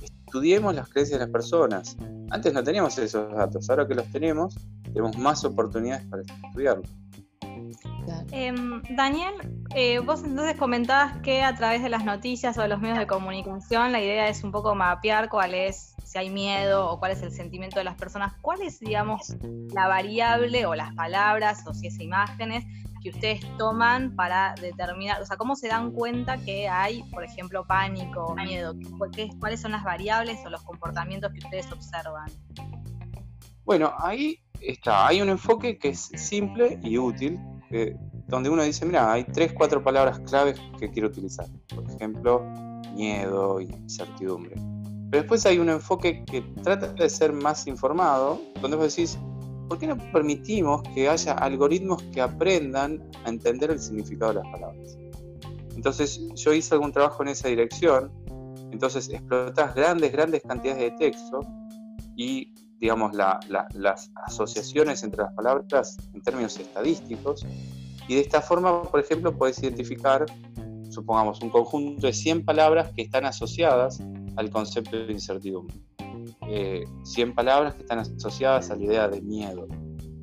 estudiemos 0.01 0.75
las 0.75 0.89
creencias 0.89 1.19
de 1.19 1.27
las 1.27 1.33
personas. 1.33 1.97
Antes 2.31 2.53
no 2.53 2.63
teníamos 2.63 2.97
esos 2.99 3.33
datos, 3.33 3.69
ahora 3.69 3.87
que 3.87 3.95
los 3.95 4.11
tenemos, 4.13 4.57
tenemos 4.85 5.19
más 5.19 5.45
oportunidades 5.45 6.07
para 6.07 6.23
estudiarlos. 6.23 6.91
Em, 8.31 8.83
Daniel, 8.91 9.35
eh, 9.75 9.99
vos 10.01 10.23
entonces 10.25 10.57
comentabas 10.57 11.19
que 11.23 11.43
a 11.43 11.55
través 11.55 11.83
de 11.83 11.89
las 11.89 12.05
noticias 12.05 12.57
o 12.59 12.63
de 12.63 12.69
los 12.69 12.81
medios 12.81 12.99
de 12.99 13.07
comunicación 13.07 13.93
la 13.93 14.01
idea 14.01 14.29
es 14.29 14.45
un 14.45 14.53
poco 14.53 14.75
mapear 14.75 15.29
cuál 15.29 15.55
es, 15.55 15.95
si 16.05 16.19
hay 16.19 16.31
miedo 16.31 16.91
o 16.91 16.99
cuál 16.99 17.13
es 17.13 17.23
el 17.23 17.33
sentimiento 17.33 17.79
de 17.79 17.85
las 17.85 17.97
personas, 17.97 18.35
cuál 18.41 18.63
es, 18.63 18.81
digamos, 18.81 19.37
la 19.73 19.89
variable 19.89 20.67
o 20.67 20.75
las 20.75 20.95
palabras 20.95 21.67
o 21.67 21.75
si 21.75 21.89
es 21.89 21.99
imágenes 21.99 22.65
que 23.03 23.11
ustedes 23.11 23.41
toman 23.57 24.17
para 24.17 24.55
determinar, 24.61 25.23
o 25.23 25.27
sea, 25.27 25.37
cómo 25.37 25.55
se 25.55 25.69
dan 25.69 25.93
cuenta 25.93 26.39
que 26.39 26.69
hay, 26.69 27.03
por 27.05 27.23
ejemplo, 27.23 27.65
pánico 27.65 28.25
o 28.25 28.35
miedo, 28.35 28.75
cuáles 29.39 29.61
son 29.61 29.73
las 29.73 29.85
variables 29.85 30.39
o 30.45 30.51
los 30.51 30.63
comportamientos 30.63 31.33
que 31.33 31.39
ustedes 31.39 31.71
observan. 31.71 32.31
Bueno, 33.65 33.93
ahí 33.99 34.41
está, 34.61 35.07
hay 35.07 35.21
un 35.23 35.29
enfoque 35.29 35.79
que 35.79 35.91
es 35.91 36.11
simple 36.17 36.81
y 36.83 36.99
útil, 36.99 37.39
donde 38.29 38.51
uno 38.51 38.63
dice, 38.63 38.85
mira, 38.87 39.13
hay 39.13 39.25
tres, 39.25 39.53
cuatro 39.53 39.83
palabras 39.83 40.21
claves 40.21 40.61
que 40.79 40.91
quiero 40.91 41.09
utilizar. 41.09 41.47
Por 41.75 41.91
ejemplo, 41.91 42.43
miedo, 42.95 43.61
incertidumbre. 43.61 44.55
Pero 45.11 45.23
después 45.23 45.47
hay 45.47 45.59
un 45.59 45.71
enfoque 45.71 46.25
que 46.25 46.43
trata 46.63 46.89
de 46.93 47.09
ser 47.09 47.33
más 47.33 47.67
informado, 47.67 48.41
donde 48.61 48.77
vos 48.77 48.95
decís, 48.95 49.19
¿por 49.69 49.79
qué 49.79 49.87
no 49.87 49.97
permitimos 50.13 50.83
que 50.95 51.09
haya 51.09 51.33
algoritmos 51.33 52.03
que 52.13 52.21
aprendan 52.21 53.09
a 53.25 53.29
entender 53.29 53.71
el 53.71 53.79
significado 53.79 54.33
de 54.33 54.41
las 54.43 54.53
palabras? 54.53 54.99
Entonces 55.75 56.21
yo 56.35 56.53
hice 56.53 56.75
algún 56.75 56.93
trabajo 56.93 57.23
en 57.23 57.29
esa 57.29 57.49
dirección, 57.49 58.11
entonces 58.73 59.09
explotás 59.09 59.75
grandes, 59.75 60.11
grandes 60.11 60.43
cantidades 60.43 60.81
de 60.81 60.91
texto 60.93 61.41
y 62.17 62.53
digamos 62.79 63.15
las 63.15 64.11
asociaciones 64.27 65.03
entre 65.03 65.23
las 65.23 65.33
palabras 65.35 65.97
en 66.13 66.23
términos 66.23 66.59
estadísticos 66.59 67.47
y 68.09 68.15
de 68.15 68.21
esta 68.21 68.41
forma, 68.41 68.83
por 68.85 69.01
ejemplo, 69.01 69.37
puedes 69.37 69.59
identificar, 69.63 70.27
supongamos, 70.91 71.41
un 71.43 71.51
conjunto 71.51 72.07
de 72.07 72.13
100 72.13 72.45
palabras 72.45 72.93
que 72.95 73.03
están 73.03 73.25
asociadas 73.25 74.01
al 74.37 74.51
concepto 74.51 74.97
de 74.97 75.13
incertidumbre. 75.13 75.77
100 77.03 77.29
eh, 77.29 77.33
palabras 77.35 77.75
que 77.75 77.83
están 77.83 77.99
asociadas 77.99 78.71
a 78.71 78.77
la 78.77 78.85
idea 78.85 79.09
de 79.09 79.21
miedo. 79.21 79.67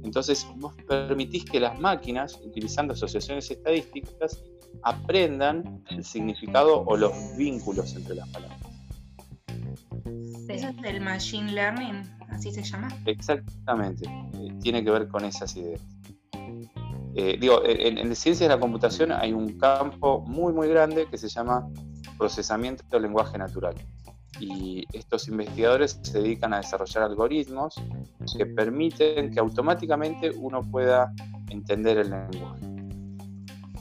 Entonces, 0.03 0.47
vos 0.57 0.73
permitís 0.87 1.43
que 1.45 1.59
las 1.59 1.77
máquinas, 1.79 2.39
utilizando 2.43 2.93
asociaciones 2.93 3.49
estadísticas, 3.51 4.41
aprendan 4.83 5.83
el 5.89 6.03
significado 6.03 6.83
o 6.85 6.97
los 6.97 7.13
vínculos 7.37 7.95
entre 7.95 8.15
las 8.15 8.29
palabras. 8.29 8.59
Eso 10.49 10.67
es 10.67 10.81
del 10.81 11.01
machine 11.01 11.51
learning, 11.51 12.03
así 12.33 12.51
se 12.51 12.63
llama. 12.63 12.87
Exactamente, 13.05 14.05
eh, 14.05 14.53
tiene 14.61 14.83
que 14.83 14.91
ver 14.91 15.07
con 15.07 15.25
esas 15.25 15.55
ideas. 15.55 15.81
Eh, 17.15 17.37
digo, 17.39 17.63
en, 17.63 17.99
en, 17.99 18.15
ciencias 18.15 18.49
de 18.49 18.55
la 18.55 18.59
computación 18.59 19.11
hay 19.11 19.33
un 19.33 19.59
campo 19.59 20.21
muy, 20.21 20.51
muy 20.51 20.67
grande 20.67 21.05
que 21.09 21.17
se 21.17 21.27
llama 21.29 21.67
procesamiento 22.17 22.83
del 22.89 23.03
lenguaje 23.03 23.37
natural 23.37 23.75
y 24.39 24.85
estos 24.93 25.27
investigadores 25.27 25.99
se 26.01 26.21
dedican 26.21 26.53
a 26.53 26.57
desarrollar 26.57 27.03
algoritmos 27.03 27.75
que 28.37 28.45
permiten 28.45 29.31
que 29.31 29.39
automáticamente 29.39 30.31
uno 30.31 30.61
pueda 30.61 31.13
entender 31.49 31.97
el 31.99 32.09
lenguaje. 32.09 32.62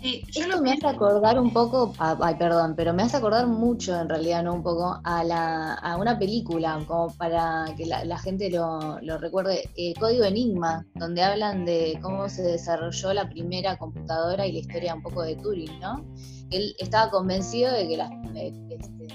Sí, 0.02 0.24
Esto 0.34 0.60
me 0.60 0.72
hace 0.72 0.88
acordar 0.88 1.38
un 1.38 1.52
poco, 1.52 1.94
ay 1.98 2.34
perdón, 2.34 2.74
pero 2.76 2.92
me 2.92 3.04
hace 3.04 3.18
acordar 3.18 3.46
mucho 3.46 3.96
en 4.00 4.08
realidad, 4.08 4.42
¿no? 4.42 4.54
Un 4.54 4.62
poco 4.64 5.00
a, 5.04 5.22
la, 5.22 5.74
a 5.74 5.96
una 5.96 6.18
película, 6.18 6.80
como 6.88 7.14
para 7.14 7.66
que 7.76 7.86
la, 7.86 8.18
gente 8.18 8.50
lo, 8.50 9.00
lo 9.00 9.18
recuerde, 9.18 9.70
eh, 9.76 9.94
Código 10.00 10.24
Enigma, 10.24 10.84
donde 10.96 11.22
hablan 11.22 11.64
de 11.64 12.00
cómo 12.02 12.28
se 12.28 12.42
desarrolló 12.42 13.12
la 13.14 13.28
primera 13.28 13.78
computadora 13.78 14.44
y 14.44 14.50
la 14.50 14.58
historia 14.58 14.92
un 14.92 15.02
poco 15.02 15.22
de 15.22 15.36
Turing, 15.36 15.78
¿no? 15.78 16.04
Él 16.50 16.74
estaba 16.80 17.08
convencido 17.08 17.72
de 17.72 17.86
que 17.86 17.96
las, 17.96 18.10
eh, 18.34 18.52
este, 18.70 19.06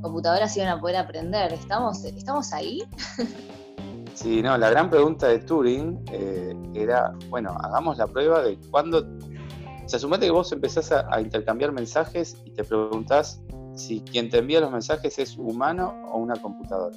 computadoras 0.00 0.56
iban 0.56 0.68
a 0.68 0.80
poder 0.80 0.96
aprender. 0.96 1.52
¿Estamos, 1.52 2.04
estamos 2.04 2.52
ahí? 2.52 2.84
Sí, 4.14 4.42
no, 4.42 4.56
la 4.56 4.70
gran 4.70 4.88
pregunta 4.90 5.26
de 5.26 5.40
Turing 5.40 6.04
eh, 6.12 6.54
era, 6.74 7.12
bueno, 7.30 7.50
hagamos 7.60 7.98
la 7.98 8.06
prueba 8.06 8.42
de 8.42 8.56
cuándo... 8.70 9.04
O 9.84 9.88
sea, 9.88 9.98
sumate 9.98 10.26
que 10.26 10.32
vos 10.32 10.50
empezás 10.50 10.90
a, 10.92 11.20
intercambiar 11.20 11.70
mensajes 11.70 12.36
y 12.44 12.50
te 12.52 12.64
preguntás 12.64 13.42
si 13.74 14.00
quien 14.00 14.30
te 14.30 14.38
envía 14.38 14.60
los 14.60 14.70
mensajes 14.70 15.18
es 15.18 15.36
humano 15.36 15.94
o 16.10 16.18
una 16.18 16.36
computadora. 16.36 16.96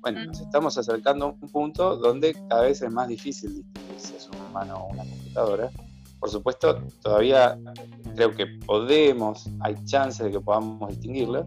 Bueno, 0.00 0.24
nos 0.24 0.40
estamos 0.40 0.76
acercando 0.76 1.26
a 1.26 1.28
un 1.28 1.48
punto 1.50 1.96
donde 1.96 2.34
cada 2.48 2.62
vez 2.62 2.82
es 2.82 2.90
más 2.90 3.06
difícil 3.06 3.54
distinguir 3.54 4.00
si 4.00 4.16
es 4.16 4.28
un 4.28 4.40
humano 4.46 4.76
o 4.76 4.92
una 4.92 5.04
computadora. 5.04 5.70
Por 6.18 6.30
supuesto, 6.30 6.82
todavía 7.00 7.58
creo 8.16 8.34
que 8.34 8.46
podemos, 8.46 9.48
hay 9.60 9.76
chances 9.84 10.26
de 10.26 10.32
que 10.32 10.40
podamos 10.40 10.88
distinguirlo, 10.88 11.44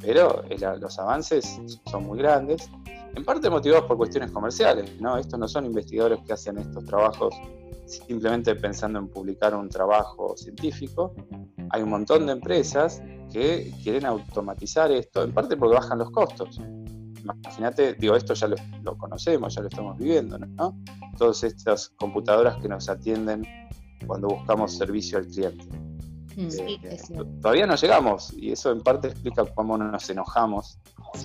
pero 0.00 0.44
eh, 0.48 0.56
los 0.78 0.98
avances 0.98 1.60
son 1.90 2.06
muy 2.06 2.18
grandes, 2.18 2.70
en 3.14 3.24
parte 3.24 3.50
motivados 3.50 3.86
por 3.86 3.96
cuestiones 3.96 4.30
comerciales, 4.30 5.00
¿no? 5.00 5.16
Estos 5.16 5.38
no 5.38 5.48
son 5.48 5.64
investigadores 5.64 6.20
que 6.26 6.34
hacen 6.34 6.58
estos 6.58 6.84
trabajos 6.84 7.34
simplemente 7.86 8.54
pensando 8.56 8.98
en 8.98 9.08
publicar 9.08 9.54
un 9.54 9.68
trabajo 9.68 10.36
científico. 10.36 11.14
Hay 11.70 11.82
un 11.82 11.90
montón 11.90 12.26
de 12.26 12.32
empresas 12.32 13.02
que 13.32 13.72
quieren 13.82 14.06
automatizar 14.06 14.90
esto, 14.92 15.22
en 15.22 15.32
parte 15.32 15.56
porque 15.56 15.74
bajan 15.76 15.98
los 15.98 16.10
costos. 16.10 16.60
Imagínate, 17.22 17.94
digo, 17.94 18.14
esto 18.14 18.34
ya 18.34 18.48
lo, 18.82 18.96
conocemos, 18.96 19.54
ya 19.54 19.62
lo 19.62 19.68
estamos 19.68 19.98
viviendo, 19.98 20.38
¿no? 20.38 20.78
Todas 21.18 21.42
estas 21.42 21.88
computadoras 21.96 22.56
que 22.58 22.68
nos 22.68 22.88
atienden 22.88 23.42
cuando 24.06 24.28
buscamos 24.28 24.76
servicio 24.76 25.18
al 25.18 25.26
cliente. 25.26 25.66
Eh, 26.36 26.98
todavía 27.40 27.66
no 27.66 27.76
llegamos 27.76 28.34
y 28.36 28.52
eso 28.52 28.70
en 28.70 28.82
parte 28.82 29.08
explica 29.08 29.46
cómo 29.54 29.78
nos 29.78 30.10
enojamos 30.10 30.78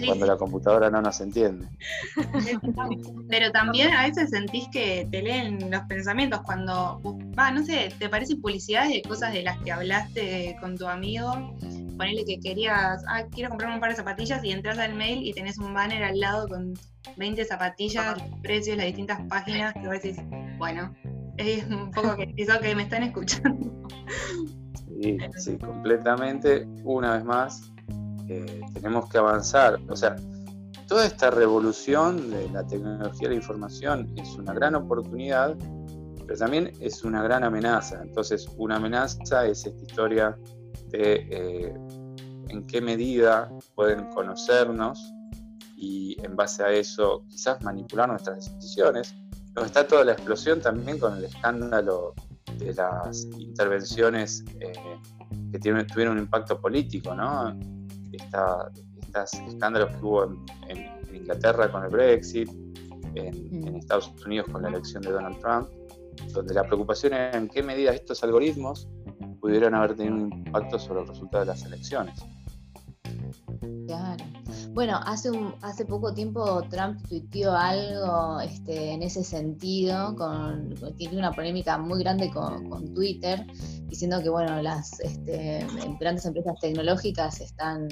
cuando 0.05 0.25
la 0.25 0.37
computadora 0.37 0.89
no 0.89 1.01
nos 1.01 1.19
entiende. 1.19 1.67
Pero 3.29 3.51
también 3.51 3.91
a 3.93 4.07
veces 4.07 4.29
sentís 4.29 4.69
que 4.71 5.07
te 5.11 5.21
leen 5.21 5.69
los 5.69 5.81
pensamientos 5.83 6.41
cuando, 6.45 7.01
va, 7.37 7.51
no 7.51 7.65
sé, 7.65 7.93
te 7.99 8.07
parecen 8.07 8.41
publicidades 8.41 8.93
de 8.93 9.01
cosas 9.01 9.33
de 9.33 9.43
las 9.43 9.57
que 9.59 9.71
hablaste 9.71 10.55
con 10.61 10.77
tu 10.77 10.87
amigo. 10.87 11.57
Ponele 11.97 12.23
que 12.23 12.39
querías, 12.39 13.03
ah, 13.09 13.23
quiero 13.31 13.49
comprarme 13.49 13.75
un 13.75 13.81
par 13.81 13.89
de 13.89 13.97
zapatillas 13.97 14.41
y 14.45 14.51
entras 14.51 14.79
al 14.79 14.95
mail 14.95 15.27
y 15.27 15.33
tenés 15.33 15.57
un 15.57 15.73
banner 15.73 16.03
al 16.03 16.19
lado 16.19 16.47
con 16.47 16.73
20 17.17 17.43
zapatillas, 17.43 18.17
los 18.17 18.39
precios, 18.41 18.77
las 18.77 18.85
distintas 18.85 19.19
páginas, 19.27 19.73
que 19.73 19.87
vos 19.87 20.01
decís, 20.01 20.17
bueno, 20.57 20.95
es 21.37 21.65
un 21.65 21.91
poco 21.91 22.15
que, 22.15 22.33
que 22.33 22.75
me 22.75 22.83
están 22.83 23.03
escuchando. 23.03 23.71
Sí, 25.01 25.57
completamente. 25.57 26.67
Una 26.83 27.15
vez 27.15 27.23
más, 27.23 27.71
eh, 28.27 28.61
tenemos 28.73 29.09
que 29.09 29.17
avanzar. 29.17 29.79
O 29.89 29.95
sea, 29.95 30.15
toda 30.87 31.05
esta 31.05 31.31
revolución 31.31 32.29
de 32.29 32.49
la 32.49 32.65
tecnología 32.65 33.27
de 33.27 33.35
la 33.35 33.35
información 33.35 34.13
es 34.17 34.35
una 34.35 34.53
gran 34.53 34.75
oportunidad, 34.75 35.55
pero 36.25 36.37
también 36.37 36.71
es 36.79 37.03
una 37.03 37.23
gran 37.23 37.43
amenaza. 37.43 38.01
Entonces, 38.01 38.47
una 38.57 38.75
amenaza 38.75 39.45
es 39.45 39.65
esta 39.65 39.83
historia 39.83 40.37
de 40.89 41.27
eh, 41.31 41.73
en 42.49 42.67
qué 42.67 42.81
medida 42.81 43.49
pueden 43.75 44.09
conocernos 44.09 45.13
y 45.77 46.15
en 46.23 46.35
base 46.35 46.63
a 46.63 46.71
eso 46.71 47.23
quizás 47.27 47.61
manipular 47.63 48.07
nuestras 48.07 48.53
decisiones. 48.55 49.15
Luego 49.55 49.65
está 49.65 49.87
toda 49.87 50.05
la 50.05 50.11
explosión 50.13 50.61
también 50.61 50.99
con 50.99 51.17
el 51.17 51.25
escándalo 51.25 52.13
de 52.57 52.73
las 52.73 53.25
intervenciones 53.37 54.43
eh, 54.59 54.73
que 55.51 55.59
tuvieron 55.59 56.17
un 56.17 56.19
impacto 56.19 56.59
político, 56.59 57.13
¿no? 57.15 57.57
estos 58.11 59.33
escándalos 59.47 59.95
que 59.95 60.05
hubo 60.05 60.23
en, 60.67 61.01
Inglaterra 61.13 61.69
con 61.71 61.83
el 61.83 61.89
Brexit, 61.89 62.49
en, 63.15 63.67
en, 63.67 63.75
Estados 63.75 64.11
Unidos 64.25 64.47
con 64.49 64.61
la 64.61 64.69
elección 64.69 65.03
de 65.03 65.11
Donald 65.11 65.39
Trump, 65.39 65.67
donde 66.33 66.53
la 66.53 66.63
preocupación 66.63 67.13
era 67.13 67.37
en 67.37 67.49
qué 67.49 67.61
medida 67.61 67.91
estos 67.91 68.23
algoritmos 68.23 68.87
pudieran 69.41 69.75
haber 69.75 69.95
tenido 69.95 70.15
un 70.15 70.33
impacto 70.33 70.79
sobre 70.79 71.01
los 71.01 71.09
resultados 71.09 71.47
de 71.47 71.53
las 71.53 71.65
elecciones. 71.65 72.15
Claro. 73.87 74.23
Bueno, 74.73 74.99
hace 75.05 75.31
un, 75.31 75.53
hace 75.61 75.85
poco 75.85 76.13
tiempo 76.13 76.63
Trump 76.69 77.01
tuiteó 77.07 77.53
algo 77.53 78.39
este, 78.39 78.91
en 78.91 79.03
ese 79.03 79.23
sentido, 79.23 80.15
con, 80.15 80.73
tiene 80.97 81.17
una 81.17 81.31
polémica 81.31 81.77
muy 81.77 81.99
grande 81.99 82.29
con, 82.29 82.93
Twitter, 82.93 83.45
diciendo 83.87 84.21
que 84.21 84.29
bueno, 84.29 84.61
las 84.61 84.99
este, 85.01 85.65
grandes 85.99 86.25
empresas 86.25 86.55
tecnológicas 86.59 87.41
están 87.41 87.87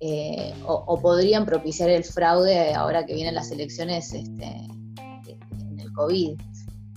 eh, 0.00 0.54
o, 0.66 1.00
podrían 1.00 1.46
propiciar 1.46 1.88
el 1.88 2.04
fraude 2.04 2.74
ahora 2.74 3.06
que 3.06 3.14
vienen 3.14 3.34
las 3.34 3.50
elecciones 3.50 4.12
este, 4.12 4.44
en 4.44 5.80
el 5.80 5.92
COVID. 5.92 6.38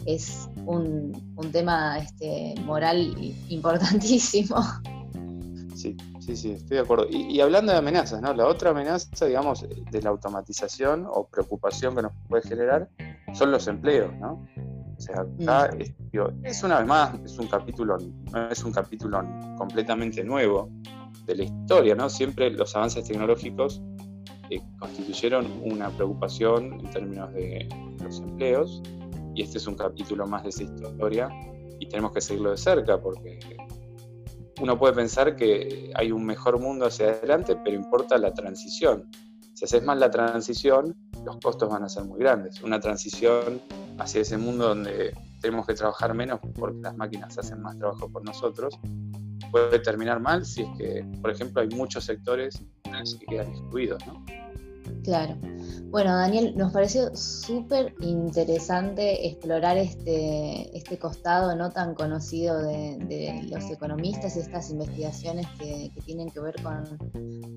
Es 0.06 0.50
un, 0.66 1.14
tema 1.52 1.98
este, 2.00 2.56
moral 2.66 3.16
importantísimo. 3.50 4.62
Sí, 5.76 5.96
sí, 6.36 6.38
sí, 6.38 6.52
estoy 6.52 6.78
de 6.78 6.84
acuerdo. 6.84 7.08
Y, 7.10 7.40
hablando 7.40 7.72
de 7.72 7.78
amenazas, 7.78 8.22
¿no? 8.22 8.34
La 8.34 8.46
otra 8.46 8.72
amenaza, 8.72 9.26
digamos, 9.26 9.66
de 9.68 10.02
la 10.02 10.10
automatización 10.10 11.08
o 11.10 11.28
preocupación 11.28 11.96
que 11.96 12.04
nos 12.04 12.12
puede 12.28 12.44
generar 12.44 12.90
son 13.34 13.52
los 13.52 13.68
empleos, 13.68 14.14
¿no? 14.20 14.46
O 14.98 15.02
sea, 15.02 15.22
acá 15.22 15.76
mm. 15.76 16.46
es, 16.46 16.64
una 16.64 16.80
vez 16.80 16.88
más, 16.88 17.20
es 17.24 17.38
un 17.40 17.48
capítulo, 17.48 17.98
no 18.32 18.50
es 18.50 18.64
un 18.64 18.72
capítulo 18.72 19.24
completamente 19.58 20.24
nuevo 20.24 20.70
de 21.26 21.36
la 21.36 21.44
historia, 21.44 21.96
¿no? 21.96 22.10
Siempre 22.10 22.52
los 22.52 22.76
avances 22.76 23.06
tecnológicos 23.06 23.82
eh, 24.50 24.62
constituyeron 24.78 25.48
una 25.64 25.90
preocupación 25.90 26.80
en 26.80 26.92
términos 26.92 27.34
de 27.34 27.68
los 28.04 28.20
empleos, 28.20 28.84
y 29.36 29.44
este 29.44 29.58
es 29.58 29.68
un 29.68 29.76
capítulo 29.76 30.28
más 30.28 30.44
de 30.44 30.50
esa 30.50 30.64
historia, 30.64 31.30
y 31.80 31.88
tenemos 31.88 32.12
que 32.12 32.22
seguirlo 32.22 32.52
de 32.52 32.58
cerca 32.58 33.02
porque 33.02 33.40
uno 34.60 34.78
puede 34.78 34.94
pensar 34.94 35.36
que 35.36 35.92
hay 35.96 36.12
un 36.12 36.26
mejor 36.26 36.60
mundo 36.60 36.86
hacia 36.86 37.10
adelante, 37.10 37.56
pero 37.64 37.76
importa 37.76 38.18
la 38.18 38.34
transición. 38.34 39.10
Si 39.54 39.66
haces 39.66 39.84
mal 39.84 40.00
la 40.00 40.10
transición, 40.10 40.96
los 41.26 41.38
costos 41.38 41.70
van 41.70 41.84
a 41.84 41.90
ser 41.90 42.06
muy 42.06 42.20
grandes. 42.20 42.62
Una 42.62 42.80
transición 42.80 43.62
hacia 43.98 44.22
ese 44.22 44.38
mundo 44.38 44.70
donde 44.70 45.14
tenemos 45.42 45.66
que 45.66 45.74
trabajar 45.74 46.14
menos 46.14 46.40
porque 46.58 46.80
las 46.82 46.96
máquinas 46.96 47.38
hacen 47.38 47.62
más 47.62 47.78
trabajo 47.78 48.10
por 48.10 48.24
nosotros, 48.24 48.80
puede 49.52 49.80
terminar 49.80 50.20
mal 50.20 50.46
si 50.46 50.62
es 50.62 50.70
que, 50.78 51.06
por 51.22 51.32
ejemplo, 51.32 51.62
hay 51.62 51.70
muchos 51.70 52.06
sectores 52.06 52.62
que 52.84 53.26
quedan 53.26 53.50
excluidos. 53.50 54.06
¿no? 54.08 54.24
Claro. 55.04 55.38
Bueno, 55.90 56.16
Daniel, 56.16 56.54
nos 56.56 56.72
pareció 56.72 57.16
súper 57.16 57.96
interesante 58.02 59.28
explorar 59.28 59.76
este, 59.78 60.78
este 60.78 61.00
costado 61.00 61.56
no 61.56 61.72
tan 61.72 61.96
conocido 61.96 62.62
de, 62.62 63.48
los 63.50 63.72
economistas 63.72 64.36
y 64.36 64.40
estas 64.40 64.70
investigaciones 64.70 65.48
que, 65.60 65.92
tienen 66.06 66.30
que 66.30 66.40
ver 66.40 66.62
con, 66.62 66.98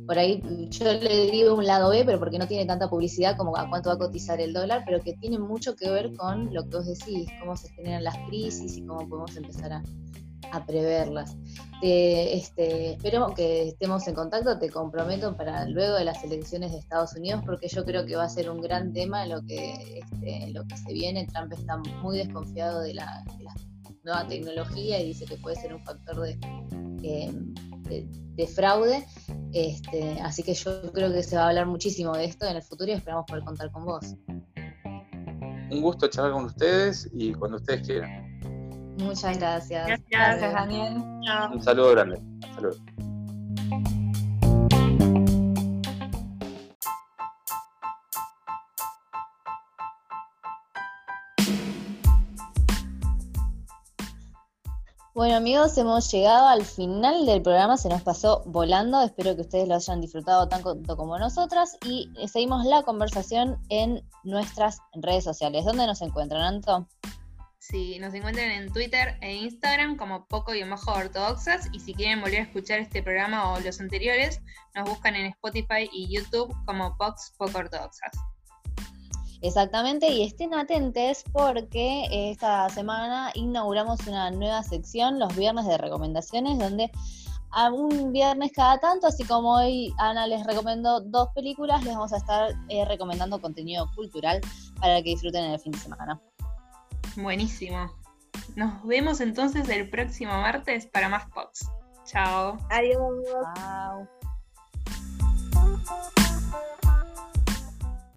por 0.06 0.18
ahí 0.18 0.42
yo 0.70 0.92
le 0.94 1.30
digo 1.30 1.54
un 1.54 1.66
lado 1.66 1.90
B, 1.90 2.04
pero 2.06 2.18
porque 2.18 2.38
no 2.38 2.46
tiene 2.46 2.64
tanta 2.64 2.88
publicidad 2.88 3.36
como 3.36 3.54
a 3.56 3.68
cuánto 3.68 3.90
va 3.90 3.96
a 3.96 3.98
cotizar 3.98 4.40
el 4.40 4.54
dólar, 4.54 4.82
pero 4.86 5.00
que 5.02 5.12
tiene 5.14 5.38
mucho 5.38 5.76
que 5.76 5.90
ver 5.90 6.14
con 6.14 6.54
lo 6.54 6.64
que 6.68 6.76
vos 6.76 6.86
decís, 6.86 7.28
cómo 7.38 7.54
se 7.56 7.68
generan 7.70 8.04
las 8.04 8.16
crisis 8.28 8.78
y 8.78 8.86
cómo 8.86 9.06
podemos 9.08 9.36
empezar 9.36 9.72
a, 9.74 9.82
a 10.50 10.64
preverlas. 10.66 11.36
este, 11.80 12.92
espero 12.92 13.34
que 13.34 13.68
estemos 13.68 14.06
en 14.08 14.14
contacto, 14.14 14.58
te 14.58 14.70
comprometo 14.70 15.36
para 15.36 15.66
luego 15.68 15.96
de 15.96 16.04
las 16.04 16.22
elecciones 16.24 16.72
de 16.72 16.78
Estados 16.78 17.14
Unidos, 17.14 17.42
porque 17.44 17.68
yo 17.68 17.84
creo 17.84 18.04
que 18.06 18.16
va 18.16 18.24
a 18.24 18.28
ser 18.28 18.50
un 18.50 18.60
gran 18.60 18.92
tema 18.92 19.26
lo 19.26 19.42
que, 19.42 20.00
este, 20.00 20.50
lo 20.52 20.64
que 20.64 20.76
se 20.76 20.92
viene. 20.92 21.26
Trump 21.26 21.52
está 21.52 21.76
muy 22.02 22.18
desconfiado 22.18 22.80
de 22.80 22.94
la, 22.94 23.24
nueva 24.04 24.26
tecnología 24.26 25.00
y 25.00 25.08
dice 25.08 25.24
que 25.26 25.36
puede 25.36 25.56
ser 25.56 25.74
un 25.74 25.84
factor 25.84 26.20
de, 26.20 26.38
em, 27.02 27.54
de, 28.34 28.46
fraude. 28.48 29.06
Este, 29.52 30.20
así 30.22 30.42
que 30.42 30.54
yo 30.54 30.90
creo 30.92 31.12
que 31.12 31.22
se 31.22 31.36
va 31.36 31.44
a 31.44 31.48
hablar 31.50 31.66
muchísimo 31.66 32.16
de 32.16 32.24
esto 32.24 32.46
en 32.46 32.56
el 32.56 32.62
futuro 32.62 32.90
y 32.90 32.94
esperamos 32.94 33.26
poder 33.26 33.44
contar 33.44 33.70
con 33.70 33.84
vos. 33.84 34.16
Un 35.70 35.80
gusto 35.80 36.08
charlar 36.08 36.32
con 36.32 36.44
ustedes 36.46 37.08
y 37.12 37.32
cuando 37.32 37.58
ustedes 37.58 37.86
quieran. 37.86 38.31
Muchas 38.98 39.38
gracias. 39.38 40.00
Gracias, 40.10 40.52
Daniel. 40.52 41.02
Un 41.52 41.62
saludo 41.62 41.90
grande. 41.92 42.20
Bueno 55.14 55.36
amigos, 55.36 55.78
hemos 55.78 56.10
llegado 56.10 56.48
al 56.48 56.64
final 56.64 57.26
del 57.26 57.42
programa, 57.42 57.76
se 57.76 57.88
nos 57.88 58.02
pasó 58.02 58.42
volando, 58.46 59.00
espero 59.02 59.36
que 59.36 59.42
ustedes 59.42 59.68
lo 59.68 59.74
hayan 59.74 60.00
disfrutado 60.00 60.48
tanto 60.48 60.96
como 60.96 61.16
nosotras 61.18 61.76
y 61.86 62.10
seguimos 62.26 62.64
la 62.64 62.82
conversación 62.82 63.58
en 63.68 64.02
nuestras 64.24 64.78
redes 64.94 65.22
sociales. 65.22 65.64
¿Dónde 65.64 65.86
nos 65.86 66.00
encuentran, 66.02 66.42
Anto? 66.42 66.88
Sí, 67.62 67.96
nos 68.00 68.12
encuentran 68.12 68.50
en 68.50 68.72
Twitter 68.72 69.16
e 69.20 69.34
Instagram 69.36 69.96
como 69.96 70.26
poco 70.26 70.52
y 70.52 70.64
bajo 70.64 70.90
ortodoxas 70.90 71.68
y 71.72 71.78
si 71.78 71.94
quieren 71.94 72.20
volver 72.20 72.40
a 72.40 72.42
escuchar 72.42 72.80
este 72.80 73.04
programa 73.04 73.52
o 73.52 73.60
los 73.60 73.80
anteriores, 73.80 74.40
nos 74.74 74.90
buscan 74.90 75.14
en 75.14 75.26
Spotify 75.26 75.88
y 75.92 76.12
YouTube 76.12 76.52
como 76.66 76.96
Pox 76.98 77.32
Poco 77.38 77.58
Ortodoxas. 77.58 78.10
Exactamente, 79.42 80.08
y 80.10 80.24
estén 80.24 80.54
atentos 80.54 81.22
porque 81.32 82.08
esta 82.10 82.68
semana 82.68 83.30
inauguramos 83.34 84.08
una 84.08 84.32
nueva 84.32 84.64
sección, 84.64 85.20
los 85.20 85.36
viernes 85.36 85.64
de 85.68 85.78
recomendaciones, 85.78 86.58
donde 86.58 86.90
a 87.52 87.70
un 87.70 88.12
viernes 88.12 88.50
cada 88.52 88.78
tanto, 88.78 89.06
así 89.06 89.22
como 89.22 89.54
hoy 89.54 89.94
Ana 89.98 90.26
les 90.26 90.44
recomendó 90.44 91.00
dos 91.00 91.28
películas, 91.32 91.84
les 91.84 91.94
vamos 91.94 92.12
a 92.12 92.16
estar 92.16 92.50
eh, 92.70 92.84
recomendando 92.86 93.40
contenido 93.40 93.88
cultural 93.94 94.40
para 94.80 94.96
que 94.96 95.10
disfruten 95.10 95.44
en 95.44 95.52
el 95.52 95.60
fin 95.60 95.70
de 95.70 95.78
semana. 95.78 96.20
Buenísimo. 97.16 97.92
Nos 98.56 98.84
vemos 98.86 99.20
entonces 99.20 99.68
el 99.68 99.88
próximo 99.88 100.32
martes 100.32 100.86
para 100.86 101.08
más 101.08 101.26
pods. 101.30 101.68
Chao. 102.04 102.58
Adiós. 102.70 103.24
Chao. 103.56 104.08